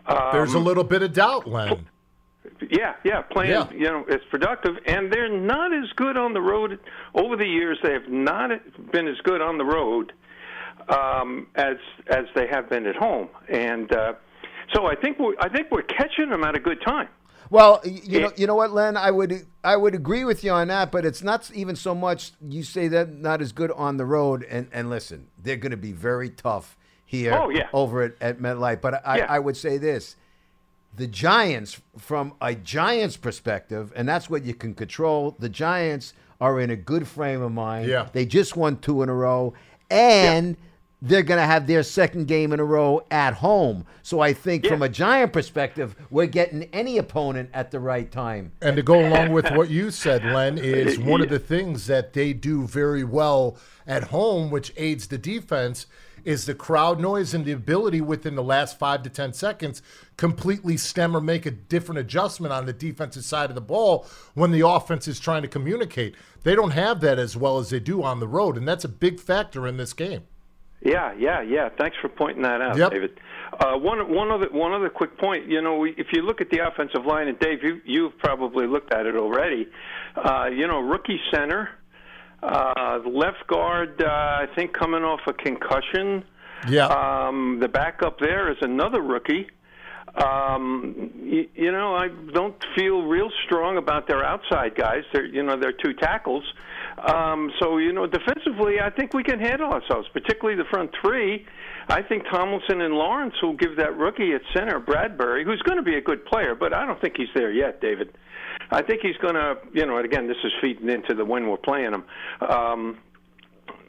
Um, 0.06 0.30
There's 0.32 0.54
a 0.56 0.60
little 0.60 0.84
bit 0.84 1.04
of 1.04 1.14
doubt, 1.14 1.48
Len. 1.48 1.88
yeah, 2.70 2.96
yeah, 3.04 3.22
playing 3.22 3.52
Yeah. 3.52 3.72
you 3.72 3.86
know 3.86 4.06
it's 4.08 4.26
productive, 4.32 4.78
and 4.86 5.12
they're 5.12 5.30
not 5.30 5.74
as 5.74 5.90
good 5.96 6.18
on 6.18 6.34
the 6.34 6.42
road. 6.42 6.80
Over 7.14 7.36
the 7.38 7.46
years, 7.46 7.78
they 7.84 7.94
have 7.94 8.10
not 8.10 8.50
been 8.92 9.08
as 9.08 9.18
good 9.24 9.42
on 9.42 9.58
the 9.58 9.66
road 9.66 10.14
um, 10.90 11.48
as 11.56 11.78
as 12.08 12.26
they 12.36 12.48
have 12.48 12.70
been 12.70 12.86
at 12.86 12.96
home, 12.96 13.30
and 13.50 13.92
uh, 13.94 14.14
so 14.74 14.86
I 14.88 14.96
think 14.96 15.20
we're 15.20 15.36
I 15.40 15.50
think 15.50 15.70
we're 15.72 15.82
catching 15.84 16.30
them 16.30 16.44
at 16.44 16.56
a 16.56 16.60
good 16.60 16.82
time. 16.82 17.08
Well, 17.50 17.82
you 17.84 18.22
know, 18.22 18.32
you 18.38 18.48
know 18.48 18.56
what, 18.56 18.72
Len, 18.72 18.96
I 18.96 19.12
would 19.12 19.46
I 19.64 19.76
would 19.76 19.94
agree 19.94 20.24
with 20.24 20.42
you 20.44 20.52
on 20.52 20.70
that, 20.70 20.90
but 20.92 21.06
it's 21.06 21.22
not 21.22 21.52
even 21.54 21.76
so 21.76 21.94
much 21.94 22.32
you 22.48 22.64
say 22.64 22.88
that 22.88 23.12
not 23.12 23.42
as 23.42 23.52
good 23.52 23.72
on 23.72 23.98
the 23.98 24.06
road. 24.06 24.46
And 24.50 24.70
and 24.72 24.90
listen, 24.90 25.28
they're 25.42 25.58
going 25.58 25.72
to 25.72 25.78
be 25.78 25.92
very 25.92 26.30
tough 26.30 26.78
here 27.06 27.34
Oh, 27.34 27.50
yeah. 27.50 27.68
over 27.74 28.04
at, 28.04 28.14
at 28.22 28.40
MetLife. 28.40 28.80
But 28.80 29.06
I, 29.06 29.18
Yeah. 29.18 29.26
I 29.28 29.40
would 29.40 29.58
say 29.58 29.78
this: 29.78 30.16
the 30.96 31.08
Giants, 31.08 31.82
from 31.98 32.36
a 32.40 32.56
Giants 32.56 33.18
perspective, 33.18 33.92
and 33.98 34.08
that's 34.08 34.30
what 34.30 34.46
you 34.46 34.54
can 34.54 34.74
control. 34.74 35.36
The 35.38 35.50
Giants 35.50 36.14
are 36.40 36.58
in 36.62 36.70
a 36.70 36.78
good 36.78 37.06
frame 37.06 37.42
of 37.42 37.52
mind. 37.52 37.90
Yeah. 37.90 38.08
they 38.14 38.26
just 38.26 38.56
won 38.56 38.78
two 38.78 39.04
in 39.04 39.10
a 39.10 39.14
row, 39.14 39.54
and. 39.90 40.56
They're 41.02 41.24
going 41.24 41.40
to 41.40 41.46
have 41.46 41.66
their 41.66 41.82
second 41.82 42.28
game 42.28 42.54
in 42.54 42.60
a 42.60 42.64
row 42.64 43.06
at 43.10 43.34
home. 43.36 43.86
So 44.04 44.20
I 44.20 44.34
think 44.34 44.68
from 44.68 44.84
a 44.84 44.90
Giant 44.90 45.34
perspective, 45.34 45.96
we're 46.12 46.28
getting 46.28 46.66
any 46.66 47.00
opponent 47.00 47.50
at 47.54 47.72
the 47.72 47.80
right 47.80 48.12
time. 48.12 48.52
And 48.62 48.76
to 48.76 48.84
go 48.84 49.08
along 49.08 49.32
with 49.32 49.50
what 49.52 49.72
you 49.72 49.90
said, 49.90 50.24
Len, 50.24 50.60
is 50.60 51.00
one 51.00 51.22
of 51.22 51.30
the 51.30 51.40
things 51.52 51.88
that 51.88 52.14
they 52.14 52.34
do 52.34 52.68
very 52.68 53.04
well 53.04 53.58
at 53.88 54.06
home, 54.06 54.52
which 54.52 54.74
aids 54.78 55.08
the 55.08 55.18
defense, 55.18 55.88
is 56.24 56.46
the 56.46 56.54
crowd 56.54 57.00
noise 57.00 57.34
and 57.34 57.46
the 57.46 57.52
ability 57.52 58.00
within 58.00 58.36
the 58.36 58.44
last 58.44 58.78
five 58.78 59.02
to 59.04 59.10
10 59.10 59.34
seconds 59.34 59.82
completely 60.18 60.78
stem 60.78 61.18
or 61.18 61.22
make 61.22 61.48
a 61.48 61.52
different 61.52 62.00
adjustment 62.00 62.54
on 62.54 62.66
the 62.66 62.74
defensive 62.74 63.24
side 63.24 63.50
of 63.50 63.56
the 63.56 63.62
ball 63.62 64.06
when 64.36 64.52
the 64.52 64.66
offense 64.68 65.08
is 65.08 65.20
trying 65.20 65.42
to 65.42 65.48
communicate. 65.48 66.16
They 66.44 66.56
don't 66.56 66.72
have 66.72 67.02
that 67.02 67.18
as 67.18 67.36
well 67.36 67.58
as 67.58 67.72
they 67.72 67.80
do 67.80 68.04
on 68.04 68.20
the 68.20 68.28
road, 68.28 68.58
and 68.58 68.68
that's 68.68 68.86
a 68.86 68.90
big 68.90 69.20
factor 69.20 69.68
in 69.68 69.78
this 69.78 69.94
game. 69.94 70.24
Yeah, 70.84 71.14
yeah, 71.18 71.42
yeah. 71.42 71.70
Thanks 71.78 71.96
for 72.02 72.10
pointing 72.10 72.44
that 72.44 72.60
out, 72.62 72.76
Yep. 72.78 72.92
David. 72.92 73.20
Uh, 73.60 73.78
one, 73.78 74.12
one 74.14 74.32
other, 74.32 74.48
one 74.52 74.74
other 74.74 74.90
quick 74.90 75.18
point. 75.18 75.48
You 75.48 75.62
know, 75.62 75.78
we, 75.78 75.92
if 75.92 76.08
you 76.12 76.24
look 76.24 76.42
at 76.42 76.50
the 76.50 76.66
offensive 76.68 77.06
line, 77.06 77.28
and 77.28 77.38
Dave, 77.40 77.64
you, 77.64 77.82
you've 77.86 78.18
probably 78.18 78.66
looked 78.66 78.94
at 78.94 79.06
it 79.06 79.16
already. 79.16 79.68
Uh, 80.16 80.46
you 80.52 80.68
know, 80.68 80.80
rookie 80.80 81.20
center, 81.32 81.70
uh, 82.42 83.00
left 83.06 83.46
guard, 83.48 84.02
uh, 84.02 84.08
I 84.08 84.48
think 84.56 84.74
coming 84.74 85.04
off 85.04 85.20
a 85.28 85.34
concussion. 85.34 86.24
Yeah. 86.68 86.88
Um, 86.88 87.60
the 87.62 87.68
backup 87.68 88.20
there 88.20 88.52
is 88.52 88.58
another 88.62 89.02
rookie. 89.02 89.48
Um, 90.16 91.12
you, 91.24 91.48
you 91.56 91.72
know, 91.72 91.96
I 91.96 92.10
don't 92.34 92.56
feel 92.76 93.04
real 93.04 93.30
strong 93.46 93.78
about 93.78 94.08
their 94.08 94.24
outside 94.24 94.76
guys. 94.76 95.04
They're, 95.14 95.26
you 95.26 95.44
know, 95.44 95.58
they're 95.60 95.72
two 95.72 95.94
tackles. 95.94 96.44
Um, 97.02 97.52
so, 97.60 97.78
you 97.78 97.94
know, 97.94 98.06
defensively, 98.06 98.80
I 98.80 98.92
think 98.92 99.14
we 99.14 99.24
can 99.24 99.40
handle 99.40 99.72
ourselves, 99.72 100.08
particularly 100.14 100.56
the 100.56 100.70
front 100.70 100.92
three. 101.02 101.46
I 101.90 102.02
think 102.04 102.24
Tomlinson 102.32 102.82
and 102.82 102.94
Lawrence 102.94 103.34
will 103.42 103.56
give 103.56 103.76
that 103.78 103.98
rookie 103.98 104.34
at 104.34 104.42
center, 104.54 104.80
Bradbury, 104.80 105.44
who's 105.44 105.62
going 105.64 105.78
to 105.78 105.84
be 105.84 105.96
a 105.96 106.02
good 106.02 106.24
player, 106.26 106.54
but 106.54 106.74
I 106.74 106.86
don't 106.86 107.02
think 107.02 107.16
he's 107.18 107.30
there 107.34 107.52
yet, 107.52 107.82
David. 107.82 108.16
I 108.70 108.84
think 108.84 109.02
he's 109.02 109.18
going 109.18 109.34
to, 109.34 109.56
you 109.74 109.86
know, 109.86 109.98
and 109.98 110.06
again, 110.06 110.28
this 110.28 110.38
is 110.44 110.52
feeding 110.62 110.90
into 110.90 111.16
the 111.16 111.26
when 111.26 111.50
we're 111.50 111.58
playing 111.58 111.94
him. 111.94 112.04
Um, 112.48 113.00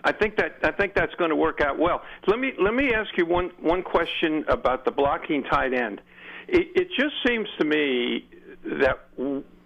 I 0.04 0.12
think 0.12 0.36
that 0.36 0.56
I 0.64 0.72
think 0.72 0.94
that's 0.94 1.14
going 1.14 1.30
to 1.30 1.36
work 1.36 1.60
out 1.60 1.78
well. 1.78 2.02
Let 2.26 2.38
me 2.38 2.52
let 2.60 2.74
me 2.74 2.92
ask 2.92 3.10
you 3.16 3.24
one 3.24 3.50
one 3.60 3.82
question 3.82 4.44
about 4.48 4.84
the 4.84 4.90
blocking 4.90 5.44
tight 5.44 5.72
end. 5.72 6.00
It, 6.48 6.68
it 6.74 6.88
just 6.98 7.14
seems 7.26 7.48
to 7.58 7.64
me 7.64 8.26
that 8.64 8.98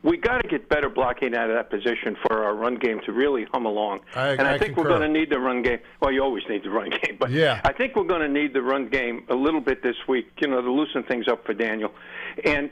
we 0.03 0.17
got 0.17 0.43
to 0.43 0.49
get 0.49 0.69
better 0.69 0.89
blocking 0.89 1.35
out 1.35 1.51
of 1.51 1.57
that 1.57 1.71
position 1.71 2.17
for 2.27 2.45
our 2.45 2.55
run 2.55 2.77
game 2.77 3.01
to 3.07 3.13
really 3.13 3.47
hum 3.53 3.67
along. 3.67 4.01
I- 4.15 4.31
and 4.31 4.43
I, 4.43 4.55
I 4.55 4.59
think 4.59 4.77
we're 4.77 4.85
going 4.89 5.01
to 5.03 5.09
need 5.09 5.31
the 5.31 5.41
run 5.41 5.63
game. 5.63 5.79
Well, 6.01 6.13
you 6.13 6.23
always 6.23 6.45
need 6.49 6.63
the 6.65 6.71
run 6.71 6.91
game, 7.03 7.17
but 7.19 7.31
Yeah. 7.31 7.61
I 7.65 7.73
think 7.73 7.97
we're 7.97 8.05
going 8.05 8.21
to 8.23 8.29
need 8.29 8.53
the 8.55 8.63
run 8.63 8.89
game 8.89 9.25
a 9.29 9.35
little 9.35 9.61
bit 9.61 9.83
this 9.83 9.97
week. 10.09 10.27
You 10.41 10.49
know, 10.49 10.61
to 10.63 10.71
loosen 10.71 11.03
things 11.05 11.27
up 11.29 11.45
for 11.45 11.55
Daniel. 11.55 11.93
And 12.45 12.71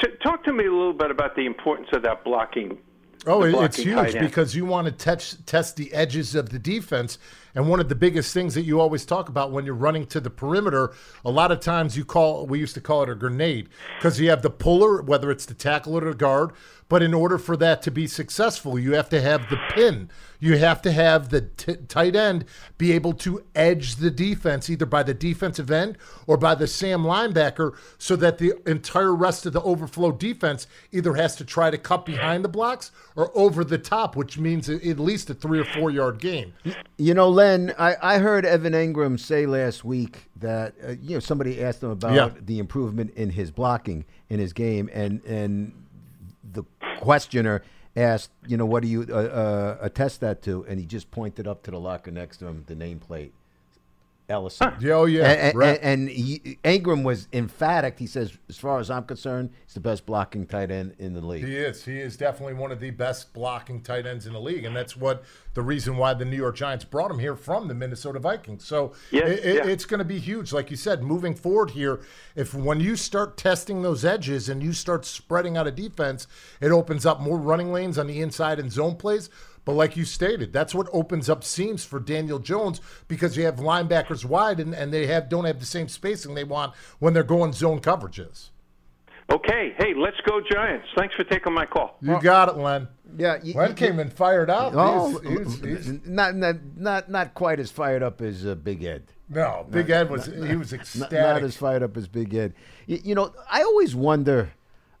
t- 0.00 0.08
talk 0.22 0.44
to 0.44 0.52
me 0.52 0.66
a 0.66 0.72
little 0.72 0.92
bit 0.92 1.10
about 1.10 1.36
the 1.36 1.44
importance 1.46 1.88
of 1.92 2.02
that 2.02 2.24
blocking. 2.24 2.78
Oh, 3.26 3.42
it's 3.42 3.76
huge 3.76 4.18
because 4.18 4.54
you 4.54 4.64
want 4.64 4.86
to 4.86 4.92
test 4.92 5.46
test 5.46 5.76
the 5.76 5.92
edges 5.92 6.34
of 6.34 6.48
the 6.50 6.58
defense. 6.58 7.18
And 7.54 7.68
one 7.68 7.80
of 7.80 7.88
the 7.88 7.94
biggest 7.94 8.32
things 8.32 8.54
that 8.54 8.62
you 8.62 8.80
always 8.80 9.04
talk 9.04 9.28
about 9.28 9.50
when 9.50 9.66
you're 9.66 9.74
running 9.74 10.06
to 10.06 10.20
the 10.20 10.30
perimeter, 10.30 10.92
a 11.24 11.30
lot 11.30 11.50
of 11.52 11.60
times 11.60 11.96
you 11.96 12.04
call 12.04 12.46
we 12.46 12.58
used 12.58 12.74
to 12.74 12.80
call 12.80 13.02
it 13.02 13.08
a 13.08 13.14
grenade 13.14 13.68
because 13.98 14.18
you 14.20 14.30
have 14.30 14.42
the 14.42 14.50
puller, 14.50 15.02
whether 15.02 15.30
it's 15.30 15.46
the 15.46 15.54
tackle 15.54 15.96
or 15.96 16.00
the 16.00 16.14
guard. 16.14 16.52
But 16.90 17.02
in 17.02 17.14
order 17.14 17.38
for 17.38 17.56
that 17.56 17.80
to 17.82 17.90
be 17.90 18.06
successful, 18.06 18.78
you 18.78 18.92
have 18.94 19.08
to 19.10 19.20
have 19.22 19.48
the 19.48 19.56
pin. 19.74 20.10
You 20.40 20.56
have 20.58 20.82
to 20.82 20.90
have 20.90 21.28
the 21.28 21.42
t- 21.42 21.76
tight 21.86 22.16
end 22.16 22.46
be 22.78 22.90
able 22.92 23.12
to 23.12 23.44
edge 23.54 23.96
the 23.96 24.10
defense 24.10 24.68
either 24.68 24.86
by 24.86 25.02
the 25.04 25.14
defensive 25.14 25.70
end 25.70 25.98
or 26.26 26.36
by 26.36 26.54
the 26.56 26.66
Sam 26.66 27.04
linebacker 27.04 27.76
so 27.98 28.16
that 28.16 28.38
the 28.38 28.54
entire 28.66 29.14
rest 29.14 29.46
of 29.46 29.52
the 29.52 29.62
overflow 29.62 30.10
defense 30.12 30.66
either 30.90 31.14
has 31.14 31.36
to 31.36 31.44
try 31.44 31.70
to 31.70 31.78
cut 31.78 32.04
behind 32.04 32.44
the 32.44 32.48
blocks 32.48 32.90
or 33.14 33.30
over 33.38 33.62
the 33.62 33.78
top, 33.78 34.16
which 34.16 34.36
means 34.36 34.68
at 34.68 34.98
least 34.98 35.30
a 35.30 35.34
three 35.34 35.60
or 35.60 35.64
four 35.66 35.90
yard 35.92 36.18
gain. 36.18 36.52
You 36.98 37.14
know, 37.14 37.28
Len, 37.28 37.72
I, 37.78 37.94
I 38.02 38.18
heard 38.18 38.44
Evan 38.44 38.72
Engram 38.72 39.20
say 39.20 39.46
last 39.46 39.84
week 39.84 40.24
that 40.36 40.74
uh, 40.84 40.92
you 41.00 41.14
know 41.14 41.20
somebody 41.20 41.62
asked 41.62 41.82
him 41.84 41.90
about 41.90 42.14
Yeah. 42.14 42.30
the 42.40 42.58
improvement 42.58 43.12
in 43.14 43.30
his 43.30 43.52
blocking 43.52 44.06
in 44.28 44.40
his 44.40 44.52
game, 44.52 44.90
and 44.92 45.22
and 45.24 45.79
the 46.52 46.64
questioner 46.98 47.62
asked, 47.96 48.30
you 48.46 48.56
know, 48.56 48.66
what 48.66 48.82
do 48.82 48.88
you 48.88 49.06
uh, 49.08 49.14
uh, 49.14 49.78
attest 49.80 50.20
that 50.20 50.42
to? 50.42 50.64
And 50.68 50.78
he 50.78 50.86
just 50.86 51.10
pointed 51.10 51.46
up 51.46 51.62
to 51.64 51.70
the 51.70 51.78
locker 51.78 52.10
next 52.10 52.38
to 52.38 52.46
him, 52.46 52.64
the 52.66 52.74
nameplate, 52.74 53.30
Ellison. 54.30 54.72
Yeah, 54.80 54.92
oh, 54.94 55.04
yeah, 55.06 55.28
And, 55.28 55.54
right. 55.58 55.78
and, 55.82 56.08
and 56.08 56.08
he, 56.08 56.58
Engram 56.64 57.02
was 57.02 57.26
emphatic. 57.32 57.98
He 57.98 58.06
says, 58.06 58.32
as 58.48 58.56
far 58.56 58.78
as 58.78 58.90
I'm 58.90 59.04
concerned, 59.04 59.50
he's 59.66 59.74
the 59.74 59.80
best 59.80 60.06
blocking 60.06 60.46
tight 60.46 60.70
end 60.70 60.94
in 60.98 61.12
the 61.14 61.20
league. 61.20 61.44
He 61.44 61.56
is. 61.56 61.84
He 61.84 61.98
is 61.98 62.16
definitely 62.16 62.54
one 62.54 62.70
of 62.72 62.80
the 62.80 62.90
best 62.90 63.32
blocking 63.34 63.82
tight 63.82 64.06
ends 64.06 64.26
in 64.26 64.32
the 64.32 64.40
league, 64.40 64.64
and 64.64 64.74
that's 64.74 64.96
what 64.96 65.24
the 65.54 65.62
reason 65.62 65.96
why 65.96 66.14
the 66.14 66.24
New 66.24 66.36
York 66.36 66.54
Giants 66.56 66.84
brought 66.84 67.10
him 67.10 67.18
here 67.18 67.34
from 67.34 67.66
the 67.66 67.74
Minnesota 67.74 68.20
Vikings. 68.20 68.64
So 68.64 68.92
Yeah, 69.10 69.26
it, 69.26 69.44
it- 69.44 69.54
yeah. 69.56 69.66
it's 69.66 69.84
going 69.84 69.98
to 69.98 70.04
be 70.04 70.18
huge, 70.20 70.52
like 70.52 70.70
you 70.70 70.76
said, 70.76 71.02
moving 71.02 71.34
forward 71.34 71.70
here. 71.70 72.00
If 72.36 72.54
when 72.54 72.78
you 72.80 72.94
start 72.94 73.36
testing 73.36 73.82
those 73.82 74.04
edges 74.04 74.48
and 74.48 74.62
you 74.62 74.72
start 74.72 75.04
spreading 75.04 75.56
out 75.56 75.66
a 75.66 75.72
defense, 75.72 76.28
it 76.60 76.70
opens 76.70 77.04
up 77.04 77.20
more 77.20 77.36
running 77.38 77.72
lanes 77.72 77.98
on 77.98 78.06
the 78.06 78.20
inside 78.20 78.60
and 78.60 78.70
zone 78.70 78.94
plays. 78.94 79.28
But 79.64 79.72
like 79.72 79.96
you 79.96 80.04
stated, 80.04 80.52
that's 80.52 80.74
what 80.74 80.88
opens 80.92 81.28
up 81.28 81.44
seams 81.44 81.84
for 81.84 82.00
Daniel 82.00 82.38
Jones 82.38 82.80
because 83.08 83.36
you 83.36 83.44
have 83.44 83.56
linebackers 83.56 84.24
wide 84.24 84.58
and, 84.58 84.74
and 84.74 84.92
they 84.92 85.06
have 85.06 85.28
don't 85.28 85.44
have 85.44 85.60
the 85.60 85.66
same 85.66 85.88
spacing 85.88 86.34
they 86.34 86.44
want 86.44 86.74
when 86.98 87.12
they're 87.12 87.22
going 87.22 87.52
zone 87.52 87.80
coverages. 87.80 88.48
Okay, 89.32 89.74
hey, 89.78 89.94
let's 89.94 90.16
go 90.26 90.40
Giants. 90.40 90.88
Thanks 90.98 91.14
for 91.14 91.22
taking 91.22 91.52
my 91.52 91.64
call. 91.64 91.96
You 92.00 92.20
got 92.20 92.48
it, 92.48 92.56
Len. 92.56 92.88
Yeah, 93.16 93.38
you- 93.42 93.54
Len 93.54 93.68
you- 93.70 93.74
came 93.76 94.00
in 94.00 94.10
fired 94.10 94.50
up. 94.50 94.72
Oh, 94.74 95.18
He 95.20 95.36
was- 95.36 95.60
he 95.60 95.68
was- 95.74 95.84
he's- 95.86 96.00
not, 96.04 96.34
not 96.34 96.56
not 96.76 97.08
not 97.10 97.34
quite 97.34 97.60
as 97.60 97.70
fired 97.70 98.02
up 98.02 98.20
as 98.20 98.44
uh, 98.44 98.56
Big 98.56 98.82
Ed. 98.82 99.04
no, 99.28 99.66
Big 99.70 99.88
Ed 99.90 100.10
was 100.10 100.26
he 100.26 100.56
was 100.56 100.72
Not, 100.72 100.80
ecstatic. 100.80 101.12
not 101.12 101.42
as 101.44 101.56
fired 101.56 101.84
up 101.84 101.96
as 101.96 102.08
Big 102.08 102.34
Ed. 102.34 102.54
You, 102.86 102.98
you 103.04 103.14
know, 103.14 103.32
I 103.48 103.62
always 103.62 103.94
wonder 103.94 104.50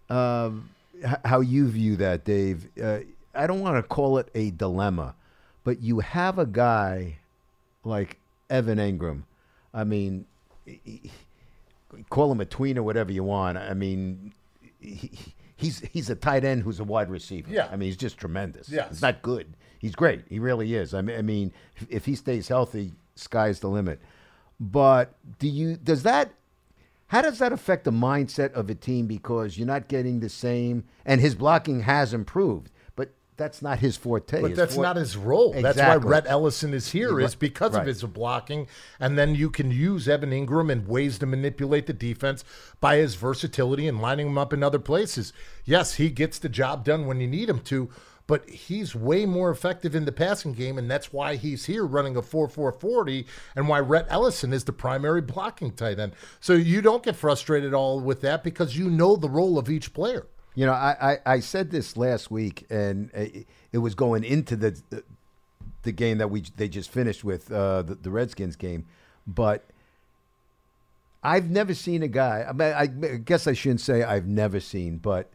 um, 0.08 0.70
h- 1.02 1.16
how 1.24 1.40
you 1.40 1.68
view 1.68 1.96
that, 1.96 2.24
Dave. 2.24 2.68
Uh, 2.80 2.98
I 3.34 3.46
don't 3.46 3.60
want 3.60 3.76
to 3.76 3.82
call 3.82 4.18
it 4.18 4.28
a 4.34 4.50
dilemma, 4.50 5.14
but 5.64 5.80
you 5.80 6.00
have 6.00 6.38
a 6.38 6.46
guy 6.46 7.18
like 7.84 8.18
Evan 8.48 8.78
Engram. 8.78 9.22
I 9.72 9.84
mean, 9.84 10.26
he- 10.66 11.10
call 12.08 12.30
him 12.30 12.40
a 12.40 12.44
tween 12.44 12.78
or 12.78 12.82
whatever 12.82 13.12
you 13.12 13.24
want. 13.24 13.58
I 13.58 13.74
mean, 13.74 14.32
he, 14.80 15.10
he's 15.56 15.80
he's 15.92 16.10
a 16.10 16.14
tight 16.14 16.44
end 16.44 16.62
who's 16.62 16.80
a 16.80 16.84
wide 16.84 17.10
receiver. 17.10 17.50
Yeah. 17.50 17.68
I 17.70 17.76
mean, 17.76 17.88
he's 17.88 17.96
just 17.96 18.18
tremendous. 18.18 18.68
Yeah. 18.68 18.88
He's 18.88 19.02
not 19.02 19.22
good. 19.22 19.54
He's 19.78 19.94
great. 19.94 20.24
He 20.28 20.38
really 20.38 20.74
is. 20.74 20.94
I 20.94 21.00
mean, 21.00 21.18
I 21.18 21.22
mean, 21.22 21.52
if, 21.88 22.04
he 22.04 22.14
stays 22.14 22.48
healthy, 22.48 22.92
sky's 23.14 23.60
the 23.60 23.68
limit. 23.68 24.00
But 24.58 25.14
do 25.38 25.48
you 25.48 25.76
does 25.76 26.02
that 26.02 26.32
how 27.06 27.22
does 27.22 27.38
that 27.38 27.52
affect 27.52 27.84
the 27.84 27.90
mindset 27.90 28.52
of 28.52 28.70
a 28.70 28.74
team 28.74 29.06
because 29.06 29.58
you're 29.58 29.66
not 29.66 29.88
getting 29.88 30.20
the 30.20 30.28
same 30.28 30.84
and 31.04 31.20
his 31.20 31.34
blocking 31.34 31.80
has 31.80 32.14
improved, 32.14 32.70
that's 33.40 33.62
not 33.62 33.78
his 33.80 33.96
forte. 33.96 34.40
But 34.40 34.50
His 34.50 34.56
that's 34.58 34.74
for- 34.76 34.82
not 34.82 34.96
his 34.96 35.16
role. 35.16 35.52
That's 35.52 35.64
why 35.64 35.70
Exactly. 35.70 36.10
Rhett 36.10 36.24
Ellison 36.28 36.74
is 36.74 36.90
here, 36.92 37.18
is 37.18 37.30
Right. 37.32 37.38
because 37.40 37.72
Right. 37.72 37.80
of 37.80 37.86
his 37.86 38.02
blocking. 38.04 38.68
And 39.00 39.18
then 39.18 39.34
you 39.34 39.50
can 39.50 39.70
use 39.70 40.08
Evan 40.08 40.30
Engram 40.30 40.70
in 40.70 40.86
ways 40.86 41.18
to 41.18 41.26
manipulate 41.26 41.86
the 41.86 41.92
defense 41.92 42.44
by 42.80 42.98
his 42.98 43.14
versatility 43.16 43.88
and 43.88 44.00
lining 44.00 44.28
him 44.28 44.38
up 44.38 44.52
in 44.52 44.62
other 44.62 44.78
places. 44.78 45.32
Yes, 45.64 45.94
he 45.94 46.10
gets 46.10 46.38
the 46.38 46.48
job 46.48 46.84
done 46.84 47.06
when 47.06 47.20
you 47.20 47.26
need 47.26 47.48
him 47.48 47.60
to, 47.60 47.88
but 48.26 48.48
he's 48.48 48.94
way 48.94 49.26
more 49.26 49.50
effective 49.50 49.94
in 49.96 50.04
the 50.04 50.12
passing 50.12 50.52
game, 50.52 50.78
and 50.78 50.88
that's 50.88 51.12
why 51.12 51.34
he's 51.34 51.64
here 51.64 51.84
running 51.84 52.16
a 52.16 52.22
4 52.22 52.46
4 52.48 52.70
40 52.70 53.26
and 53.56 53.68
why 53.68 53.80
Rhett 53.80 54.06
Ellison 54.08 54.52
is 54.52 54.62
the 54.64 54.72
primary 54.72 55.20
blocking 55.20 55.72
tight 55.72 55.98
end. 55.98 56.12
So 56.38 56.52
you 56.52 56.80
don't 56.80 57.02
get 57.02 57.16
frustrated 57.16 57.68
at 57.70 57.74
all 57.74 57.98
with 58.00 58.20
that 58.20 58.44
because 58.44 58.76
you 58.76 58.88
know 58.88 59.16
the 59.16 59.28
role 59.30 59.58
of 59.58 59.68
each 59.68 59.92
player. 59.92 60.26
You 60.54 60.66
know, 60.66 60.72
I, 60.72 61.12
I, 61.12 61.18
I 61.34 61.40
said 61.40 61.70
this 61.70 61.96
last 61.96 62.30
week, 62.30 62.66
and 62.70 63.10
it, 63.72 63.78
was 63.78 63.94
going 63.94 64.24
into 64.24 64.56
the 64.56 64.80
the 65.82 65.92
game 65.92 66.18
that 66.18 66.28
we 66.28 66.42
they 66.56 66.68
just 66.68 66.90
finished 66.90 67.24
with 67.24 67.50
uh, 67.52 67.82
the, 67.82 67.94
the 67.94 68.10
Redskins 68.10 68.56
game, 68.56 68.86
but 69.26 69.64
I've 71.22 71.50
never 71.50 71.74
seen 71.74 72.02
a 72.02 72.08
guy. 72.08 72.44
I, 72.48 72.52
mean, 72.52 72.72
I 72.72 72.86
guess 73.16 73.46
I 73.46 73.52
shouldn't 73.52 73.80
say 73.80 74.02
I've 74.02 74.26
never 74.26 74.58
seen, 74.58 74.96
but 74.96 75.30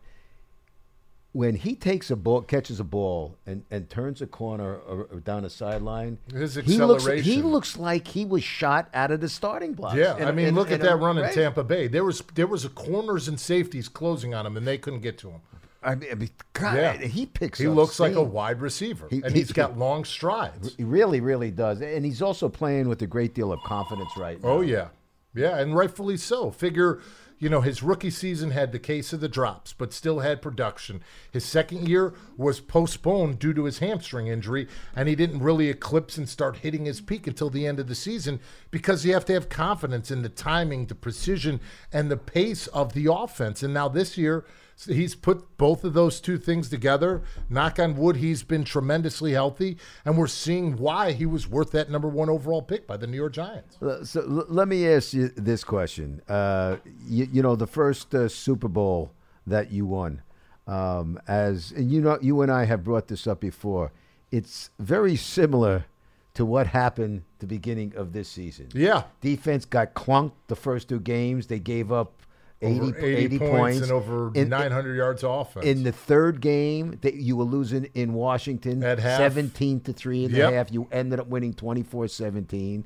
when 1.36 1.54
he 1.54 1.76
takes 1.76 2.10
a 2.10 2.16
ball, 2.16 2.42
catches 2.44 2.80
a 2.80 2.84
ball, 2.86 3.36
and, 3.46 3.66
and 3.70 3.90
turns 3.90 4.22
a 4.22 4.26
corner 4.26 4.76
or, 4.76 5.10
or 5.12 5.20
down 5.20 5.44
a 5.44 5.50
sideline, 5.50 6.18
His 6.34 6.56
he 6.56 6.78
looks 6.78 7.06
he 7.06 7.42
looks 7.42 7.78
like 7.78 8.08
he 8.08 8.24
was 8.24 8.42
shot 8.42 8.88
out 8.94 9.12
of 9.12 9.20
the 9.20 9.28
starting 9.28 9.74
block. 9.74 9.98
Yeah, 9.98 10.16
In 10.16 10.30
I 10.30 10.32
mean, 10.32 10.48
in- 10.48 10.56
look 10.56 10.70
in 10.70 10.76
at 10.76 10.82
that 10.84 10.96
run 10.96 11.18
in 11.18 11.24
race. 11.26 11.36
Tampa 11.36 11.66
Bay. 11.66 11.88
There 11.88 12.06
was 12.06 12.24
there 12.36 12.48
was 12.48 12.64
a 12.64 12.70
corners 12.70 13.28
and 13.28 13.38
safeties 13.38 13.90
closing 13.90 14.34
on 14.34 14.46
him, 14.46 14.56
and 14.56 14.66
they 14.66 14.78
couldn't 14.78 15.02
get 15.02 15.18
to 15.20 15.32
him. 15.32 15.42
I 15.84 15.96
mean, 15.96 16.30
God, 16.54 16.76
Yeah, 16.78 16.98
he 16.98 17.26
picks. 17.26 17.60
He 17.60 17.68
up 17.68 17.76
looks 17.76 18.00
like 18.00 18.16
a 18.16 18.24
wide 18.24 18.62
receiver, 18.62 19.08
He- 19.10 19.22
and 19.22 19.34
he- 19.34 19.42
he's 19.42 19.52
got 19.52 19.78
long 19.78 20.06
strides. 20.06 20.74
He 20.78 20.86
really, 20.86 21.20
really 21.20 21.52
does, 21.52 21.82
and 21.82 22.06
he's 22.06 22.22
also 22.22 22.48
playing 22.48 22.88
with 22.88 23.02
a 23.02 23.08
great 23.08 23.36
deal 23.36 23.52
of 23.52 23.60
confidence 23.64 24.16
right 24.16 24.40
oh, 24.42 24.48
now. 24.48 24.54
Oh 24.54 24.62
yeah, 24.62 24.88
yeah, 25.36 25.58
and 25.58 25.76
rightfully 25.76 26.16
so. 26.16 26.50
Figure 26.50 27.02
you 27.38 27.50
know, 27.50 27.62
his 27.62 27.84
rookie 27.84 28.10
season 28.10 28.52
had 28.52 28.72
the 28.72 28.80
case 28.80 29.12
of 29.12 29.20
the 29.20 29.28
drops, 29.28 29.74
but 29.74 29.92
still 29.92 30.20
had 30.20 30.42
production. 30.42 31.02
His 31.32 31.44
second 31.44 31.88
year 31.88 32.14
was 32.38 32.62
postponed 32.62 33.40
due 33.40 33.54
to 33.54 33.66
his 33.66 33.80
hamstring 33.80 34.28
injury, 34.28 34.68
and 34.96 35.10
he 35.10 35.16
didn't 35.16 35.44
really 35.44 35.70
eclipse 35.70 36.18
and 36.18 36.30
start 36.30 36.58
hitting 36.58 36.86
his 36.86 37.02
peak 37.02 37.28
until 37.28 37.50
the 37.50 37.68
end 37.68 37.80
of 37.80 37.88
the 37.88 37.96
season 37.96 38.40
because 38.72 39.06
you 39.06 39.14
have 39.14 39.26
to 39.26 39.34
have 39.34 39.50
confidence 39.50 40.12
in 40.12 40.22
the 40.22 40.30
timing, 40.30 40.86
the 40.86 40.96
precision, 40.96 41.60
and 41.92 42.10
the 42.10 42.18
pace 42.18 42.68
of 42.68 42.94
the 42.94 43.12
offense. 43.12 43.62
And 43.64 43.74
now 43.74 43.90
this 43.90 44.18
year, 44.18 44.46
so 44.76 44.94
he's 44.94 45.16
put 45.16 45.58
both 45.58 45.84
of 45.84 45.94
those 45.94 46.20
two 46.20 46.38
things 46.38 46.70
together. 46.70 47.24
Knock 47.50 47.80
on 47.80 47.96
wood, 47.96 48.18
he's 48.18 48.44
been 48.44 48.66
tremendously 48.66 49.32
healthy, 49.32 49.78
and 50.04 50.18
we're 50.18 50.28
seeing 50.28 50.76
why 50.78 51.14
he 51.14 51.26
was 51.26 51.48
worth 51.48 51.72
that 51.72 51.90
number 51.90 52.10
one 52.10 52.30
overall 52.30 52.62
pick 52.62 52.86
by 52.86 52.98
the 52.98 53.08
New 53.08 53.18
York 53.18 53.34
Giants. 53.34 53.78
So 54.04 54.22
let 54.26 54.68
me 54.68 54.88
ask 54.88 55.14
you 55.14 55.30
this 55.30 55.64
question. 55.64 56.22
Uh, 56.28 56.78
you, 57.08 57.28
you 57.32 57.42
know, 57.42 57.56
the 57.56 57.68
first 57.68 58.14
uh, 58.14 58.28
Super 58.28 58.68
Bowl 58.68 59.14
that 59.48 59.72
you 59.72 59.86
won, 59.86 60.22
um, 60.68 61.20
as 61.28 61.72
and 61.72 61.90
you 61.90 62.02
know, 62.02 62.18
you 62.22 62.42
and 62.42 62.52
I 62.52 62.66
have 62.66 62.84
brought 62.84 63.08
this 63.08 63.28
up 63.28 63.40
before. 63.40 63.92
It's 64.32 64.72
very 64.80 65.16
similar 65.16 65.86
to 66.34 66.46
what 66.46 66.68
happened 66.68 67.24
the 67.40 67.48
beginning 67.48 67.94
of 67.96 68.12
this 68.12 68.28
season. 68.28 68.68
Yeah. 68.74 69.04
Defense 69.22 69.64
got 69.64 69.94
clunked 69.94 70.34
the 70.48 70.56
first 70.56 70.90
two 70.90 71.00
games. 71.00 71.48
They 71.48 71.60
gave 71.60 71.92
up 71.94 72.22
80, 72.66 72.80
Over 72.80 72.98
80, 72.98 73.16
80 73.16 73.40
points, 73.40 73.52
points 73.52 73.82
and 73.84 73.92
over 73.92 74.32
In- 74.36 74.50
900 74.50 74.96
yards 74.96 75.24
offense. 75.24 75.66
In 75.66 75.84
the 75.84 75.92
third 75.92 76.42
game, 76.42 76.98
that 77.02 77.16
you 77.16 77.36
were 77.36 77.44
losing 77.46 77.86
in 77.94 78.14
Washington, 78.14 78.84
At 78.84 79.00
half. 79.00 79.18
17 79.20 79.80
to 79.82 79.94
3 79.94 80.26
and 80.26 80.34
a 80.34 80.38
Yep. 80.38 80.54
half. 80.54 80.72
You 80.72 80.88
ended 80.92 81.20
up 81.20 81.28
winning 81.28 81.54
24 81.54 82.08
17. 82.08 82.86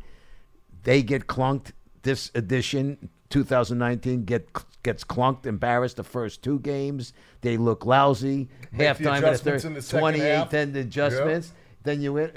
They 0.84 1.01
get 1.03 1.27
clunked 1.27 1.71
this 2.03 2.32
edition, 2.36 3.09
2019, 3.30 4.23
get 4.25 4.47
gets 4.82 5.03
clunked, 5.03 5.45
embarrassed 5.45 5.97
the 5.97 6.03
first 6.03 6.41
two 6.41 6.57
games. 6.59 7.11
They 7.41 7.57
look 7.57 7.86
lousy. 7.86 8.47
Make 8.71 8.77
the 8.80 8.84
Halftime 8.86 8.97
in 8.97 9.03
the 9.03 9.17
adjustments 9.27 9.63
third, 9.63 9.67
in 9.67 9.73
the 9.73 9.82
28 9.82 10.21
half. 10.21 10.53
adjustments. 10.53 11.53
Then 11.84 12.01
you 12.01 12.13
win. 12.13 12.32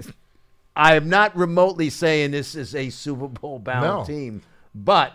I 0.75 0.97
am 0.97 1.09
not 1.09 1.37
remotely 1.37 1.89
saying 1.91 2.31
this 2.33 2.55
is 2.57 2.75
a 2.75 2.91
Super 2.91 3.29
Bowl 3.29 3.59
bound 3.61 3.85
No. 3.87 4.05
team, 4.05 4.43
but 4.75 5.13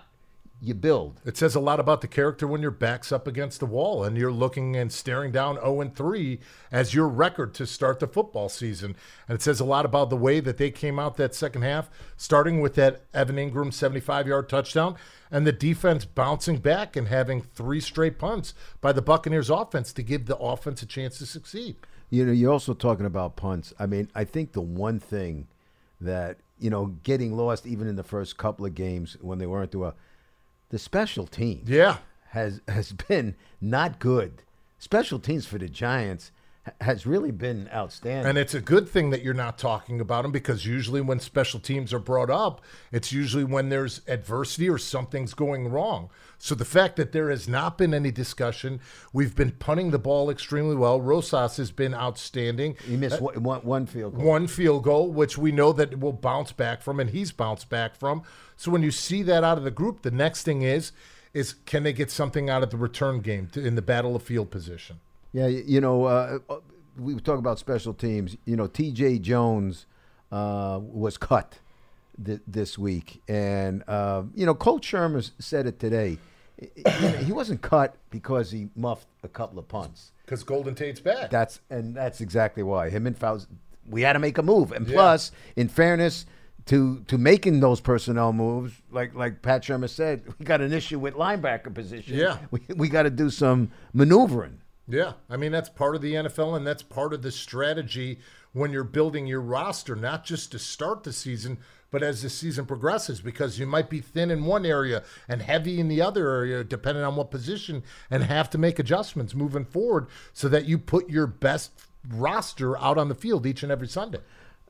you 0.59 0.73
build. 0.73 1.21
It 1.23 1.37
says 1.37 1.53
a 1.53 1.59
lot 1.59 1.79
about 1.79 2.01
the 2.01 2.07
character 2.07 2.47
when 2.47 2.61
your 2.61 2.71
back's 2.71 3.11
up 3.11 3.27
against 3.27 3.59
the 3.59 3.67
wall 3.67 4.03
and 4.03 4.17
you're 4.17 4.31
looking 4.31 4.75
and 4.75 4.91
staring 4.91 5.31
down 5.31 5.55
0 5.55 5.81
and 5.81 5.95
3 5.95 6.39
as 6.71 6.95
your 6.95 7.07
record 7.07 7.53
to 7.55 7.67
start 7.67 7.99
the 7.99 8.07
football 8.07 8.49
season. 8.49 8.95
And 9.27 9.35
it 9.35 9.41
says 9.41 9.59
a 9.59 9.65
lot 9.65 9.85
about 9.85 10.09
the 10.09 10.17
way 10.17 10.39
that 10.39 10.57
they 10.57 10.71
came 10.71 10.97
out 10.97 11.17
that 11.17 11.35
second 11.35 11.61
half, 11.61 11.91
starting 12.15 12.59
with 12.59 12.73
that 12.75 13.03
Evan 13.13 13.35
Engram 13.35 13.71
75 13.71 14.27
yard 14.27 14.49
touchdown 14.49 14.95
and 15.29 15.45
the 15.45 15.51
defense 15.51 16.05
bouncing 16.05 16.57
back 16.57 16.95
and 16.95 17.07
having 17.07 17.41
three 17.41 17.81
straight 17.81 18.17
punts 18.17 18.55
by 18.81 18.91
the 18.91 19.01
Buccaneers 19.01 19.51
offense 19.51 19.93
to 19.93 20.01
give 20.01 20.25
the 20.25 20.37
offense 20.37 20.81
a 20.81 20.87
chance 20.87 21.19
to 21.19 21.27
succeed. 21.27 21.75
You 22.09 22.25
know, 22.25 22.31
you're 22.31 22.53
also 22.53 22.73
talking 22.73 23.05
about 23.05 23.35
punts. 23.35 23.73
I 23.77 23.85
mean, 23.85 24.09
I 24.15 24.23
think 24.23 24.53
the 24.53 24.61
one 24.61 24.99
thing 24.99 25.47
that, 26.01 26.37
you 26.57 26.69
know, 26.69 26.95
getting 27.03 27.35
lost 27.35 27.67
even 27.67 27.87
in 27.87 27.95
the 27.95 28.03
first 28.03 28.37
couple 28.37 28.65
of 28.65 28.73
games 28.73 29.17
when 29.21 29.37
they 29.37 29.45
weren't 29.45 29.71
doing 29.71 29.81
well, 29.83 29.95
the 30.69 30.79
special 30.79 31.25
teams 31.27 31.69
Yeah. 31.69 31.97
has 32.29 32.61
has 32.67 32.91
been 32.93 33.35
not 33.61 33.99
good. 33.99 34.43
Special 34.79 35.19
teams 35.19 35.45
for 35.45 35.57
the 35.57 35.69
Giants 35.69 36.31
has 36.81 37.05
really 37.05 37.31
been 37.31 37.69
outstanding. 37.73 38.29
And 38.29 38.37
it's 38.37 38.53
a 38.53 38.61
good 38.61 38.87
thing 38.87 39.09
that 39.11 39.21
you're 39.21 39.33
not 39.33 39.57
talking 39.57 39.99
about 39.99 40.23
them 40.23 40.31
because 40.31 40.65
usually 40.65 41.01
when 41.01 41.19
special 41.19 41.59
teams 41.59 41.93
are 41.93 41.99
brought 41.99 42.29
up, 42.29 42.61
it's 42.91 43.11
usually 43.11 43.43
when 43.43 43.69
there's 43.69 44.01
adversity 44.07 44.69
or 44.69 44.77
something's 44.77 45.33
going 45.33 45.67
wrong. 45.69 46.09
So 46.39 46.53
the 46.53 46.65
fact 46.65 46.97
that 46.97 47.11
there 47.11 47.29
has 47.29 47.47
not 47.47 47.77
been 47.77 47.93
any 47.93 48.11
discussion, 48.11 48.79
we've 49.11 49.35
been 49.35 49.51
punting 49.51 49.91
the 49.91 49.99
ball 49.99 50.29
extremely 50.29 50.75
well. 50.75 51.01
Rosas 51.01 51.57
has 51.57 51.71
been 51.71 51.93
outstanding. 51.93 52.75
he 52.85 52.95
missed 52.95 53.21
one, 53.21 53.41
one, 53.41 53.61
one 53.61 53.85
field 53.85 54.15
goal. 54.15 54.25
One 54.25 54.47
field 54.47 54.83
goal, 54.83 55.11
which 55.11 55.37
we 55.37 55.51
know 55.51 55.73
that 55.73 55.99
will 55.99 56.13
bounce 56.13 56.51
back 56.51 56.81
from, 56.81 56.99
and 56.99 57.09
he's 57.09 57.31
bounced 57.31 57.69
back 57.69 57.95
from. 57.95 58.23
So 58.55 58.71
when 58.71 58.83
you 58.83 58.91
see 58.91 59.23
that 59.23 59.43
out 59.43 59.57
of 59.57 59.63
the 59.63 59.71
group, 59.71 60.03
the 60.03 60.11
next 60.11 60.43
thing 60.43 60.61
is, 60.61 60.91
is 61.33 61.53
can 61.65 61.83
they 61.83 61.93
get 61.93 62.11
something 62.11 62.49
out 62.49 62.63
of 62.63 62.69
the 62.69 62.77
return 62.77 63.21
game 63.21 63.47
to, 63.53 63.65
in 63.65 63.75
the 63.75 63.81
battle 63.81 64.15
of 64.15 64.23
field 64.23 64.51
position? 64.51 64.99
Yeah, 65.33 65.47
you 65.47 65.81
know, 65.81 66.05
uh, 66.05 66.39
uh, 66.49 66.57
we 66.97 67.15
talk 67.19 67.37
about 67.39 67.59
special 67.59 67.93
teams. 67.93 68.37
You 68.45 68.55
know, 68.55 68.67
T.J. 68.67 69.19
Jones 69.19 69.85
uh, 70.31 70.79
was 70.81 71.17
cut 71.17 71.59
th- 72.23 72.39
this 72.47 72.77
week, 72.77 73.21
and 73.27 73.83
uh, 73.87 74.23
you 74.35 74.45
know, 74.45 74.55
Coach 74.55 74.91
Shurmur 74.91 75.29
said 75.39 75.67
it 75.67 75.79
today. 75.79 76.17
Y- 76.61 76.69
y- 76.85 76.95
you 77.01 77.01
know, 77.09 77.17
he 77.17 77.31
wasn't 77.31 77.61
cut 77.61 77.95
because 78.09 78.49
he 78.51 78.69
muffed 78.75 79.07
a 79.23 79.27
couple 79.27 79.59
of 79.59 79.67
punts. 79.67 80.11
Because 80.25 80.43
Golden 80.43 80.73
Tate's 80.75 80.99
back. 80.99 81.29
That's 81.29 81.59
and 81.69 81.95
that's 81.95 82.19
exactly 82.21 82.63
why 82.63 82.89
him 82.89 83.05
and 83.07 83.17
Fouts. 83.17 83.47
We 83.89 84.01
had 84.01 84.13
to 84.13 84.19
make 84.19 84.37
a 84.37 84.43
move, 84.43 84.71
and 84.71 84.87
Yeah. 84.87 84.93
plus, 84.95 85.31
in 85.55 85.67
fairness 85.69 86.25
to 86.65 87.01
to 87.07 87.17
making 87.17 87.59
those 87.59 87.79
personnel 87.79 88.33
moves, 88.33 88.73
like 88.91 89.13
like 89.13 89.41
Pat 89.41 89.61
Shurmur 89.63 89.89
said, 89.89 90.23
we 90.39 90.45
got 90.45 90.61
an 90.61 90.73
issue 90.73 90.99
with 90.99 91.13
linebacker 91.13 91.73
position. 91.73 92.17
Yeah. 92.17 92.37
we, 92.51 92.59
we 92.75 92.89
got 92.89 93.03
to 93.03 93.09
do 93.09 93.29
some 93.29 93.69
maneuvering. 93.93 94.59
Yeah, 94.87 95.13
I 95.29 95.35
mean 95.37 95.51
that's 95.51 95.69
part 95.69 95.95
of 95.95 96.01
the 96.01 96.13
NFL, 96.13 96.55
and 96.55 96.65
that's 96.65 96.83
part 96.83 97.13
of 97.13 97.21
the 97.21 97.31
strategy 97.31 98.19
when 98.53 98.71
you're 98.71 98.83
building 98.83 99.27
your 99.27 99.41
roster, 99.41 99.95
not 99.95 100.23
just 100.23 100.51
to 100.51 100.59
start 100.59 101.03
the 101.03 101.11
season, 101.11 101.59
but 101.91 102.03
as 102.03 102.21
the 102.21 102.29
season 102.29 102.65
progresses, 102.65 103.21
because 103.21 103.59
you 103.59 103.65
might 103.65 103.89
be 103.89 103.99
thin 103.99 104.31
in 104.31 104.45
one 104.45 104.65
area 104.65 105.03
and 105.27 105.41
heavy 105.41 105.79
in 105.79 105.89
the 105.89 106.01
other 106.01 106.31
area, 106.31 106.63
depending 106.63 107.03
on 107.03 107.15
what 107.15 107.31
position, 107.31 107.83
and 108.09 108.23
have 108.23 108.49
to 108.49 108.57
make 108.57 108.79
adjustments 108.79 109.35
moving 109.35 109.65
forward 109.65 110.07
so 110.33 110.47
that 110.49 110.65
you 110.65 110.77
put 110.77 111.09
your 111.09 111.27
best 111.27 111.71
roster 112.09 112.77
out 112.77 112.97
on 112.97 113.09
the 113.09 113.15
field 113.15 113.45
each 113.45 113.63
and 113.63 113.71
every 113.71 113.87
Sunday. 113.87 114.19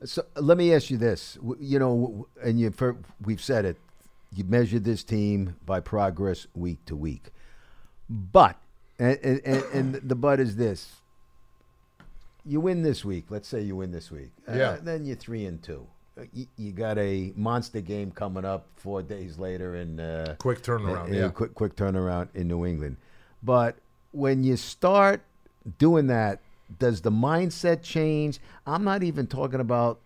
So 0.04 0.24
let 0.36 0.58
me 0.58 0.74
ask 0.74 0.90
you 0.90 0.96
this: 0.96 1.38
you 1.60 1.78
know, 1.78 2.26
and 2.42 2.58
you 2.58 2.72
we've 3.24 3.42
said 3.42 3.64
it. 3.64 3.78
You 4.34 4.44
measure 4.44 4.78
this 4.78 5.04
team 5.04 5.56
by 5.64 5.80
progress 5.80 6.46
week 6.54 6.84
to 6.86 6.94
week, 6.96 7.30
but 8.08 8.60
and, 8.98 9.18
and, 9.22 9.40
and, 9.44 9.64
and 9.74 9.94
the 10.08 10.14
but 10.14 10.40
is 10.40 10.56
this: 10.56 10.96
you 12.44 12.60
win 12.60 12.82
this 12.82 13.04
week. 13.04 13.26
Let's 13.30 13.48
say 13.48 13.60
you 13.62 13.76
win 13.76 13.90
this 13.92 14.10
week. 14.10 14.30
Uh, 14.48 14.52
Yeah. 14.54 14.76
then 14.82 15.04
you're 15.04 15.16
three 15.16 15.44
and 15.46 15.62
two. 15.62 15.86
Uh, 16.18 16.22
You, 16.32 16.46
you 16.56 16.72
got 16.72 16.98
a 16.98 17.32
monster 17.36 17.80
game 17.80 18.10
coming 18.10 18.44
up 18.44 18.66
four 18.76 19.02
days 19.02 19.38
later 19.38 19.76
in 19.76 20.00
uh, 20.00 20.34
Quick 20.38 20.62
turnaround, 20.62 21.10
a- 21.10 21.12
a 21.12 21.20
yeah. 21.22 21.28
quick 21.28 21.54
quick 21.54 21.76
turnaround 21.76 22.28
in 22.34 22.48
New 22.48 22.64
England. 22.66 22.96
But 23.42 23.76
when 24.12 24.42
you 24.44 24.56
start 24.56 25.20
doing 25.78 26.06
that, 26.08 26.40
does 26.78 27.00
the 27.02 27.10
mindset 27.10 27.82
change? 27.82 28.40
I'm 28.66 28.84
not 28.84 29.02
even 29.02 29.26
talking 29.26 29.60
about 29.60 30.00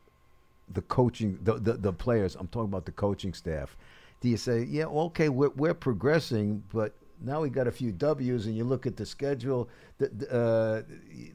the 0.72 0.82
coaching, 0.82 1.38
the, 1.42 1.54
the, 1.54 1.74
the 1.74 1.92
players. 1.92 2.34
I'm 2.36 2.48
talking 2.48 2.68
about 2.68 2.84
the 2.86 2.92
coaching 2.92 3.32
staff. 3.34 3.76
Do 4.20 4.28
you 4.28 4.36
say, 4.36 4.62
yeah, 4.64 4.84
okay, 4.86 5.28
we're, 5.28 5.50
we're 5.50 5.74
progressing, 5.74 6.62
but 6.72 6.94
now 7.24 7.40
we 7.40 7.50
got 7.50 7.66
a 7.66 7.72
few 7.72 7.92
W's, 7.92 8.46
and 8.46 8.56
you 8.56 8.64
look 8.64 8.86
at 8.86 8.96
the 8.96 9.06
schedule, 9.06 9.68
the 9.98 10.06
uh, 10.30 10.82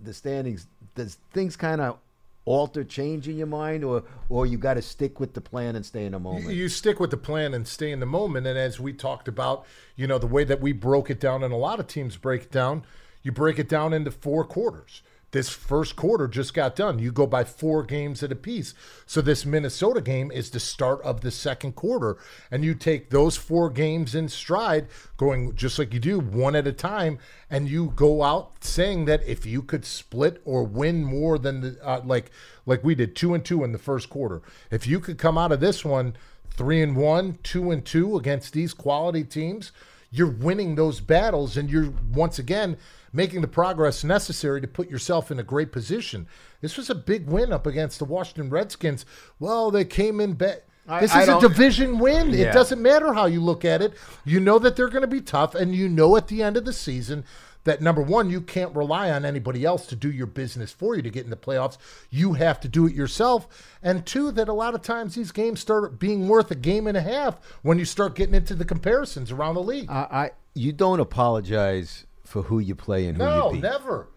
the 0.03 0.13
standings. 0.13 0.67
Does 0.95 1.17
things 1.31 1.55
kind 1.55 1.81
of 1.81 1.97
alter, 2.45 2.83
change 2.83 3.27
in 3.27 3.37
your 3.37 3.47
mind, 3.47 3.83
or 3.83 4.03
or 4.29 4.45
you 4.45 4.57
got 4.57 4.75
to 4.75 4.81
stick 4.81 5.19
with 5.19 5.33
the 5.33 5.41
plan 5.41 5.75
and 5.75 5.85
stay 5.85 6.05
in 6.05 6.13
the 6.13 6.19
moment? 6.19 6.55
You 6.55 6.69
stick 6.69 6.99
with 6.99 7.11
the 7.11 7.17
plan 7.17 7.53
and 7.53 7.67
stay 7.67 7.91
in 7.91 7.99
the 7.99 8.05
moment. 8.05 8.47
And 8.47 8.57
as 8.57 8.79
we 8.79 8.93
talked 8.93 9.27
about, 9.27 9.65
you 9.95 10.07
know, 10.07 10.17
the 10.17 10.27
way 10.27 10.43
that 10.43 10.61
we 10.61 10.71
broke 10.71 11.09
it 11.09 11.19
down, 11.19 11.43
and 11.43 11.53
a 11.53 11.57
lot 11.57 11.79
of 11.79 11.87
teams 11.87 12.17
break 12.17 12.43
it 12.43 12.51
down, 12.51 12.83
you 13.21 13.31
break 13.31 13.59
it 13.59 13.69
down 13.69 13.93
into 13.93 14.11
four 14.11 14.43
quarters. 14.43 15.01
This 15.37 15.49
first 15.49 15.95
quarter 15.95 16.27
just 16.27 16.55
got 16.55 16.75
done. 16.75 16.97
You 16.97 17.11
go 17.11 17.27
by 17.27 17.43
four 17.43 17.83
games 17.83 18.23
at 18.23 18.31
a 18.31 18.35
piece. 18.35 18.73
So 19.05 19.21
this 19.21 19.45
Minnesota 19.45 20.01
game 20.01 20.31
is 20.31 20.49
the 20.49 20.59
start 20.59 20.99
of 21.03 21.21
the 21.21 21.29
second 21.29 21.75
quarter. 21.75 22.17
And 22.49 22.65
you 22.65 22.73
take 22.73 23.11
those 23.11 23.37
four 23.37 23.69
games 23.69 24.15
in 24.15 24.29
stride, 24.29 24.87
going 25.15 25.55
just 25.55 25.77
like 25.77 25.93
you 25.93 25.99
do, 25.99 26.19
one 26.19 26.55
at 26.55 26.65
a 26.65 26.71
time, 26.71 27.19
and 27.51 27.69
you 27.69 27.93
go 27.95 28.23
out 28.23 28.63
saying 28.63 29.05
that 29.05 29.23
if 29.27 29.45
you 29.45 29.61
could 29.61 29.85
split 29.85 30.41
or 30.43 30.63
win 30.63 31.03
more 31.05 31.37
than 31.37 31.61
the 31.61 31.87
uh, 31.87 32.01
like 32.03 32.31
like 32.65 32.83
we 32.83 32.95
did, 32.95 33.15
two 33.15 33.35
and 33.35 33.45
two 33.45 33.63
in 33.63 33.73
the 33.73 33.77
first 33.77 34.09
quarter. 34.09 34.41
If 34.71 34.87
you 34.87 34.99
could 34.99 35.19
come 35.19 35.37
out 35.37 35.51
of 35.51 35.59
this 35.59 35.85
one 35.85 36.15
three 36.49 36.81
and 36.81 36.95
one, 36.95 37.37
two 37.43 37.69
and 37.69 37.85
two 37.85 38.17
against 38.17 38.53
these 38.53 38.73
quality 38.73 39.23
teams, 39.23 39.71
you're 40.17 40.27
winning 40.27 40.75
those 40.75 40.99
battles 40.99 41.57
and 41.57 41.69
you're 41.69 41.93
once 42.13 42.39
again 42.39 42.77
making 43.13 43.41
the 43.41 43.47
progress 43.47 44.03
necessary 44.03 44.61
to 44.61 44.67
put 44.67 44.89
yourself 44.89 45.31
in 45.31 45.39
a 45.39 45.43
great 45.43 45.71
position. 45.71 46.27
This 46.61 46.77
was 46.77 46.89
a 46.89 46.95
big 46.95 47.27
win 47.27 47.53
up 47.53 47.65
against 47.65 47.99
the 47.99 48.05
Washington 48.05 48.49
Redskins. 48.49 49.05
Well, 49.39 49.71
they 49.71 49.85
came 49.85 50.19
in 50.19 50.33
bet. 50.33 50.67
This 51.01 51.11
I 51.11 51.23
is 51.23 51.29
a 51.29 51.39
division 51.39 51.99
win. 51.99 52.29
Yeah. 52.29 52.45
It 52.45 52.53
doesn't 52.53 52.81
matter 52.81 53.13
how 53.13 53.25
you 53.25 53.41
look 53.41 53.65
at 53.65 53.81
it. 53.81 53.93
You 54.23 54.39
know 54.39 54.57
that 54.59 54.77
they're 54.77 54.87
going 54.87 55.01
to 55.01 55.07
be 55.07 55.19
tough, 55.19 55.53
and 55.53 55.75
you 55.75 55.89
know 55.89 56.15
at 56.15 56.27
the 56.27 56.41
end 56.41 56.55
of 56.55 56.63
the 56.63 56.71
season 56.71 57.25
that 57.67 57.81
number 57.81 58.01
one, 58.01 58.29
you 58.29 58.41
can't 58.41 58.75
rely 58.75 59.11
on 59.11 59.25
anybody 59.25 59.63
else 59.63 59.85
to 59.87 59.95
do 59.95 60.11
your 60.11 60.25
business 60.25 60.71
for 60.71 60.95
you 60.95 61.01
to 61.01 61.09
get 61.09 61.23
in 61.23 61.29
the 61.29 61.37
playoffs. 61.37 61.77
You 62.09 62.33
have 62.33 62.59
to 62.61 62.67
do 62.67 62.87
it 62.87 62.93
yourself. 62.93 63.47
And 63.83 64.05
two, 64.05 64.31
that 64.31 64.47
a 64.47 64.53
lot 64.53 64.73
of 64.73 64.81
times 64.81 65.15
these 65.15 65.31
games 65.31 65.59
start 65.59 65.99
being 65.99 66.27
worth 66.27 66.49
a 66.49 66.55
game 66.55 66.87
and 66.87 66.97
a 66.97 67.01
half 67.01 67.39
when 67.61 67.77
you 67.77 67.85
start 67.85 68.15
getting 68.15 68.35
into 68.35 68.55
the 68.55 68.65
comparisons 68.65 69.31
around 69.31 69.55
the 69.55 69.63
league. 69.63 69.89
I, 69.89 70.07
I 70.11 70.31
you 70.53 70.73
don't 70.73 70.99
apologize 70.99 72.05
for 72.23 72.43
who 72.43 72.59
you 72.59 72.75
play 72.75 73.05
and 73.07 73.17
who 73.17 73.23
no, 73.23 73.47
you 73.47 73.53
beat. 73.53 73.63
never. 73.63 74.07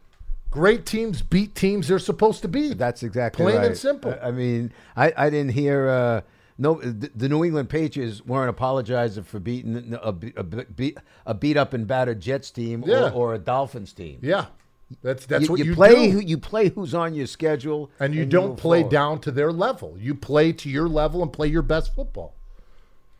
Great 0.50 0.86
teams 0.86 1.22
beat 1.22 1.54
teams 1.54 1.88
they're 1.88 1.98
supposed 1.98 2.42
to 2.42 2.48
beat. 2.48 2.78
That's 2.78 3.02
exactly 3.02 3.44
plain 3.44 3.56
right. 3.56 3.66
and 3.66 3.76
simple. 3.76 4.14
I, 4.20 4.28
I 4.28 4.30
mean, 4.30 4.72
I, 4.96 5.12
I 5.16 5.30
didn't 5.30 5.52
hear 5.52 5.88
uh, 5.88 6.20
no 6.60 6.74
the, 6.80 7.10
the 7.14 7.28
New 7.28 7.44
England 7.44 7.68
Patriots 7.68 8.24
weren't 8.24 8.50
apologizing 8.50 9.24
for 9.24 9.40
beating 9.40 9.98
a, 10.00 10.08
a, 10.08 10.12
beat, 10.44 10.98
a 11.26 11.34
beat 11.34 11.56
up 11.56 11.72
and 11.72 11.86
battered 11.86 12.20
Jets 12.20 12.50
team 12.52 12.84
Yeah. 12.86 13.10
or, 13.10 13.12
or 13.12 13.34
a 13.34 13.38
Dolphins 13.38 13.92
team. 13.92 14.18
yeah, 14.22 14.46
that's 15.02 15.26
that's 15.26 15.44
you, 15.44 15.50
what 15.50 15.58
you 15.58 15.64
you, 15.66 15.74
play. 15.74 16.10
Who, 16.10 16.20
you 16.20 16.38
play 16.38 16.68
who's 16.68 16.94
on 16.94 17.14
your 17.14 17.26
schedule, 17.26 17.90
and 17.98 18.14
you 18.14 18.24
don't 18.26 18.50
move 18.50 18.58
play 18.58 18.80
forward. 18.82 18.92
down 18.92 19.20
to 19.22 19.30
their 19.30 19.52
level. 19.52 19.96
You 19.98 20.14
play 20.14 20.52
to 20.52 20.68
your 20.68 20.88
level 20.88 21.22
and 21.22 21.32
play 21.32 21.48
your 21.48 21.62
best 21.62 21.94
football. 21.94 22.34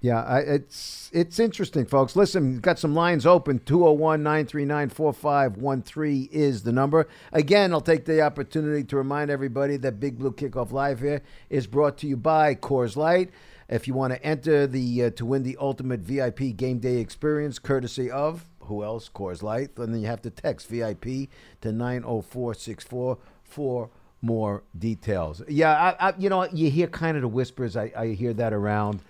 Yeah, 0.02 0.22
I, 0.22 0.38
it's 0.38 1.10
it's 1.12 1.38
interesting, 1.38 1.84
folks. 1.84 2.16
Listen, 2.16 2.60
got 2.60 2.78
some 2.78 2.94
lines 2.94 3.26
open. 3.26 3.58
201-939-4513 3.60 6.30
is 6.30 6.62
the 6.62 6.72
number. 6.72 7.06
Again, 7.32 7.74
I'll 7.74 7.82
take 7.82 8.06
the 8.06 8.22
opportunity 8.22 8.82
to 8.84 8.96
remind 8.96 9.30
everybody 9.30 9.76
that 9.76 10.00
Big 10.00 10.18
Blue 10.18 10.32
Kickoff 10.32 10.72
Live 10.72 11.00
here 11.00 11.20
is 11.50 11.66
brought 11.66 11.98
to 11.98 12.06
you 12.06 12.16
by 12.16 12.54
Coors 12.54 12.96
Light. 12.96 13.28
If 13.68 13.86
you 13.86 13.92
want 13.92 14.14
to 14.14 14.24
enter 14.24 14.66
the 14.66 15.04
uh, 15.04 15.10
to 15.10 15.26
win 15.26 15.42
the 15.42 15.58
ultimate 15.60 16.00
VIP 16.00 16.56
game 16.56 16.78
day 16.78 16.96
experience, 16.96 17.58
courtesy 17.58 18.10
of 18.10 18.46
who 18.60 18.82
else? 18.82 19.10
Coors 19.14 19.42
Light. 19.42 19.76
And 19.76 19.92
then 19.92 20.00
you 20.00 20.06
have 20.06 20.22
to 20.22 20.30
text 20.30 20.68
VIP 20.68 21.28
to 21.60 21.72
90464 21.72 23.18
for 23.42 23.90
more 24.22 24.62
details. 24.78 25.42
Yeah, 25.48 25.72
I, 25.72 26.08
I, 26.08 26.14
you 26.18 26.30
know, 26.30 26.46
you 26.52 26.70
hear 26.70 26.86
kind 26.86 27.16
of 27.16 27.22
the 27.22 27.28
whispers. 27.28 27.76
I, 27.76 27.92
I 27.96 28.08
hear 28.08 28.32
that 28.34 28.52
around. 28.54 29.00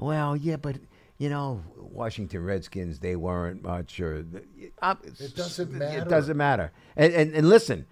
Well, 0.00 0.34
yeah, 0.36 0.56
but 0.56 0.76
you 1.18 1.28
know, 1.28 1.62
Washington 1.76 2.42
Redskins, 2.42 2.98
they 3.00 3.14
weren't 3.14 3.62
much. 3.62 4.00
Or 4.00 4.24
uh, 4.80 4.94
It 5.04 5.36
doesn't 5.36 5.70
matter. 5.70 5.98
It 6.02 6.08
doesn't 6.08 6.36
matter. 6.36 6.72
And 6.96 7.12
and, 7.12 7.34
and 7.34 7.48
listen, 7.48 7.86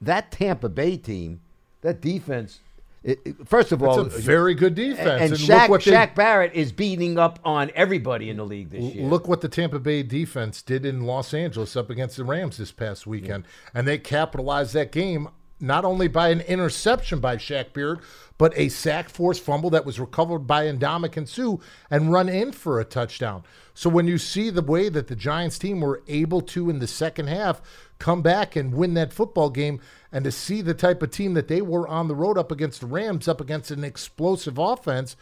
that 0.00 0.32
Tampa 0.32 0.70
Bay 0.70 0.96
team, 0.96 1.40
that 1.82 2.00
defense. 2.00 2.60
It, 3.04 3.20
it- 3.24 3.36
first 3.46 3.70
of 3.70 3.82
all, 3.82 4.06
It's 4.06 4.16
a 4.16 4.20
very 4.20 4.54
good 4.54 4.74
defense. 4.74 5.20
and, 5.22 5.30
look 5.30 5.40
Shaq, 5.40 5.68
what 5.68 5.84
they- 5.84 5.92
Shaq 5.92 6.14
Barrett 6.16 6.54
is 6.54 6.72
beating 6.72 7.18
up 7.18 7.38
on 7.44 7.70
everybody 7.74 8.30
in 8.30 8.38
the 8.38 8.44
league 8.44 8.70
this 8.70 8.94
year. 8.94 9.06
Look 9.06 9.28
what 9.28 9.42
the 9.42 9.48
Tampa 9.48 9.78
Bay 9.78 10.02
defense 10.02 10.60
did 10.62 10.84
in 10.86 11.02
Los 11.02 11.32
Angeles 11.34 11.76
up 11.76 11.88
against 11.90 12.16
the 12.16 12.24
Rams 12.24 12.56
this 12.56 12.72
past 12.72 13.06
weekend. 13.06 13.44
And 13.74 13.86
they 13.86 13.98
capitalized 13.98 14.72
that 14.74 14.90
game 14.90 15.28
not 15.60 15.84
only 15.84 16.08
by 16.08 16.28
an 16.28 16.40
interception 16.42 17.20
by 17.20 17.36
Shaq 17.36 17.72
Beard, 17.72 18.00
but 18.38 18.52
a 18.56 18.68
sack 18.68 19.08
force 19.08 19.38
fumble 19.38 19.70
that 19.70 19.86
was 19.86 19.98
recovered 19.98 20.40
by 20.40 20.64
Ndamukong 20.66 21.28
Suh 21.28 21.62
and 21.90 22.12
run 22.12 22.28
in 22.28 22.52
for 22.52 22.78
a 22.78 22.84
touchdown. 22.84 23.42
So 23.72 23.88
when 23.88 24.06
you 24.06 24.18
see 24.18 24.50
the 24.50 24.62
way 24.62 24.88
that 24.88 25.06
the 25.06 25.16
Giants 25.16 25.58
team 25.58 25.80
were 25.80 26.02
able 26.08 26.42
to 26.42 26.68
in 26.68 26.78
the 26.78 26.86
second 26.86 27.28
half 27.28 27.62
come 27.98 28.22
back 28.22 28.56
and 28.56 28.74
win 28.74 28.94
that 28.94 29.12
football 29.12 29.48
game 29.48 29.80
and 30.12 30.24
to 30.24 30.32
see 30.32 30.60
the 30.60 30.74
type 30.74 31.02
of 31.02 31.10
team 31.10 31.34
that 31.34 31.48
they 31.48 31.62
were 31.62 31.88
on 31.88 32.08
the 32.08 32.14
road 32.14 32.36
up 32.36 32.52
against 32.52 32.80
the 32.80 32.86
Rams 32.86 33.28
up 33.28 33.40
against 33.40 33.70
an 33.70 33.84
explosive 33.84 34.58
offense, 34.58 35.16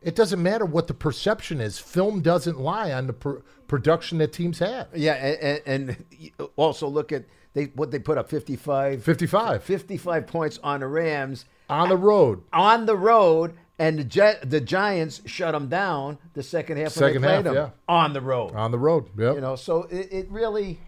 it 0.00 0.14
doesn't 0.14 0.42
matter 0.42 0.64
what 0.64 0.86
the 0.86 0.94
perception 0.94 1.60
is. 1.60 1.78
Film 1.78 2.20
doesn't 2.22 2.58
lie 2.58 2.92
on 2.92 3.06
the 3.08 3.12
pr- 3.12 3.38
production 3.66 4.18
that 4.18 4.32
teams 4.32 4.58
have. 4.58 4.88
Yeah, 4.94 5.14
and, 5.14 5.62
and, 5.66 5.88
and 5.90 6.50
also 6.56 6.88
look 6.88 7.12
at 7.12 7.24
they 7.54 7.64
what 7.74 7.90
they 7.90 7.98
put 7.98 8.18
up 8.18 8.28
55, 8.28 9.02
55 9.02 9.62
55 9.62 10.26
points 10.26 10.58
on 10.62 10.80
the 10.80 10.86
Rams 10.86 11.44
on 11.68 11.88
the 11.88 11.96
road. 11.96 12.42
on 12.52 12.86
the 12.86 12.96
road, 12.96 13.54
and 13.78 13.98
the 13.98 14.04
Jet, 14.04 14.48
the 14.48 14.60
Giants 14.60 15.22
shut 15.26 15.52
them 15.52 15.68
down 15.68 16.18
the 16.34 16.42
second 16.42 16.76
half 16.78 16.92
Second 16.92 17.22
they 17.22 17.28
played 17.28 17.34
half, 17.36 17.44
them 17.44 17.54
yeah. 17.54 17.70
on 17.88 18.12
the 18.12 18.20
road. 18.20 18.54
On 18.54 18.70
the 18.70 18.78
road. 18.78 19.08
Yep. 19.18 19.34
You 19.34 19.40
know, 19.40 19.56
so 19.56 19.84
it, 19.84 20.12
it 20.12 20.30
really, 20.30 20.78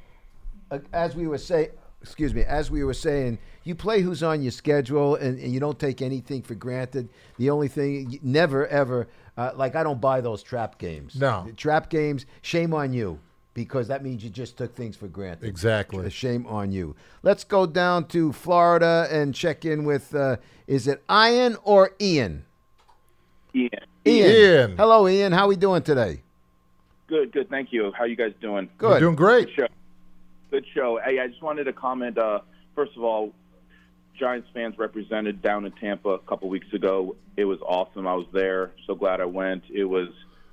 uh, 0.71 0.79
as 0.93 1.17
we 1.17 1.27
were 1.27 1.39
saying, 1.39 1.71
excuse 2.03 2.35
me, 2.35 2.43
as 2.43 2.71
we 2.71 2.85
were 2.85 2.95
saying, 2.95 3.39
you 3.65 3.75
play 3.75 4.03
who's 4.03 4.23
on 4.23 4.43
your 4.43 4.53
schedule, 4.53 5.17
and, 5.17 5.39
and 5.39 5.53
you 5.53 5.59
don't 5.59 5.79
take 5.79 6.03
anything 6.03 6.43
for 6.43 6.55
granted. 6.55 7.09
The 7.39 7.49
only 7.51 7.69
thing, 7.69 8.19
never 8.23 8.67
ever, 8.67 9.09
uh, 9.39 9.53
like 9.57 9.75
I 9.75 9.83
don't 9.83 10.01
buy 10.01 10.21
those 10.21 10.43
trap 10.43 10.79
games. 10.79 11.17
No. 11.17 11.49
trap 11.57 11.89
games. 11.89 12.27
Shame 12.43 12.75
on 12.75 12.93
you. 12.93 13.19
Because 13.55 13.87
that 13.89 14.03
means 14.03 14.25
you 14.25 14.31
just 14.31 14.59
took 14.59 14.75
things 14.75 14.97
for 14.97 15.07
granted. 15.07 15.47
Exactly. 15.47 16.05
A 16.05 16.11
shame 16.11 16.45
on 16.47 16.73
you. 16.73 16.97
Let's 17.23 17.45
go 17.45 17.67
down 17.67 18.09
to 18.09 18.33
Florida 18.33 19.07
and 19.11 19.33
check 19.33 19.65
in 19.65 19.85
with 19.85 20.13
uh, 20.15 20.37
is 20.67 20.89
it 20.89 21.03
Ian 21.11 21.57
or 21.63 21.93
Ian? 22.01 22.45
Ian. 23.55 23.71
Ian. 24.05 24.31
Ian. 24.31 24.77
Hello, 24.77 25.09
Ian. 25.09 25.33
How 25.33 25.47
we 25.47 25.57
doing 25.57 25.83
today? 25.83 26.23
Good, 27.07 27.33
good. 27.33 27.49
Thank 27.49 27.73
you. 27.73 27.93
How 27.97 28.05
you 28.05 28.17
guys 28.17 28.33
doing? 28.41 28.69
Good. 28.79 28.91
You're 28.91 29.01
doing 29.01 29.15
great. 29.15 29.47
Good 29.47 29.55
show. 29.55 29.67
Good 30.51 30.65
show. 30.75 31.01
Hey, 31.05 31.21
I 31.21 31.29
just 31.29 31.43
wanted 31.43 31.65
to 31.65 31.73
comment. 31.73 32.19
Uh, 32.19 32.41
first 32.75 32.97
of 32.97 33.05
all, 33.05 33.33
Giants 34.19 34.49
fans 34.55 34.79
represented 34.79 35.43
down 35.43 35.65
in 35.65 35.73
Tampa 35.73 36.11
a 36.11 36.19
couple 36.19 36.49
weeks 36.49 36.73
ago. 36.73 37.17
It 37.37 37.45
was 37.45 37.61
awesome. 37.61 38.07
I 38.07 38.15
was 38.15 38.27
there. 38.33 38.73
So 38.87 38.95
glad 38.95 39.21
I 39.21 39.27
went. 39.27 39.65
It 39.73 39.85
was 39.85 40.09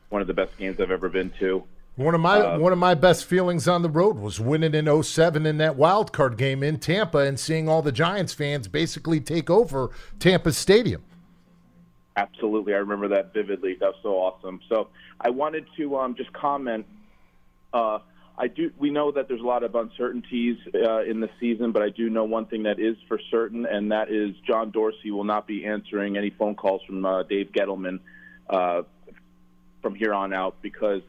one 0.09 0.21
of 0.21 0.27
the 0.27 0.33
best 0.33 0.57
games 0.57 0.79
I've 0.79 0.91
ever 0.91 1.09
been 1.09 1.31
to. 1.39 1.63
One 1.97 2.15
of 2.15 2.21
my 2.21 2.57
one 2.57 2.71
of 2.71 2.79
my 2.79 2.93
best 2.93 3.25
feelings 3.25 3.67
on 3.67 3.81
the 3.81 3.89
road 3.89 4.17
was 4.17 4.39
winning 4.39 4.73
in 4.73 5.03
07 5.03 5.45
in 5.45 5.57
that 5.57 5.75
wild 5.75 6.13
card 6.13 6.37
game 6.37 6.63
in 6.63 6.79
Tampa 6.79 7.19
and 7.19 7.37
seeing 7.37 7.67
all 7.67 7.81
the 7.81 7.91
Giants 7.91 8.33
fans 8.33 8.69
basically 8.69 9.19
take 9.19 9.49
over 9.49 9.91
Tampa 10.17 10.53
Stadium. 10.53 11.03
Absolutely, 12.15 12.73
I 12.73 12.77
remember 12.77 13.09
that 13.09 13.33
vividly. 13.33 13.75
That 13.79 13.87
was 13.87 13.99
so 14.03 14.09
awesome. 14.11 14.61
So 14.69 14.87
I 15.19 15.29
wanted 15.31 15.65
to 15.77 15.97
um, 15.97 16.15
just 16.15 16.31
comment. 16.31 16.85
Uh, 17.73 17.99
I 18.37 18.47
do. 18.47 18.71
We 18.77 18.89
know 18.89 19.11
that 19.11 19.27
there's 19.27 19.41
a 19.41 19.45
lot 19.45 19.63
of 19.63 19.75
uncertainties 19.75 20.57
uh, 20.73 21.03
in 21.03 21.19
the 21.19 21.29
season, 21.41 21.73
but 21.73 21.81
I 21.81 21.89
do 21.89 22.09
know 22.09 22.23
one 22.23 22.45
thing 22.45 22.63
that 22.63 22.79
is 22.79 22.95
for 23.09 23.19
certain, 23.29 23.65
and 23.65 23.91
that 23.91 24.09
is 24.09 24.33
John 24.47 24.71
Dorsey 24.71 25.11
will 25.11 25.25
not 25.25 25.45
be 25.45 25.65
answering 25.65 26.17
any 26.17 26.29
phone 26.29 26.55
calls 26.55 26.81
from 26.87 27.05
uh, 27.05 27.23
Dave 27.23 27.51
Gettleman 27.51 27.99
uh, 28.49 28.83
from 29.81 29.95
here 29.95 30.13
on 30.13 30.33
out 30.33 30.55
because 30.61 31.01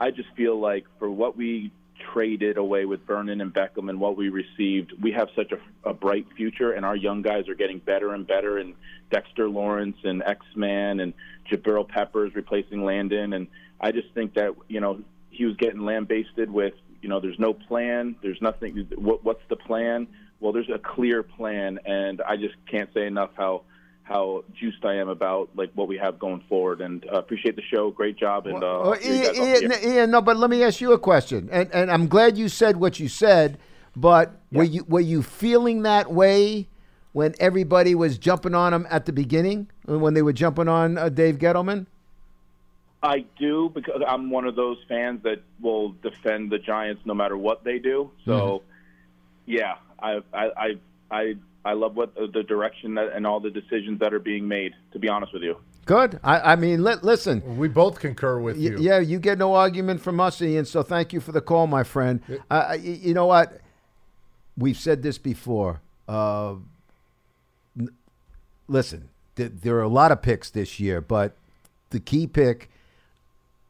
I 0.00 0.10
just 0.10 0.30
feel 0.34 0.58
like 0.58 0.86
for 0.98 1.10
what 1.10 1.36
we 1.36 1.70
traded 2.12 2.56
away 2.56 2.86
with 2.86 3.06
Vernon 3.06 3.42
and 3.42 3.52
Beckham 3.52 3.90
and 3.90 4.00
what 4.00 4.16
we 4.16 4.30
received, 4.30 4.92
we 5.00 5.12
have 5.12 5.28
such 5.36 5.52
a, 5.52 5.88
a 5.88 5.92
bright 5.92 6.26
future, 6.36 6.72
and 6.72 6.86
our 6.86 6.96
young 6.96 7.20
guys 7.20 7.48
are 7.48 7.54
getting 7.54 7.78
better 7.78 8.14
and 8.14 8.26
better. 8.26 8.56
And 8.58 8.74
Dexter 9.10 9.48
Lawrence 9.48 9.98
and 10.02 10.22
X 10.22 10.44
Man 10.56 11.00
and 11.00 11.12
Jabril 11.50 11.86
Peppers 11.86 12.34
replacing 12.34 12.84
Landon, 12.84 13.34
and 13.34 13.46
I 13.80 13.92
just 13.92 14.08
think 14.14 14.34
that 14.34 14.54
you 14.68 14.80
know 14.80 15.00
he 15.30 15.44
was 15.44 15.56
getting 15.56 15.84
lambasted 15.84 16.50
with 16.50 16.74
you 17.02 17.08
know 17.08 17.20
there's 17.20 17.38
no 17.38 17.52
plan, 17.52 18.16
there's 18.22 18.40
nothing. 18.40 18.88
What, 18.96 19.22
what's 19.22 19.42
the 19.48 19.56
plan? 19.56 20.08
Well, 20.40 20.52
there's 20.52 20.70
a 20.70 20.78
clear 20.78 21.22
plan, 21.22 21.78
and 21.84 22.22
I 22.22 22.36
just 22.36 22.54
can't 22.70 22.88
say 22.94 23.06
enough 23.06 23.30
how 23.34 23.62
how 24.10 24.44
juiced 24.58 24.84
I 24.84 24.96
am 24.96 25.08
about 25.08 25.50
like 25.54 25.70
what 25.74 25.88
we 25.88 25.96
have 25.98 26.18
going 26.18 26.42
forward. 26.48 26.80
And 26.80 27.06
uh, 27.10 27.18
appreciate 27.18 27.56
the 27.56 27.62
show. 27.62 27.90
Great 27.90 28.18
job. 28.18 28.46
And 28.46 28.62
uh, 28.62 28.80
I'll 28.80 28.96
see 28.96 29.18
you 29.18 29.24
guys 29.24 29.62
Ian, 29.62 29.72
Ian. 29.72 29.92
Ian, 29.92 30.10
no, 30.10 30.20
but 30.20 30.36
let 30.36 30.50
me 30.50 30.62
ask 30.62 30.80
you 30.80 30.92
a 30.92 30.98
question, 30.98 31.48
and 31.50 31.72
and 31.72 31.90
I'm 31.90 32.08
glad 32.08 32.36
you 32.36 32.48
said 32.48 32.76
what 32.76 33.00
you 33.00 33.08
said. 33.08 33.58
But 33.96 34.32
were 34.52 34.64
you 34.64 34.84
were 34.84 35.00
you 35.00 35.22
feeling 35.22 35.82
that 35.82 36.12
way 36.12 36.68
when 37.12 37.34
everybody 37.40 37.94
was 37.94 38.18
jumping 38.18 38.54
on 38.54 38.74
him 38.74 38.86
at 38.90 39.06
the 39.06 39.12
beginning, 39.12 39.68
when 39.86 40.14
they 40.14 40.22
were 40.22 40.32
jumping 40.32 40.68
on 40.68 40.98
uh, 40.98 41.08
Dave 41.08 41.38
Gettleman? 41.38 41.86
I 43.02 43.24
do 43.38 43.70
because 43.74 44.02
I'm 44.06 44.30
one 44.30 44.44
of 44.44 44.56
those 44.56 44.76
fans 44.88 45.22
that 45.22 45.42
will 45.60 45.92
defend 46.02 46.50
the 46.50 46.58
Giants 46.58 47.02
no 47.04 47.14
matter 47.14 47.36
what 47.36 47.64
they 47.64 47.78
do. 47.78 48.10
So, 48.24 48.62
yeah, 49.46 49.76
I 49.98 50.20
I 50.32 50.50
I 50.56 50.78
I, 51.10 51.34
I 51.64 51.74
love 51.74 51.94
what 51.96 52.14
the, 52.14 52.26
the 52.32 52.42
direction 52.42 52.94
that, 52.94 53.12
and 53.14 53.26
all 53.26 53.38
the 53.40 53.50
decisions 53.50 53.98
that 54.00 54.14
are 54.14 54.18
being 54.18 54.48
made. 54.48 54.72
To 54.92 54.98
be 54.98 55.08
honest 55.08 55.32
with 55.32 55.42
you, 55.42 55.56
Good. 55.84 56.18
I, 56.22 56.52
I 56.52 56.56
mean, 56.56 56.82
li- 56.84 56.94
listen. 57.02 57.58
We 57.58 57.68
both 57.68 58.00
concur 58.00 58.38
with 58.40 58.56
Y- 58.56 58.62
you. 58.62 58.78
yeah, 58.80 58.98
you 59.00 59.18
get 59.18 59.38
no 59.38 59.54
argument 59.54 60.00
from 60.00 60.20
us, 60.20 60.40
Ian. 60.40 60.64
So 60.64 60.82
thank 60.82 61.12
you 61.12 61.20
for 61.20 61.32
the 61.32 61.40
call, 61.40 61.66
my 61.66 61.82
friend. 61.84 62.20
Uh, 62.50 62.76
you 62.80 63.12
know 63.14 63.26
what? 63.26 63.60
We've 64.56 64.76
said 64.78 65.02
this 65.02 65.18
before. 65.18 65.80
Uh, 66.08 66.54
n- 67.78 67.88
listen, 68.68 69.08
th- 69.36 69.52
there 69.62 69.76
are 69.76 69.82
a 69.82 69.88
lot 69.88 70.12
of 70.12 70.22
picks 70.22 70.50
this 70.50 70.80
year, 70.80 71.00
but 71.00 71.36
the 71.90 72.00
key 72.00 72.26
pick, 72.26 72.70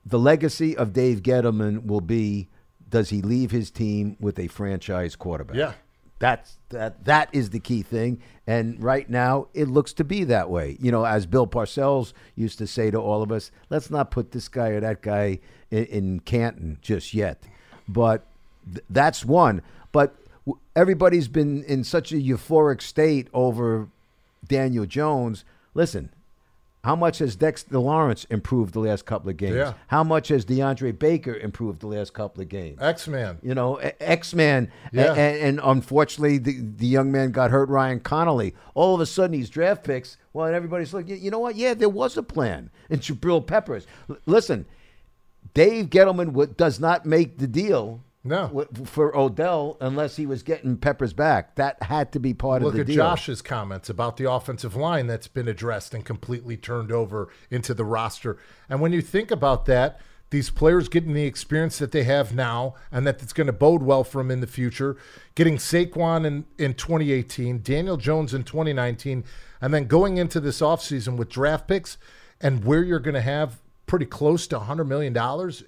the 0.05 0.18
legacy 0.18 0.76
of 0.76 0.93
Dave 0.93 1.22
Gettleman 1.22 1.86
will 1.86 2.01
be: 2.01 2.49
Does 2.88 3.11
he 3.11 3.20
leave 3.22 3.51
his 3.51 3.70
team 3.70 4.16
with 4.20 4.38
a 4.38 4.47
franchise 4.49 5.16
quarterback? 5.16 5.57
Yeah. 5.57 5.72
That's 6.21 6.59
that 6.68 7.05
that 7.07 7.31
is 7.33 7.51
the 7.51 7.59
key 7.59 7.83
thing. 7.83 8.21
And 8.47 8.81
right 8.83 9.09
now 9.09 9.49
it 9.55 9.68
looks 9.68 9.95
to 9.95 10.05
be 10.05 10.25
that 10.25 10.51
way. 10.51 10.77
You 10.79 10.93
know, 10.93 11.05
as 11.05 11.27
Bill 11.27 11.47
Parcells 11.47 12.12
used 12.37 12.59
to 12.59 12.66
say 12.66 12.91
to 12.91 12.99
all 12.99 13.23
of 13.23 13.33
us, 13.33 13.51
let's 13.71 13.91
not 13.91 14.11
put 14.11 14.31
this 14.31 14.47
guy 14.47 14.68
or 14.68 14.81
that 14.81 15.01
guy 15.01 15.41
in, 15.71 15.85
in 15.87 16.21
Canton 16.21 16.79
just 16.83 17.14
yet. 17.14 17.43
But 17.89 18.27
th- 18.71 18.85
that's 18.91 19.25
one. 19.25 19.62
But 19.93 20.14
w- 20.47 20.61
everybody's 20.77 21.27
been 21.27 21.64
in 21.64 21.85
such 21.85 22.12
a 22.12 22.16
euphoric 22.16 22.83
state 22.83 23.29
over 23.33 23.89
Daniel 24.47 24.85
Jones. 24.85 25.45
Listen, 25.73 26.11
how 26.83 26.97
much 26.97 27.18
has 27.18 27.37
Dexter 27.37 27.78
Lawrence 27.78 28.24
improved 28.31 28.72
the 28.72 28.81
last 28.81 29.05
couple 29.05 29.28
of 29.28 29.37
games? 29.37 29.57
Yeah. 29.57 29.74
How 29.89 30.03
much 30.03 30.28
has 30.28 30.47
DeAndre 30.47 30.99
Baker 30.99 31.35
improved 31.35 31.81
the 31.81 31.87
last 31.87 32.14
couple 32.14 32.43
of 32.43 32.49
games? 32.49 32.78
X 32.81 33.07
Man. 33.07 33.39
You 33.43 33.55
know, 33.55 33.76
X 33.76 34.33
Man, 34.35 34.72
Yeah. 34.93 35.12
and, 35.12 35.37
and 35.43 35.61
unfortunately, 35.62 36.39
the, 36.39 36.59
the 36.59 36.87
young 36.87 37.12
man 37.12 37.33
got 37.33 37.51
hurt. 37.51 37.68
Ryan 37.68 38.01
Connelly. 38.01 38.55
All 38.74 38.95
of 38.95 39.01
a 39.03 39.07
sudden, 39.07 39.33
these 39.33 39.51
draft 39.51 39.85
picks. 39.85 40.16
Well, 40.33 40.47
and 40.47 40.55
everybody's 40.55 40.95
like, 40.95 41.07
you 41.09 41.31
know 41.31 41.39
what? 41.41 41.57
Yeah, 41.57 41.74
there 41.74 41.89
was 41.89 42.16
a 42.16 42.22
plan. 42.22 42.70
And 42.89 43.01
Jabril 43.01 43.47
Peppers. 43.47 43.87
L- 44.09 44.16
listen, 44.26 44.64
Dave 45.55 45.87
Gettleman 45.91 46.26
w- 46.26 46.53
does 46.57 46.81
not 46.81 47.05
make 47.07 47.39
the 47.39 47.47
deal. 47.47 48.01
No. 48.23 48.66
for 48.85 49.16
Odell 49.16 49.79
unless 49.81 50.16
he 50.16 50.27
was 50.27 50.43
getting 50.43 50.77
Peppers 50.77 51.14
back. 51.14 51.55
That 51.55 51.83
had 51.83 52.12
to 52.12 52.21
be 52.21 52.35
part 52.35 52.62
Look 52.62 52.75
of 52.75 52.79
the 52.79 52.85
deal. 52.85 52.97
Look 52.97 53.05
at. 53.05 53.11
Josh's 53.12 53.41
comments 53.41 53.89
about 53.89 54.18
the 54.18 54.31
offensive 54.31 54.77
line 54.77 55.07
that's 55.07 55.29
been 55.29 55.49
addressed 55.49 55.95
and 55.95 56.05
completely 56.05 56.59
turned 56.59 56.93
over 56.93 57.31
into 57.51 57.73
the 57.73 57.85
roster. 57.85 58.37
And 58.68 58.81
when 58.81 58.93
you 58.93 59.01
think 59.01 59.31
about 59.31 59.64
that, 59.66 60.01
these 60.31 60.51
players 60.51 60.89
getting 60.89 61.12
the 61.12 61.25
experience 61.25 61.79
that 61.79 61.93
they 61.93 62.05
have 62.05 62.35
now 62.35 62.75
and 62.93 63.07
that 63.07 63.23
it's 63.23 63.33
going 63.33 63.49
to 63.49 63.53
bode 63.53 63.83
well 63.83 64.05
for 64.05 64.18
them 64.18 64.31
in 64.31 64.41
the 64.41 64.47
future, 64.47 64.97
getting 65.35 65.57
Saquon 65.57 66.25
in, 66.25 66.45
in 66.57 66.75
2018, 66.75 67.62
Daniel 67.62 67.97
Jones 67.97 68.33
in 68.33 68.45
2019, 68.45 69.25
and 69.61 69.75
then 69.75 69.87
going 69.87 70.18
into 70.18 70.41
this 70.41 70.61
offseason 70.61 71.16
with 71.16 71.29
draft 71.29 71.66
picks 71.66 71.99
and 72.41 72.64
where 72.64 72.83
you're 72.83 73.01
going 73.01 73.14
to 73.14 73.21
have 73.21 73.61
pretty 73.87 74.07
close 74.07 74.47
to 74.47 74.59
$100 74.59 74.87
million 74.87 75.16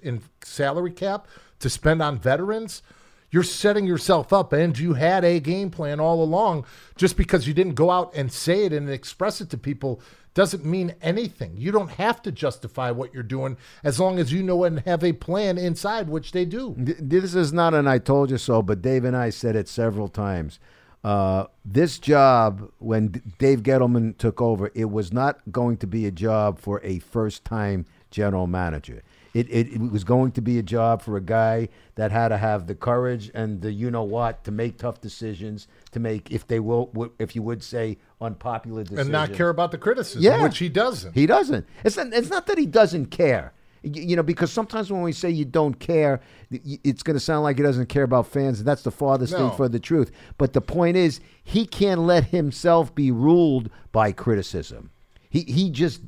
in 0.01 0.21
salary 0.41 0.91
cap 0.91 1.27
to 1.63 1.69
spend 1.69 2.01
on 2.01 2.19
veterans– 2.19 2.83
you're 3.33 3.43
setting 3.43 3.87
yourself 3.87 4.31
up 4.31 4.53
and 4.53 4.77
you 4.77 4.93
had 4.93 5.25
a 5.25 5.39
game 5.39 5.71
plan 5.71 5.99
all 5.99 6.23
along 6.23 6.65
just 6.95 7.17
because 7.17 7.47
you 7.47 7.53
didn't 7.53 7.73
go 7.73 7.89
out 7.89 8.13
and 8.15 8.31
say 8.31 8.65
it 8.65 8.71
and 8.71 8.89
express 8.89 9.41
it 9.41 9.49
to 9.49 9.57
people 9.57 9.99
doesn't 10.35 10.63
mean 10.63 10.93
anything 11.01 11.53
you 11.57 11.71
don't 11.71 11.91
have 11.91 12.21
to 12.21 12.31
justify 12.31 12.91
what 12.91 13.13
you're 13.13 13.23
doing 13.23 13.57
as 13.83 13.99
long 13.99 14.19
as 14.19 14.31
you 14.31 14.43
know 14.43 14.63
and 14.63 14.79
have 14.81 15.03
a 15.03 15.13
plan 15.13 15.57
inside 15.57 16.07
which 16.07 16.31
they 16.31 16.45
do 16.45 16.75
This 16.77 17.33
is 17.33 17.51
not 17.51 17.73
an 17.73 17.87
I 17.87 17.97
told 17.97 18.29
you 18.29 18.37
so, 18.37 18.61
but 18.61 18.81
Dave 18.81 19.03
and 19.03 19.17
I 19.17 19.31
said 19.31 19.55
it 19.55 19.67
several 19.67 20.07
times. 20.07 20.59
Uh, 21.03 21.47
this 21.65 21.99
job, 21.99 22.71
when 22.79 23.21
Dave 23.37 23.61
Gettleman 23.61 24.17
took 24.17 24.41
over, 24.41 24.71
it 24.73 24.89
was 24.89 25.11
not 25.11 25.39
going 25.51 25.75
to 25.77 25.87
be 25.87 26.05
a 26.05 26.11
job 26.11 26.59
for 26.59 26.79
a 26.81 26.99
first 26.99 27.43
time 27.43 27.85
general 28.09 28.47
manager. 28.47 29.03
It, 29.33 29.49
it, 29.49 29.73
it 29.73 29.81
was 29.91 30.03
going 30.03 30.31
to 30.33 30.41
be 30.41 30.59
a 30.59 30.63
job 30.63 31.01
for 31.01 31.17
a 31.17 31.21
guy 31.21 31.69
that 31.95 32.11
had 32.11 32.27
to 32.27 32.37
have 32.37 32.67
the 32.67 32.75
courage 32.75 33.31
and 33.33 33.61
the 33.61 33.71
you 33.71 33.89
know 33.89 34.03
what 34.03 34.43
to 34.43 34.51
make 34.51 34.77
tough 34.77 35.01
decisions, 35.01 35.67
to 35.91 35.99
make, 35.99 36.29
if 36.31 36.45
they 36.45 36.59
will, 36.59 36.91
if 37.17 37.35
you 37.35 37.41
would 37.41 37.63
say, 37.63 37.97
unpopular 38.21 38.83
decisions. 38.83 39.07
and 39.07 39.11
not 39.11 39.33
care 39.33 39.49
about 39.49 39.71
the 39.71 39.77
criticism 39.79 40.21
Yeah. 40.21 40.43
which 40.43 40.59
he 40.59 40.69
doesn't 40.69 41.13
He 41.15 41.25
doesn't. 41.25 41.65
It's 41.83 41.97
not, 41.97 42.13
it's 42.13 42.29
not 42.29 42.45
that 42.47 42.57
he 42.59 42.65
doesn't 42.67 43.07
care. 43.07 43.53
You 43.81 44.15
know, 44.15 44.23
because 44.23 44.49
sometimes 44.49 44.89
when 44.91 45.01
we 45.01 45.11
say 45.11 45.29
you 45.29 45.43
don't 45.43 45.77
care, 45.77 46.21
it's 46.51 47.03
going 47.03 47.15
to 47.15 47.19
sound 47.19 47.43
like 47.43 47.57
he 47.57 47.63
doesn't 47.63 47.87
care 47.89 48.03
about 48.03 48.27
fans, 48.27 48.59
and 48.59 48.67
that's 48.67 48.83
the 48.83 48.91
farthest 48.91 49.33
No. 49.33 49.39
thing 49.49 49.57
from 49.57 49.71
the 49.73 49.79
truth. 49.79 50.09
But 50.37 50.53
the 50.53 50.61
point 50.61 50.95
is, 50.95 51.19
he 51.43 51.65
can't 51.65 51.99
let 52.01 52.23
himself 52.25 52.95
be 52.95 53.11
ruled 53.11 53.69
by 53.91 54.13
criticism. 54.13 54.91
He 55.29 55.41
he 55.41 55.69
just 55.69 55.99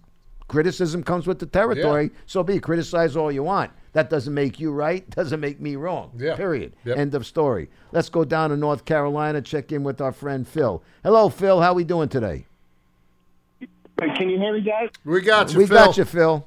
criticism 0.48 1.04
comes 1.04 1.28
with 1.28 1.40
the 1.40 1.46
territory. 1.46 2.12
So 2.26 2.44
be 2.44 2.56
it. 2.56 2.64
criticize 2.64 3.16
all 3.16 3.32
you 3.32 3.44
want. 3.44 3.72
That 3.94 4.10
doesn't 4.10 4.34
make 4.34 4.60
you 4.60 4.72
right. 4.72 5.10
Doesn't 5.16 5.40
make 5.40 5.62
me 5.62 5.78
wrong. 5.78 6.12
Yeah. 6.18 6.36
Period. 6.36 6.74
Yep. 6.84 6.98
End 6.98 7.16
of 7.16 7.26
story. 7.26 7.70
Let's 7.94 8.10
go 8.10 8.26
down 8.26 8.50
to 8.50 8.58
North 8.58 8.84
Carolina. 8.84 9.42
Check 9.42 9.72
in 9.72 9.84
with 9.84 10.02
our 10.02 10.12
friend 10.12 10.46
Phil. 10.46 10.84
Hello, 11.04 11.30
Phil. 11.30 11.62
How 11.62 11.74
we 11.74 11.86
doing 11.86 12.10
today? 12.10 12.46
Can 13.98 14.30
you 14.30 14.38
hear 14.38 14.54
me, 14.54 14.60
guys? 14.62 14.90
we 15.06 15.22
got 15.22 15.54
you 15.54 15.60
we 15.60 15.68
Phil. 15.68 15.78
got 15.78 15.98
you, 15.98 16.04
Phil. 16.04 16.46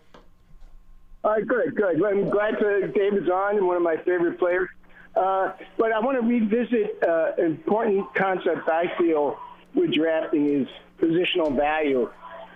All 1.24 1.32
right, 1.32 1.46
good, 1.46 1.74
good. 1.74 2.04
I'm 2.04 2.28
glad 2.28 2.58
to, 2.58 2.88
David's 2.88 3.28
on, 3.28 3.56
and 3.56 3.66
one 3.66 3.76
of 3.76 3.82
my 3.82 3.96
favorite 3.96 4.38
players. 4.38 4.68
Uh, 5.16 5.52
but 5.76 5.90
I 5.90 5.98
want 5.98 6.20
to 6.20 6.26
revisit 6.26 7.02
uh, 7.02 7.32
an 7.38 7.46
important 7.46 8.14
concept 8.14 8.68
I 8.68 8.92
feel 8.98 9.38
with 9.74 9.92
drafting 9.92 10.48
is 10.48 10.68
positional 11.00 11.56
value. 11.56 12.08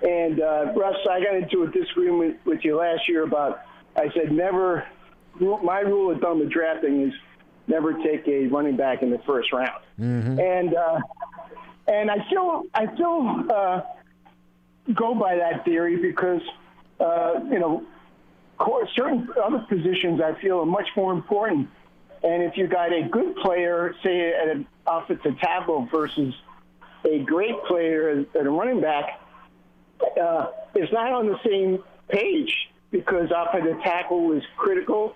And 0.02 0.40
uh, 0.40 0.72
Russ, 0.76 0.96
I 1.08 1.22
got 1.22 1.34
into 1.34 1.62
a 1.62 1.70
disagreement 1.70 2.38
with 2.44 2.64
you 2.64 2.76
last 2.76 3.08
year 3.08 3.22
about. 3.22 3.60
I 3.94 4.10
said 4.14 4.32
never. 4.32 4.86
My 5.38 5.80
rule 5.80 6.10
of 6.10 6.20
thumb 6.20 6.40
with 6.40 6.50
drafting 6.50 7.08
is 7.08 7.14
never 7.66 7.92
take 8.02 8.26
a 8.26 8.46
running 8.48 8.76
back 8.76 9.02
in 9.02 9.10
the 9.10 9.18
first 9.26 9.52
round. 9.52 9.82
And 10.40 10.74
uh, 10.74 11.00
and 11.86 12.10
I 12.10 12.26
still 12.26 12.64
I 12.74 12.92
still 12.94 13.52
uh, 13.52 13.82
go 14.94 15.14
by 15.14 15.36
that 15.36 15.64
theory 15.64 15.96
because 15.96 16.42
uh, 17.00 17.40
you 17.50 17.58
know 17.58 17.84
certain 18.94 19.28
other 19.42 19.64
positions 19.68 20.20
I 20.20 20.40
feel 20.40 20.60
are 20.60 20.66
much 20.66 20.88
more 20.96 21.12
important. 21.12 21.68
And 22.22 22.42
if 22.42 22.56
you 22.56 22.68
got 22.68 22.92
a 22.92 23.02
good 23.02 23.34
player, 23.36 23.94
say 24.02 24.32
at 24.32 24.48
an 24.48 24.66
offensive 24.86 25.38
tackle 25.40 25.88
versus 25.90 26.34
a 27.04 27.18
great 27.20 27.62
player 27.64 28.24
at 28.34 28.46
a 28.46 28.50
running 28.50 28.80
back, 28.80 29.20
uh, 30.20 30.46
it's 30.74 30.92
not 30.92 31.12
on 31.12 31.26
the 31.26 31.38
same 31.44 31.82
page 32.08 32.52
because 32.90 33.30
offensive 33.34 33.80
tackle 33.82 34.32
is 34.32 34.42
critical, 34.56 35.14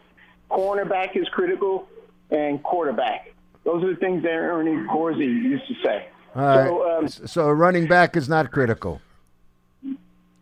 cornerback 0.51 1.17
is 1.17 1.29
critical, 1.29 1.89
and 2.31 2.63
quarterback. 2.63 3.33
Those 3.65 3.83
are 3.85 3.91
the 3.95 4.01
things 4.01 4.23
that 4.23 4.31
Ernie 4.31 4.73
Accorsi 4.73 5.27
used 5.27 5.67
to 5.69 5.75
say. 5.85 6.09
Right. 6.35 6.67
So, 6.67 6.99
um, 6.99 7.09
so 7.09 7.51
running 7.51 7.87
back 7.87 8.17
is 8.17 8.29
not 8.29 8.51
critical. 8.53 9.01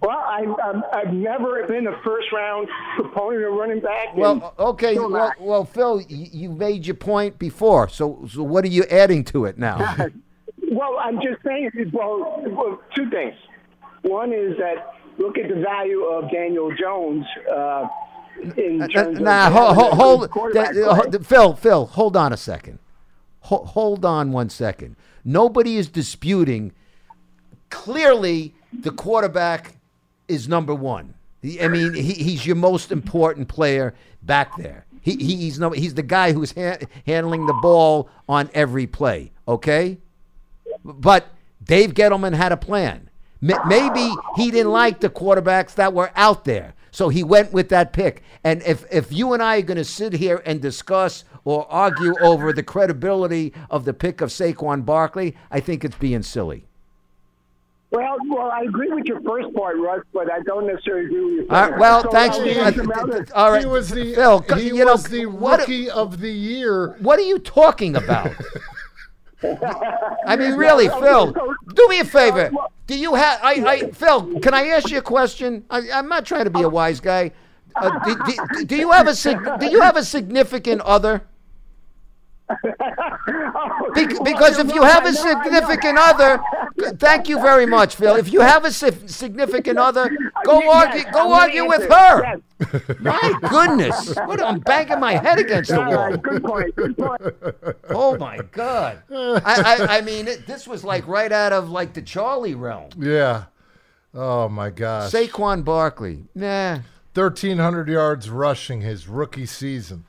well, 0.00 0.10
I, 0.10 0.44
I'm, 0.62 0.82
I've 0.92 1.14
never 1.14 1.66
been 1.66 1.86
a 1.86 1.98
first 2.04 2.28
round 2.32 2.68
proponent 2.96 3.44
of 3.44 3.54
running 3.54 3.80
back. 3.80 4.14
Well, 4.14 4.54
okay. 4.58 4.98
Well, 4.98 5.32
well, 5.38 5.64
Phil, 5.64 6.00
you, 6.02 6.28
you 6.32 6.50
made 6.50 6.86
your 6.86 6.96
point 6.96 7.38
before. 7.38 7.88
So, 7.88 8.26
so 8.30 8.42
what 8.42 8.64
are 8.64 8.68
you 8.68 8.84
adding 8.90 9.24
to 9.26 9.46
it 9.46 9.58
now? 9.58 9.96
Well, 10.70 10.96
I'm 10.98 11.16
just 11.16 11.42
saying. 11.44 11.70
Well, 11.92 12.42
well, 12.48 12.80
two 12.96 13.08
things. 13.08 13.34
One 14.04 14.32
is 14.32 14.56
that 14.58 14.94
look 15.18 15.38
at 15.38 15.48
the 15.48 15.60
value 15.60 16.04
of 16.04 16.30
Daniel 16.30 16.70
Jones 16.76 17.24
uh, 17.50 17.88
in 18.56 18.86
terms 18.88 19.18
nah, 19.20 19.46
of 19.46 19.52
hold, 19.52 19.70
a 19.70 19.94
hold, 19.94 20.54
that- 20.54 20.76
uh. 20.76 21.18
Phil, 21.20 21.54
Phil, 21.54 21.86
hold 21.86 22.16
on 22.16 22.32
a 22.32 22.36
second. 22.36 22.78
Ho- 23.40 23.64
hold 23.64 24.04
on 24.04 24.32
one 24.32 24.50
second. 24.50 24.96
Nobody 25.24 25.76
is 25.76 25.88
disputing. 25.88 26.72
Clearly, 27.70 28.54
the 28.72 28.90
quarterback 28.90 29.76
is 30.28 30.48
number 30.48 30.74
one. 30.74 31.14
I 31.60 31.68
mean, 31.68 31.94
he, 31.94 32.12
he's 32.14 32.46
your 32.46 32.56
most 32.56 32.90
important 32.90 33.48
player 33.48 33.94
back 34.22 34.56
there. 34.56 34.86
He, 35.02 35.16
he, 35.16 35.36
he's 35.36 35.58
no, 35.58 35.70
he's 35.70 35.94
the 35.94 36.02
guy 36.02 36.32
who's 36.32 36.52
ha- 36.52 36.78
handling 37.06 37.46
the 37.46 37.52
ball 37.52 38.08
on 38.28 38.48
every 38.54 38.86
play. 38.86 39.32
Okay, 39.46 39.98
but 40.82 41.26
Dave 41.62 41.92
Gettleman 41.92 42.34
had 42.34 42.52
a 42.52 42.56
plan. 42.56 43.10
M- 43.46 43.68
Maybe 43.68 44.10
he 44.36 44.50
didn't 44.50 44.72
like 44.72 45.00
the 45.00 45.10
quarterbacks 45.10 45.74
that 45.74 45.92
were 45.92 46.10
out 46.16 46.44
there, 46.44 46.74
so 46.90 47.08
he 47.08 47.22
went 47.22 47.52
with 47.52 47.68
that 47.68 47.92
pick. 47.92 48.22
And 48.42 48.62
if 48.62 48.84
if 48.90 49.12
you 49.12 49.32
and 49.34 49.42
I 49.42 49.58
are 49.58 49.62
going 49.62 49.76
to 49.76 49.84
sit 49.84 50.14
here 50.14 50.42
and 50.46 50.60
discuss 50.62 51.24
or 51.44 51.66
argue 51.70 52.14
over 52.20 52.52
the 52.52 52.62
credibility 52.62 53.52
of 53.70 53.84
the 53.84 53.92
pick 53.92 54.20
of 54.20 54.30
Saquon 54.30 54.84
Barkley, 54.84 55.36
I 55.50 55.60
think 55.60 55.84
it's 55.84 55.96
being 55.96 56.22
silly. 56.22 56.64
Well, 57.90 58.16
well, 58.28 58.50
I 58.50 58.62
agree 58.62 58.88
with 58.90 59.04
your 59.04 59.20
first 59.20 59.54
part, 59.54 59.76
Russ, 59.76 60.00
but 60.12 60.28
I 60.32 60.40
don't 60.40 60.66
necessarily 60.66 61.04
agree 61.06 61.24
with 61.24 61.32
your 61.34 61.46
second 61.46 61.70
right, 61.72 61.78
well, 61.80 62.02
part. 62.02 62.12
So 62.12 62.18
thanks. 62.18 62.36
I'll 62.38 63.02
uh, 63.04 63.06
get 63.20 63.32
all 63.32 63.52
right, 63.52 63.60
he 63.60 63.66
was 63.66 63.88
the 63.90 64.14
Phil. 64.14 64.40
he 64.56 64.66
you 64.68 64.84
know, 64.84 64.92
was 64.92 65.04
the 65.04 65.26
what- 65.26 65.60
rookie 65.60 65.90
of 65.90 66.18
the 66.20 66.30
year 66.32 66.96
What 67.00 67.18
are 67.20 67.22
you 67.22 67.38
talking 67.38 67.94
about? 67.94 68.32
I 70.26 70.36
mean, 70.36 70.54
really, 70.54 70.88
Phil. 70.88 71.32
Do 71.32 71.88
me 71.88 72.00
a 72.00 72.04
favor. 72.04 72.50
Do 72.86 72.98
you 72.98 73.14
have? 73.14 73.40
I, 73.42 73.52
I, 73.66 73.90
Phil, 73.90 74.40
can 74.40 74.54
I 74.54 74.68
ask 74.68 74.90
you 74.90 74.98
a 74.98 75.02
question? 75.02 75.64
I, 75.70 75.90
I'm 75.92 76.08
not 76.08 76.24
trying 76.24 76.44
to 76.44 76.50
be 76.50 76.62
a 76.62 76.68
wise 76.68 77.00
guy. 77.00 77.32
Uh, 77.76 77.98
do, 78.04 78.16
do, 78.24 78.64
do 78.64 78.76
you 78.76 78.90
have 78.92 79.08
a 79.08 79.58
Do 79.58 79.66
you 79.66 79.80
have 79.80 79.96
a 79.96 80.04
significant 80.04 80.80
other? 80.82 81.22
Be- 83.94 84.18
because 84.22 84.58
if 84.58 84.74
you 84.74 84.82
have 84.82 85.06
a 85.06 85.12
significant 85.12 85.98
other, 85.98 86.40
thank 86.92 87.28
you 87.28 87.40
very 87.40 87.66
much, 87.66 87.96
Phil. 87.96 88.16
If 88.16 88.32
you 88.32 88.40
have 88.40 88.64
a 88.64 88.70
si- 88.70 89.06
significant 89.06 89.78
other, 89.78 90.08
go 90.44 90.60
Yes, 90.60 90.86
argue. 90.86 91.06
I'm 91.06 91.12
Go 91.12 91.18
gonna 91.24 91.34
argue 91.34 91.68
with 91.68 91.82
answer. 91.82 91.94
her. 91.94 92.22
Yes. 92.22 92.98
My 93.00 93.34
goodness, 93.50 94.14
what, 94.26 94.42
I'm 94.42 94.60
banging 94.60 95.00
my 95.00 95.12
head 95.14 95.38
against 95.38 95.70
the 95.70 95.80
wall. 95.80 96.10
right, 96.10 96.22
good 96.22 96.42
point. 96.44 96.76
Good 96.76 96.96
point. 96.96 97.20
Oh 97.90 98.16
my 98.16 98.38
God! 98.52 99.02
I, 99.10 99.42
I, 99.88 99.98
I 99.98 100.00
mean, 100.00 100.26
it, 100.28 100.46
this 100.46 100.66
was 100.66 100.82
like 100.84 101.06
right 101.06 101.30
out 101.30 101.52
of 101.52 101.68
like 101.70 101.92
the 101.94 102.02
Charlie 102.02 102.54
realm. 102.54 102.90
yeah 102.98 103.44
oh 104.14 104.48
my 104.48 104.70
gosh 104.70 105.10
Saquon 105.12 105.64
Barkley, 105.64 106.24
nah. 106.34 106.78
1300 107.14 107.88
yards 107.88 108.30
rushing 108.30 108.80
his 108.80 109.06
rookie 109.08 109.46
season 109.46 110.04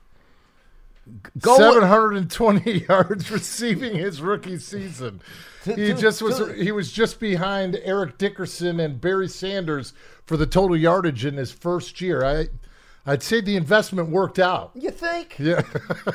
Go- 1.39 1.57
720 1.57 2.85
yards 2.89 3.29
receiving 3.31 3.95
his 3.95 4.21
rookie 4.21 4.57
season. 4.57 5.21
He 5.63 5.93
just 5.93 6.21
was 6.21 6.39
he 6.55 6.71
was 6.71 6.91
just 6.91 7.19
behind 7.19 7.79
Eric 7.83 8.17
Dickerson 8.17 8.79
and 8.79 9.01
Barry 9.01 9.27
Sanders 9.27 9.93
for 10.25 10.37
the 10.37 10.45
total 10.45 10.77
yardage 10.77 11.25
in 11.25 11.35
his 11.37 11.51
first 11.51 11.99
year. 12.01 12.23
I 12.23 12.47
I'd 13.07 13.21
say 13.23 13.41
the 13.41 13.55
investment 13.55 14.09
worked 14.09 14.39
out. 14.39 14.71
You 14.75 14.89
think? 14.91 15.35
Yeah. 15.37 15.61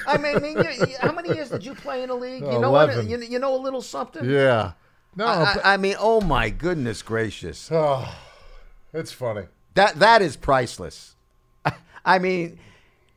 I 0.06 0.18
mean, 0.18 0.36
I 0.36 0.40
mean 0.40 0.56
how 1.00 1.12
many 1.12 1.34
years 1.34 1.50
did 1.50 1.64
you 1.64 1.74
play 1.74 2.02
in 2.02 2.08
the 2.08 2.14
league? 2.16 2.42
You 2.42 2.58
know 2.58 2.70
what? 2.72 2.90
11. 2.90 3.08
You, 3.08 3.18
you 3.18 3.38
know 3.38 3.54
a 3.54 3.58
little 3.62 3.82
something. 3.82 4.28
yeah. 4.28 4.72
No, 5.16 5.26
I, 5.26 5.54
but- 5.54 5.66
I 5.66 5.76
mean, 5.76 5.96
oh 5.98 6.20
my 6.20 6.50
goodness 6.50 7.02
gracious, 7.02 7.68
oh, 7.72 8.12
it's 8.92 9.12
funny. 9.12 9.46
that 9.74 9.98
that 9.98 10.22
is 10.22 10.36
priceless. 10.36 11.16
I 12.04 12.18
mean, 12.20 12.58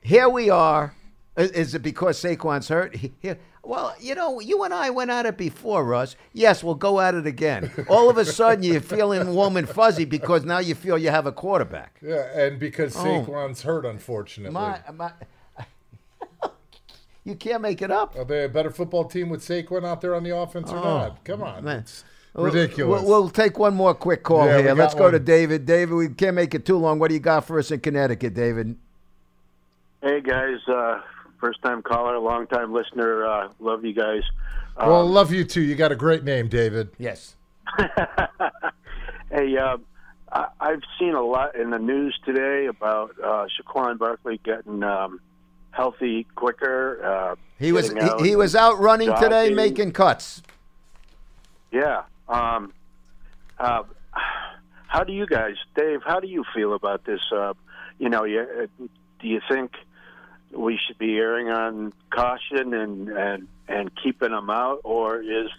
here 0.02 0.28
we 0.30 0.50
are. 0.50 0.96
Is- 1.38 1.52
Is 1.52 1.76
it 1.76 1.82
because 1.82 2.22
Saquon's 2.22 2.68
hurt? 2.68 2.96
He- 3.04 3.14
Here, 3.20 3.38
well, 3.66 3.96
you 4.00 4.14
know, 4.14 4.40
you 4.42 4.64
and 4.64 4.74
I 4.74 4.90
went 4.90 5.10
at 5.10 5.26
it 5.26 5.38
before, 5.38 5.86
Russ. 5.86 6.18
Yes, 6.34 6.64
we'll 6.66 6.76
go 6.76 7.00
at 7.00 7.16
it 7.16 7.26
again. 7.26 7.72
All 7.88 8.10
of 8.10 8.18
a 8.18 8.26
sudden, 8.26 8.62
you're 8.64 8.82
feeling 8.82 9.34
warm 9.34 9.56
and 9.56 9.70
fuzzy 9.70 10.04
because 10.04 10.44
now 10.44 10.60
you 10.60 10.76
feel 10.76 10.98
you 10.98 11.10
have 11.12 11.26
a 11.26 11.32
quarterback. 11.32 11.98
Yeah, 12.02 12.26
and 12.38 12.60
because 12.60 12.94
Oh. 12.98 13.00
Saquon's 13.04 13.62
hurt, 13.62 13.86
unfortunately. 13.86 14.54
My, 14.54 14.82
my, 14.94 15.14
you 17.24 17.36
can't 17.36 17.62
make 17.62 17.82
it 17.82 17.90
up. 17.90 18.18
Are 18.18 18.26
they 18.26 18.44
a 18.44 18.50
better 18.50 18.70
football 18.70 19.06
team 19.06 19.30
with 19.30 19.42
Saquon 19.42 19.86
out 19.86 20.02
there 20.02 20.14
on 20.14 20.24
the 20.24 20.36
offense 20.36 20.70
or 20.70 20.76
not? 20.76 21.24
Come 21.24 21.42
on. 21.42 21.60
Oh, 21.60 21.62
man. 21.62 21.86
Ridiculous. 22.34 23.02
We'll, 23.04 23.22
we'll 23.22 23.30
take 23.30 23.58
one 23.60 23.76
more 23.76 23.94
quick 23.94 24.24
call 24.24 24.46
Yeah, 24.48 24.58
here. 24.62 24.74
Let's 24.76 24.96
go 24.96 25.10
to. 25.12 25.20
David. 25.20 25.66
David, 25.66 25.94
we 25.96 26.10
can't 26.10 26.36
make 26.36 26.54
it 26.56 26.66
too 26.66 26.78
long. 26.78 27.00
What 27.00 27.10
do 27.10 27.14
you 27.14 27.20
got 27.20 27.46
for 27.46 27.60
us 27.60 27.70
in 27.72 27.80
Connecticut, 27.80 28.34
David? 28.34 28.76
Hey 30.02 30.20
guys, 30.20 30.58
uh, 30.68 31.00
first 31.44 31.62
time 31.62 31.82
caller, 31.82 32.18
long 32.20 32.48
time 32.48 32.72
listener. 32.72 33.26
Uh, 33.28 33.50
love 33.60 33.84
you 33.84 33.94
guys. 33.94 34.22
Um, 34.78 34.90
well, 34.90 35.06
love 35.06 35.34
you 35.34 35.44
too. 35.44 35.62
You 35.62 35.76
got 35.76 35.92
a 35.92 35.96
great 35.96 36.24
name, 36.24 36.48
David. 36.48 36.92
Yes. 36.98 37.36
hey, 39.30 39.58
uh, 39.58 39.78
I, 40.32 40.48
I've 40.62 40.84
seen 40.98 41.16
a 41.16 41.22
lot 41.22 41.58
in 41.58 41.70
the 41.72 41.80
news 41.80 42.18
today 42.26 42.68
about 42.68 43.12
uh, 43.22 43.48
Saquon 43.60 43.98
Barkley 43.98 44.40
getting 44.46 44.84
um, 44.84 45.20
healthy 45.72 46.26
quicker. 46.36 47.04
Uh, 47.04 47.36
He 47.60 47.74
was 47.74 47.94
out 47.94 48.22
he, 48.22 48.30
he 48.30 48.36
was 48.38 48.56
out 48.56 48.80
running 48.80 49.14
today, 49.18 49.54
making 49.54 49.92
cuts. 49.92 50.42
Yeah. 51.74 52.04
Um, 52.30 52.72
uh, 53.60 53.84
how 54.88 55.04
do 55.04 55.12
you 55.12 55.26
guys, 55.26 55.56
Dave? 55.76 56.00
How 56.06 56.22
do 56.22 56.28
you 56.28 56.46
feel 56.56 56.74
about 56.74 57.04
this? 57.04 57.20
Uh, 57.36 57.54
you 58.00 58.08
know, 58.08 58.24
you, 58.24 58.40
uh, 58.40 58.86
do 59.20 59.28
you 59.28 59.42
think 59.50 59.74
we 60.56 60.80
should 60.86 60.98
be 60.98 61.18
erring 61.18 61.50
on 61.50 61.94
caution 62.10 62.74
and 62.74 63.10
and 63.10 63.48
and 63.68 63.92
keeping 64.02 64.32
them 64.32 64.50
out, 64.50 64.82
or 64.84 65.22
is 65.22 65.50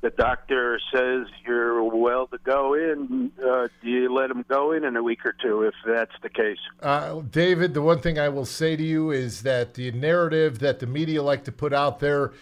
the 0.00 0.10
doctor 0.10 0.80
says 0.92 1.26
you're 1.46 1.82
well 1.82 2.26
to 2.28 2.38
go 2.38 2.74
in? 2.74 3.32
Uh, 3.42 3.68
do 3.82 3.88
you 3.88 4.12
let 4.12 4.28
them 4.28 4.44
go 4.48 4.72
in 4.72 4.84
in 4.84 4.96
a 4.96 5.02
week 5.02 5.24
or 5.24 5.34
two 5.42 5.62
if 5.62 5.74
that's 5.86 6.12
the 6.22 6.28
case? 6.28 6.58
Uh, 6.80 7.20
David, 7.30 7.74
the 7.74 7.82
one 7.82 8.00
thing 8.00 8.18
I 8.18 8.28
will 8.28 8.46
say 8.46 8.76
to 8.76 8.82
you 8.82 9.10
is 9.10 9.42
that 9.42 9.74
the 9.74 9.90
narrative 9.92 10.60
that 10.60 10.78
the 10.78 10.86
media 10.86 11.22
like 11.22 11.44
to 11.44 11.52
put 11.52 11.72
out 11.72 12.00
there 12.00 12.32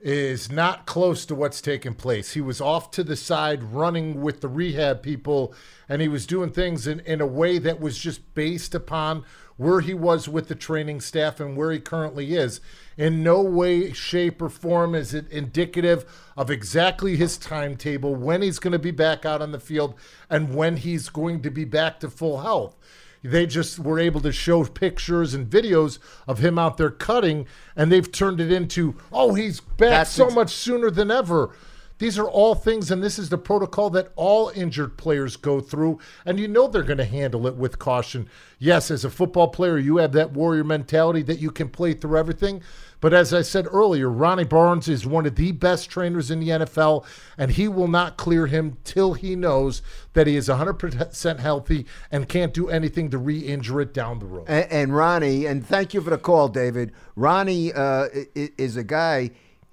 is 0.00 0.50
not 0.50 0.86
close 0.86 1.26
to 1.26 1.34
what's 1.34 1.60
taking 1.60 1.94
place. 1.94 2.32
He 2.32 2.40
was 2.40 2.60
off 2.60 2.90
to 2.92 3.02
the 3.02 3.16
side 3.16 3.64
running 3.64 4.20
with 4.20 4.40
the 4.40 4.48
rehab 4.48 5.02
people, 5.02 5.52
and 5.88 6.00
he 6.00 6.08
was 6.08 6.24
doing 6.24 6.50
things 6.50 6.86
in, 6.86 7.00
in 7.00 7.20
a 7.20 7.26
way 7.26 7.58
that 7.58 7.80
was 7.80 7.98
just 7.98 8.32
based 8.34 8.74
upon 8.74 9.24
where 9.58 9.80
he 9.80 9.92
was 9.92 10.26
with 10.28 10.48
the 10.48 10.54
training 10.54 11.00
staff 11.00 11.38
and 11.38 11.56
where 11.56 11.70
he 11.70 11.78
currently 11.78 12.34
is. 12.34 12.62
In 12.96 13.22
no 13.22 13.42
way, 13.42 13.92
shape, 13.92 14.40
or 14.40 14.48
form 14.48 14.94
is 14.94 15.12
it 15.12 15.30
indicative 15.30 16.06
of 16.36 16.50
exactly 16.50 17.16
his 17.16 17.36
timetable, 17.36 18.14
when 18.14 18.40
he's 18.40 18.58
going 18.58 18.72
to 18.72 18.78
be 18.78 18.92
back 18.92 19.26
out 19.26 19.42
on 19.42 19.52
the 19.52 19.60
field, 19.60 19.94
and 20.30 20.54
when 20.54 20.78
he's 20.78 21.10
going 21.10 21.42
to 21.42 21.50
be 21.50 21.64
back 21.64 22.00
to 22.00 22.08
full 22.08 22.40
health. 22.40 22.76
They 23.22 23.46
just 23.46 23.80
were 23.80 23.98
able 23.98 24.20
to 24.20 24.30
show 24.30 24.64
pictures 24.64 25.34
and 25.34 25.50
videos 25.50 25.98
of 26.28 26.38
him 26.38 26.56
out 26.58 26.76
there 26.76 26.90
cutting, 26.90 27.46
and 27.74 27.90
they've 27.90 28.10
turned 28.10 28.40
it 28.40 28.52
into, 28.52 28.96
oh, 29.12 29.34
he's 29.34 29.60
back 29.60 29.90
That's 29.90 30.10
so 30.10 30.26
ex- 30.26 30.34
much 30.34 30.50
sooner 30.54 30.90
than 30.90 31.10
ever. 31.10 31.50
These 31.98 32.18
are 32.18 32.28
all 32.28 32.54
things, 32.54 32.90
and 32.90 33.02
this 33.02 33.18
is 33.18 33.28
the 33.28 33.38
protocol 33.38 33.90
that 33.90 34.12
all 34.14 34.50
injured 34.54 34.96
players 34.96 35.36
go 35.36 35.60
through, 35.60 35.98
and 36.24 36.38
you 36.38 36.46
know 36.46 36.68
they're 36.68 36.82
going 36.82 36.98
to 36.98 37.04
handle 37.04 37.46
it 37.46 37.56
with 37.56 37.78
caution. 37.78 38.28
Yes, 38.58 38.90
as 38.90 39.04
a 39.04 39.10
football 39.10 39.48
player, 39.48 39.78
you 39.78 39.96
have 39.96 40.12
that 40.12 40.32
warrior 40.32 40.64
mentality 40.64 41.22
that 41.22 41.40
you 41.40 41.50
can 41.50 41.68
play 41.68 41.94
through 41.94 42.18
everything. 42.18 42.62
But 43.00 43.14
as 43.14 43.32
I 43.32 43.42
said 43.42 43.66
earlier, 43.70 44.08
Ronnie 44.08 44.44
Barnes 44.44 44.88
is 44.88 45.06
one 45.06 45.26
of 45.26 45.36
the 45.36 45.52
best 45.52 45.88
trainers 45.88 46.30
in 46.30 46.40
the 46.40 46.48
NFL, 46.48 47.04
and 47.36 47.52
he 47.52 47.68
will 47.68 47.88
not 47.88 48.16
clear 48.16 48.46
him 48.46 48.76
till 48.84 49.14
he 49.14 49.36
knows 49.36 49.82
that 50.14 50.26
he 50.26 50.36
is 50.36 50.48
100% 50.48 51.38
healthy 51.38 51.86
and 52.10 52.28
can't 52.28 52.52
do 52.52 52.68
anything 52.68 53.10
to 53.10 53.18
re 53.18 53.38
injure 53.38 53.80
it 53.80 53.94
down 53.94 54.18
the 54.18 54.26
road. 54.26 54.46
And, 54.48 54.70
and 54.70 54.96
Ronnie, 54.96 55.46
and 55.46 55.64
thank 55.64 55.94
you 55.94 56.00
for 56.00 56.10
the 56.10 56.18
call, 56.18 56.48
David. 56.48 56.92
Ronnie 57.14 57.72
uh, 57.72 58.08
is 58.34 58.76
a 58.76 58.84
guy. 58.84 59.30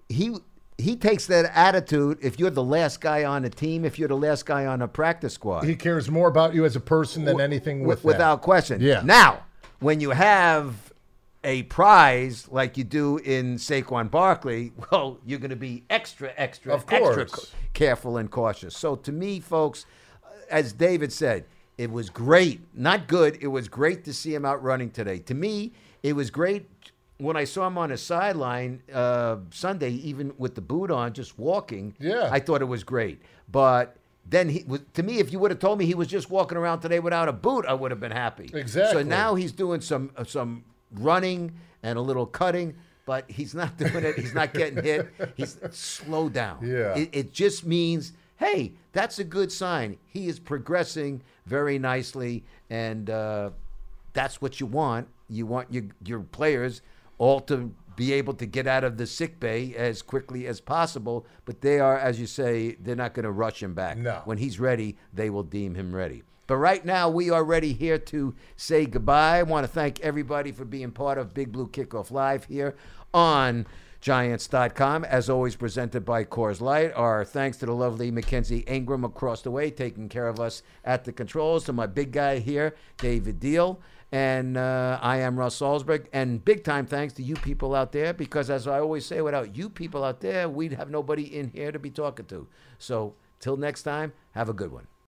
He 0.08 0.36
he 0.78 0.96
takes 0.96 1.26
that 1.28 1.46
attitude. 1.56 2.18
If 2.22 2.40
you're 2.40 2.50
the 2.50 2.64
last 2.64 3.00
guy 3.02 3.24
on 3.24 3.46
a 3.46 3.50
team, 3.50 3.86
if 3.86 3.98
you're 3.98 4.08
the 4.10 4.18
last 4.18 4.46
guy 4.46 4.66
on 4.66 4.82
a 4.82 4.88
practice 4.88 5.34
squad, 5.34 5.64
He 5.64 5.76
cares 5.76 6.10
more 6.10 6.28
about 6.28 6.54
you 6.54 6.66
as 6.66 6.76
a 6.76 6.80
person 6.82 7.24
than 7.26 7.40
anything 7.40 7.84
with 7.86 8.02
that. 8.02 8.08
without 8.08 8.42
question. 8.42 8.82
Yeah. 8.82 9.02
Now, 9.04 9.44
when 9.80 10.00
you 10.02 10.10
have 10.12 10.92
a 11.44 11.64
prize 11.64 12.48
like 12.52 12.76
you 12.78 12.84
do 12.84 13.18
in 13.20 13.56
Saquon 13.56 14.10
Barkley, 14.12 14.74
well, 14.92 15.20
you're 15.26 15.40
going 15.40 15.50
to 15.52 15.56
be 15.56 15.84
extra, 15.90 16.32
extra, 16.36 16.74
Of 16.74 16.82
extra 16.82 17.00
course. 17.26 17.32
ca- 17.32 17.58
careful 17.74 18.18
and 18.18 18.30
cautious. 18.30 18.76
So 18.76 18.96
to 18.98 19.12
me, 19.12 19.40
folks, 19.40 19.86
uh, 20.24 20.28
as 20.50 20.74
David 20.74 21.14
said, 21.14 21.46
it 21.78 21.92
was 21.92 22.10
great, 22.10 22.62
not 22.74 23.08
good. 23.08 23.38
It 23.42 23.48
was 23.48 23.68
great 23.68 24.04
to 24.06 24.14
see 24.14 24.34
him 24.34 24.46
out 24.46 24.64
running 24.64 24.90
today. 24.90 25.20
To 25.20 25.34
me, 25.34 25.74
it 26.04 26.14
was 26.14 26.30
great 26.32 26.75
when 27.18 27.38
I 27.38 27.46
saw 27.46 27.68
him 27.68 27.78
on 27.78 27.90
the 27.90 27.98
sideline 27.98 28.82
uh, 28.94 29.38
Sunday, 29.52 29.92
even 29.92 30.34
with 30.38 30.56
the 30.56 30.62
boot 30.62 30.92
on, 30.92 31.14
just 31.14 31.38
walking. 31.40 31.96
Yeah. 32.00 32.30
I 32.32 32.40
thought 32.40 32.62
it 32.62 32.66
was 32.66 32.84
great. 32.84 33.22
But 33.50 33.96
then 34.28 34.50
he 34.50 34.66
to 34.94 35.04
me, 35.04 35.20
if 35.20 35.32
you 35.32 35.40
would 35.40 35.52
have 35.52 35.60
told 35.60 35.80
me 35.80 35.86
he 35.86 35.94
was 35.94 36.08
just 36.08 36.30
walking 36.30 36.58
around 36.58 36.82
today 36.82 37.00
without 37.00 37.30
a 37.30 37.34
boot, 37.34 37.66
I 37.68 37.74
would 37.74 37.92
have 37.92 38.00
been 38.00 38.12
happy. 38.12 38.50
Exactly. 38.54 39.04
So 39.04 39.08
now 39.08 39.36
he's 39.36 39.52
doing 39.52 39.82
some 39.82 40.12
uh, 40.18 40.24
some 40.24 40.66
running 40.92 41.54
and 41.84 41.98
a 41.98 42.02
little 42.02 42.26
cutting, 42.26 42.76
but 43.06 43.30
he's 43.30 43.54
not 43.54 43.78
doing 43.78 44.04
it. 44.04 44.18
He's 44.18 44.34
not 44.34 44.54
getting 44.54 44.84
hit. 44.84 45.08
He's 45.36 45.58
slow 45.72 46.28
down. 46.30 46.60
Yeah. 46.64 46.98
It, 46.98 47.10
it 47.14 47.34
just 47.34 47.66
means, 47.66 48.14
hey, 48.38 48.74
that's 48.92 49.20
a 49.20 49.24
good 49.24 49.52
sign. 49.52 49.98
He 50.08 50.28
is 50.28 50.40
progressing 50.40 51.22
very 51.46 51.78
nicely, 51.78 52.44
and 52.70 53.10
uh, 53.10 53.52
that's 54.14 54.42
what 54.42 54.60
you 54.60 54.66
want. 54.66 55.08
You 55.30 55.46
want 55.46 55.72
your 55.72 55.84
your 56.04 56.20
players 56.20 56.82
all 57.18 57.40
to 57.42 57.74
be 57.96 58.14
able 58.14 58.34
to 58.34 58.46
get 58.46 58.68
out 58.68 58.84
of 58.84 58.98
the 58.98 59.08
sick 59.08 59.40
bay 59.40 59.74
as 59.76 60.02
quickly 60.02 60.48
as 60.48 60.60
possible. 60.60 61.26
But 61.46 61.62
they 61.62 61.80
are, 61.80 61.98
as 61.98 62.20
you 62.20 62.28
say, 62.28 62.76
they're 62.80 62.96
not 62.96 63.14
going 63.14 63.24
to 63.24 63.32
rush 63.32 63.64
him 63.64 63.74
back. 63.74 63.98
No. 63.98 64.22
When 64.26 64.38
he's 64.38 64.60
ready, 64.60 64.98
they 65.14 65.30
will 65.30 65.44
deem 65.44 65.76
him 65.76 65.96
ready. 65.96 66.24
But 66.48 66.58
right 66.58 66.86
now, 66.86 67.10
we 67.10 67.32
are 67.32 67.44
ready 67.44 67.74
here 67.74 67.98
to 67.98 68.36
say 68.56 68.86
goodbye. 68.86 69.40
I 69.40 69.44
want 69.44 69.66
to 69.66 69.72
thank 69.72 70.00
everybody 70.02 70.52
for 70.52 70.64
being 70.64 70.92
part 70.92 71.18
of 71.18 71.34
Big 71.34 71.52
Blue 71.52 71.68
Kickoff 71.68 72.12
Live 72.12 72.46
here 72.46 72.76
on 73.14 73.66
Giants.com. 74.00 75.06
As 75.06 75.28
always, 75.28 75.56
presented 75.56 76.06
by 76.06 76.24
Coors 76.24 76.62
Light. 76.62 76.94
Our 76.94 77.26
thanks 77.26 77.58
to 77.58 77.66
the 77.66 77.74
lovely 77.74 78.12
Mackenzie 78.12 78.64
Ingram 78.68 79.04
across 79.04 79.42
the 79.42 79.50
way, 79.50 79.72
taking 79.72 80.08
care 80.08 80.28
of 80.28 80.40
us 80.40 80.62
at 80.84 81.04
the 81.04 81.12
controls. 81.12 81.64
To 81.64 81.74
my 81.74 81.88
big 81.88 82.12
guy 82.12 82.38
here, 82.38 82.76
David 82.98 83.40
Diehl. 83.40 83.80
And 84.12 84.56
uh, 84.56 85.00
I 85.02 85.18
am 85.18 85.38
Russ 85.38 85.60
Salzberg. 85.60 86.08
And 86.14 86.44
big 86.44 86.64
time 86.64 86.86
thanks 86.86 87.14
to 87.16 87.24
you 87.24 87.36
people 87.36 87.76
out 87.76 87.92
there, 87.92 88.14
because 88.14 88.50
as 88.50 88.68
I 88.68 88.80
always 88.80 89.06
say, 89.06 89.22
without 89.22 89.56
you 89.56 89.70
people 89.70 90.04
out 90.04 90.22
there, 90.22 90.48
we'd 90.48 90.74
have 90.74 90.90
nobody 90.90 91.24
in 91.38 91.50
here 91.50 91.72
to 91.72 91.80
be 91.80 91.90
talking 91.90 92.26
to. 92.28 92.48
So 92.78 93.16
till 93.40 93.58
next 93.58 93.84
time, 93.84 94.14
have 94.32 94.50
a 94.50 94.54
good 94.54 94.72
one. 94.72 94.88